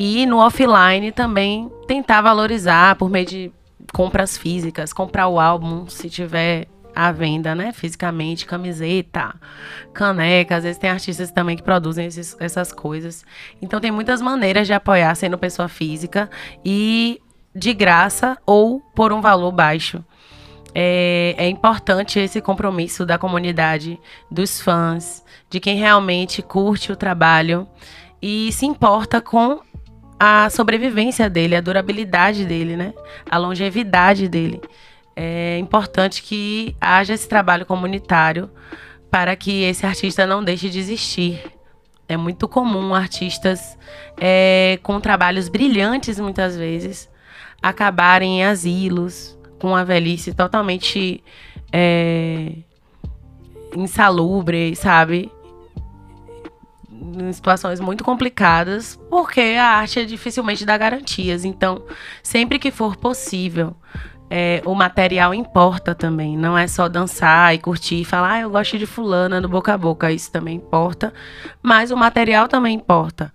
e 0.00 0.24
no 0.26 0.38
offline 0.38 1.12
também 1.12 1.70
tentar 1.86 2.22
valorizar 2.22 2.96
por 2.96 3.10
meio 3.10 3.26
de 3.26 3.52
compras 3.92 4.36
físicas, 4.36 4.92
comprar 4.92 5.28
o 5.28 5.38
álbum 5.38 5.86
se 5.86 6.08
tiver 6.08 6.66
à 6.94 7.10
venda, 7.10 7.54
né? 7.54 7.72
Fisicamente, 7.72 8.46
camiseta, 8.46 9.34
caneca. 9.92 10.56
Às 10.56 10.64
vezes 10.64 10.78
tem 10.78 10.90
artistas 10.90 11.30
também 11.30 11.56
que 11.56 11.62
produzem 11.62 12.06
esses, 12.06 12.36
essas 12.38 12.72
coisas. 12.72 13.24
Então 13.60 13.80
tem 13.80 13.90
muitas 13.90 14.20
maneiras 14.20 14.66
de 14.66 14.72
apoiar 14.72 15.14
sendo 15.14 15.38
pessoa 15.38 15.68
física 15.68 16.30
e 16.64 17.20
de 17.54 17.72
graça 17.72 18.36
ou 18.46 18.80
por 18.94 19.12
um 19.12 19.20
valor 19.20 19.52
baixo. 19.52 20.04
É, 20.74 21.34
é 21.38 21.48
importante 21.48 22.18
esse 22.18 22.40
compromisso 22.40 23.06
da 23.06 23.16
comunidade, 23.16 23.98
dos 24.28 24.60
fãs, 24.60 25.24
de 25.48 25.60
quem 25.60 25.76
realmente 25.76 26.42
curte 26.42 26.90
o 26.90 26.96
trabalho 26.96 27.68
e 28.20 28.50
se 28.50 28.66
importa 28.66 29.20
com 29.20 29.60
a 30.18 30.48
sobrevivência 30.50 31.30
dele, 31.30 31.54
a 31.54 31.60
durabilidade 31.60 32.44
dele, 32.44 32.76
né? 32.76 32.92
A 33.30 33.36
longevidade 33.36 34.28
dele 34.28 34.60
é 35.16 35.58
importante 35.58 36.22
que 36.22 36.76
haja 36.80 37.14
esse 37.14 37.28
trabalho 37.28 37.64
comunitário 37.64 38.50
para 39.10 39.36
que 39.36 39.62
esse 39.62 39.86
artista 39.86 40.26
não 40.26 40.42
deixe 40.42 40.68
de 40.68 40.78
existir. 40.78 41.40
É 42.08 42.16
muito 42.16 42.48
comum 42.48 42.94
artistas 42.94 43.78
é, 44.18 44.78
com 44.82 45.00
trabalhos 45.00 45.48
brilhantes, 45.48 46.18
muitas 46.18 46.56
vezes, 46.56 47.08
acabarem 47.62 48.40
em 48.40 48.44
asilos, 48.44 49.38
com 49.58 49.74
a 49.74 49.84
velhice 49.84 50.34
totalmente 50.34 51.22
é, 51.72 52.52
insalubre, 53.74 54.74
sabe? 54.76 55.32
Em 56.90 57.32
situações 57.32 57.80
muito 57.80 58.04
complicadas, 58.04 58.98
porque 59.08 59.40
a 59.58 59.66
arte 59.66 60.04
dificilmente 60.04 60.66
dá 60.66 60.76
garantias. 60.76 61.44
Então, 61.44 61.84
sempre 62.22 62.58
que 62.58 62.70
for 62.70 62.96
possível, 62.96 63.74
é, 64.30 64.62
o 64.64 64.74
material 64.74 65.34
importa 65.34 65.94
também. 65.94 66.36
Não 66.36 66.56
é 66.56 66.66
só 66.66 66.88
dançar 66.88 67.54
e 67.54 67.58
curtir 67.58 68.00
e 68.00 68.04
falar, 68.04 68.32
ah, 68.32 68.40
eu 68.40 68.50
gosto 68.50 68.78
de 68.78 68.86
fulana 68.86 69.40
no 69.40 69.48
boca 69.48 69.74
a 69.74 69.78
boca. 69.78 70.10
Isso 70.10 70.30
também 70.30 70.56
importa. 70.56 71.12
Mas 71.62 71.90
o 71.90 71.96
material 71.96 72.48
também 72.48 72.74
importa. 72.74 73.32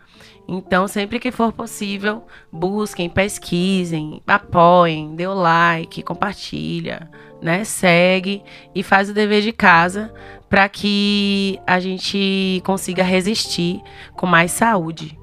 Então, 0.52 0.88
sempre 0.88 1.20
que 1.20 1.32
for 1.32 1.54
possível, 1.54 2.24
busquem, 2.52 3.08
pesquisem, 3.08 4.20
apoiem, 4.26 5.16
dê 5.16 5.28
o 5.28 5.34
like, 5.34 6.02
compartilha, 6.02 7.08
né? 7.40 7.64
Segue 7.64 8.42
e 8.74 8.82
faz 8.82 9.12
o 9.12 9.14
dever 9.14 9.44
de 9.44 9.52
casa 9.52 10.12
para 10.50 10.68
que 10.68 11.60
a 11.68 11.80
gente 11.80 12.64
consiga 12.66 13.04
resistir 13.04 13.80
com 14.16 14.26
mais 14.26 14.52
saúde. 14.52 15.20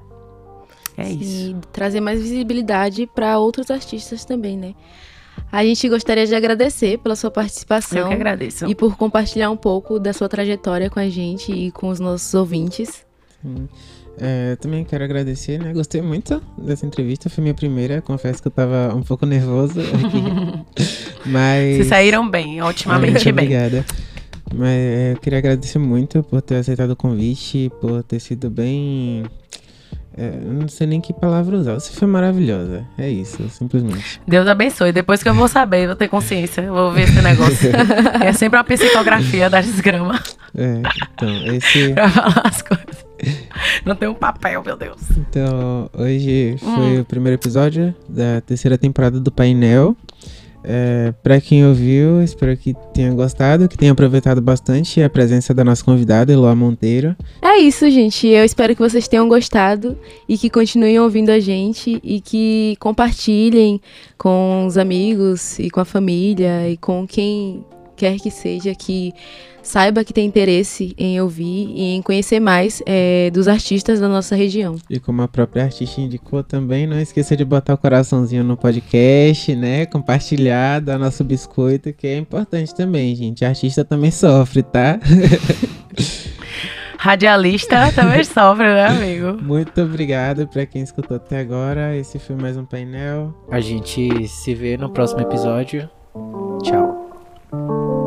É 0.95 1.03
Sim, 1.03 1.19
isso. 1.19 1.61
Trazer 1.73 1.99
mais 1.99 2.21
visibilidade 2.21 3.05
para 3.05 3.37
outros 3.37 3.69
artistas 3.69 4.23
também, 4.23 4.57
né? 4.57 4.73
A 5.51 5.63
gente 5.63 5.87
gostaria 5.87 6.25
de 6.25 6.35
agradecer 6.35 6.97
pela 6.99 7.15
sua 7.15 7.31
participação. 7.31 7.99
Eu 7.99 8.07
que 8.07 8.13
agradeço. 8.13 8.65
E 8.67 8.75
por 8.75 8.95
compartilhar 8.97 9.49
um 9.49 9.57
pouco 9.57 9.99
da 9.99 10.13
sua 10.13 10.27
trajetória 10.27 10.89
com 10.89 10.99
a 10.99 11.09
gente 11.09 11.51
e 11.51 11.71
com 11.71 11.89
os 11.89 11.99
nossos 11.99 12.33
ouvintes. 12.33 13.05
Sim. 13.41 13.67
É, 14.19 14.55
também 14.55 14.83
quero 14.83 15.03
agradecer, 15.03 15.59
né? 15.59 15.71
Gostei 15.73 16.01
muito 16.01 16.41
dessa 16.57 16.85
entrevista, 16.85 17.29
foi 17.29 17.43
minha 17.43 17.53
primeira. 17.53 18.01
Confesso 18.01 18.41
que 18.41 18.47
eu 18.47 18.51
tava 18.51 18.93
um 18.95 19.03
pouco 19.03 19.25
nervoso 19.25 19.79
aqui. 19.79 21.25
mas. 21.25 21.75
Vocês 21.75 21.87
saíram 21.87 22.27
bem, 22.27 22.61
otimamente 22.61 23.31
bem. 23.31 23.45
Obrigada. 23.45 23.85
Mas 24.53 24.69
é, 24.69 25.11
eu 25.13 25.17
queria 25.17 25.39
agradecer 25.39 25.77
muito 25.77 26.23
por 26.23 26.41
ter 26.41 26.55
aceitado 26.55 26.91
o 26.91 26.95
convite, 26.95 27.71
por 27.79 28.01
ter 28.03 28.19
sido 28.19 28.49
bem 28.49 29.23
é, 30.17 30.39
eu 30.43 30.51
não 30.51 30.67
sei 30.67 30.87
nem 30.87 30.99
que 30.99 31.13
palavra 31.13 31.55
usar. 31.55 31.75
Você 31.75 31.93
foi 31.93 32.07
maravilhosa. 32.07 32.83
É 32.97 33.07
isso, 33.07 33.47
simplesmente. 33.49 34.19
Deus 34.27 34.47
abençoe. 34.47 34.91
Depois 34.91 35.21
que 35.21 35.29
eu 35.29 35.33
vou 35.33 35.47
saber, 35.47 35.85
vou 35.85 35.95
ter 35.95 36.07
consciência. 36.07 36.71
Vou 36.71 36.91
ver 36.91 37.03
esse 37.03 37.21
negócio. 37.21 37.69
é 38.25 38.33
sempre 38.33 38.57
uma 38.57 38.63
psicografia 38.63 39.47
da 39.47 39.61
desgrama. 39.61 40.19
É, 40.55 40.81
então, 41.13 41.53
esse. 41.53 41.93
pra 41.93 42.09
falar 42.09 42.41
as 42.45 42.61
coisas. 42.63 43.05
Não 43.85 43.95
tem 43.95 44.09
um 44.09 44.13
papel, 44.15 44.63
meu 44.63 44.75
Deus. 44.75 45.01
Então, 45.17 45.89
hoje 45.93 46.55
foi 46.59 46.97
hum. 46.97 47.01
o 47.01 47.05
primeiro 47.05 47.35
episódio 47.35 47.93
da 48.09 48.41
terceira 48.41 48.77
temporada 48.77 49.19
do 49.19 49.31
painel. 49.31 49.95
É, 50.69 51.13
para 51.23 51.39
quem 51.39 51.65
ouviu, 51.65 52.21
espero 52.21 52.57
que 52.57 52.75
tenha 52.93 53.09
gostado, 53.13 53.69
que 53.69 53.77
tenha 53.77 53.93
aproveitado 53.93 54.41
bastante 54.41 55.01
a 55.01 55.09
presença 55.09 55.53
da 55.53 55.63
nossa 55.63 55.81
convidada, 55.81 56.33
Eloá 56.33 56.53
Monteiro. 56.53 57.15
É 57.41 57.57
isso, 57.57 57.89
gente. 57.89 58.27
Eu 58.27 58.43
espero 58.43 58.75
que 58.75 58.81
vocês 58.81 59.07
tenham 59.07 59.29
gostado 59.29 59.97
e 60.27 60.37
que 60.37 60.49
continuem 60.49 60.99
ouvindo 60.99 61.29
a 61.29 61.39
gente 61.39 62.01
e 62.03 62.19
que 62.19 62.75
compartilhem 62.81 63.79
com 64.17 64.65
os 64.67 64.77
amigos 64.77 65.57
e 65.57 65.69
com 65.69 65.79
a 65.79 65.85
família 65.85 66.69
e 66.69 66.75
com 66.75 67.07
quem 67.07 67.63
quer 67.95 68.17
que 68.17 68.29
seja 68.29 68.75
que 68.75 69.13
saiba 69.67 70.03
que 70.03 70.13
tem 70.13 70.25
interesse 70.25 70.95
em 70.97 71.19
ouvir 71.19 71.69
e 71.75 71.95
em 71.95 72.01
conhecer 72.01 72.39
mais 72.39 72.81
é, 72.85 73.29
dos 73.31 73.47
artistas 73.47 73.99
da 73.99 74.07
nossa 74.07 74.35
região. 74.35 74.77
E 74.89 74.99
como 74.99 75.21
a 75.21 75.27
própria 75.27 75.63
artista 75.65 75.99
indicou 75.99 76.41
também, 76.41 76.87
não 76.87 76.99
esqueça 76.99 77.35
de 77.35 77.43
botar 77.43 77.73
o 77.73 77.77
coraçãozinho 77.77 78.43
no 78.43 78.55
podcast, 78.55 79.53
né? 79.55 79.85
Compartilhar, 79.85 80.79
dar 80.79 80.97
nosso 80.97 81.23
biscoito, 81.23 81.91
que 81.91 82.07
é 82.07 82.17
importante 82.17 82.73
também, 82.73 83.13
gente. 83.13 83.43
A 83.43 83.49
artista 83.49 83.83
também 83.83 84.09
sofre, 84.09 84.63
tá? 84.63 84.99
Radialista 86.97 87.91
também 87.93 88.23
sofre, 88.23 88.65
né, 88.65 88.87
amigo? 88.87 89.41
Muito 89.43 89.81
obrigado 89.81 90.47
para 90.47 90.65
quem 90.65 90.81
escutou 90.81 91.17
até 91.17 91.39
agora. 91.39 91.95
Esse 91.95 92.17
foi 92.17 92.35
mais 92.35 92.57
um 92.57 92.65
painel. 92.65 93.35
A 93.51 93.59
gente 93.59 94.27
se 94.27 94.55
vê 94.55 94.77
no 94.77 94.89
próximo 94.89 95.21
episódio. 95.21 95.89
Tchau. 96.63 98.06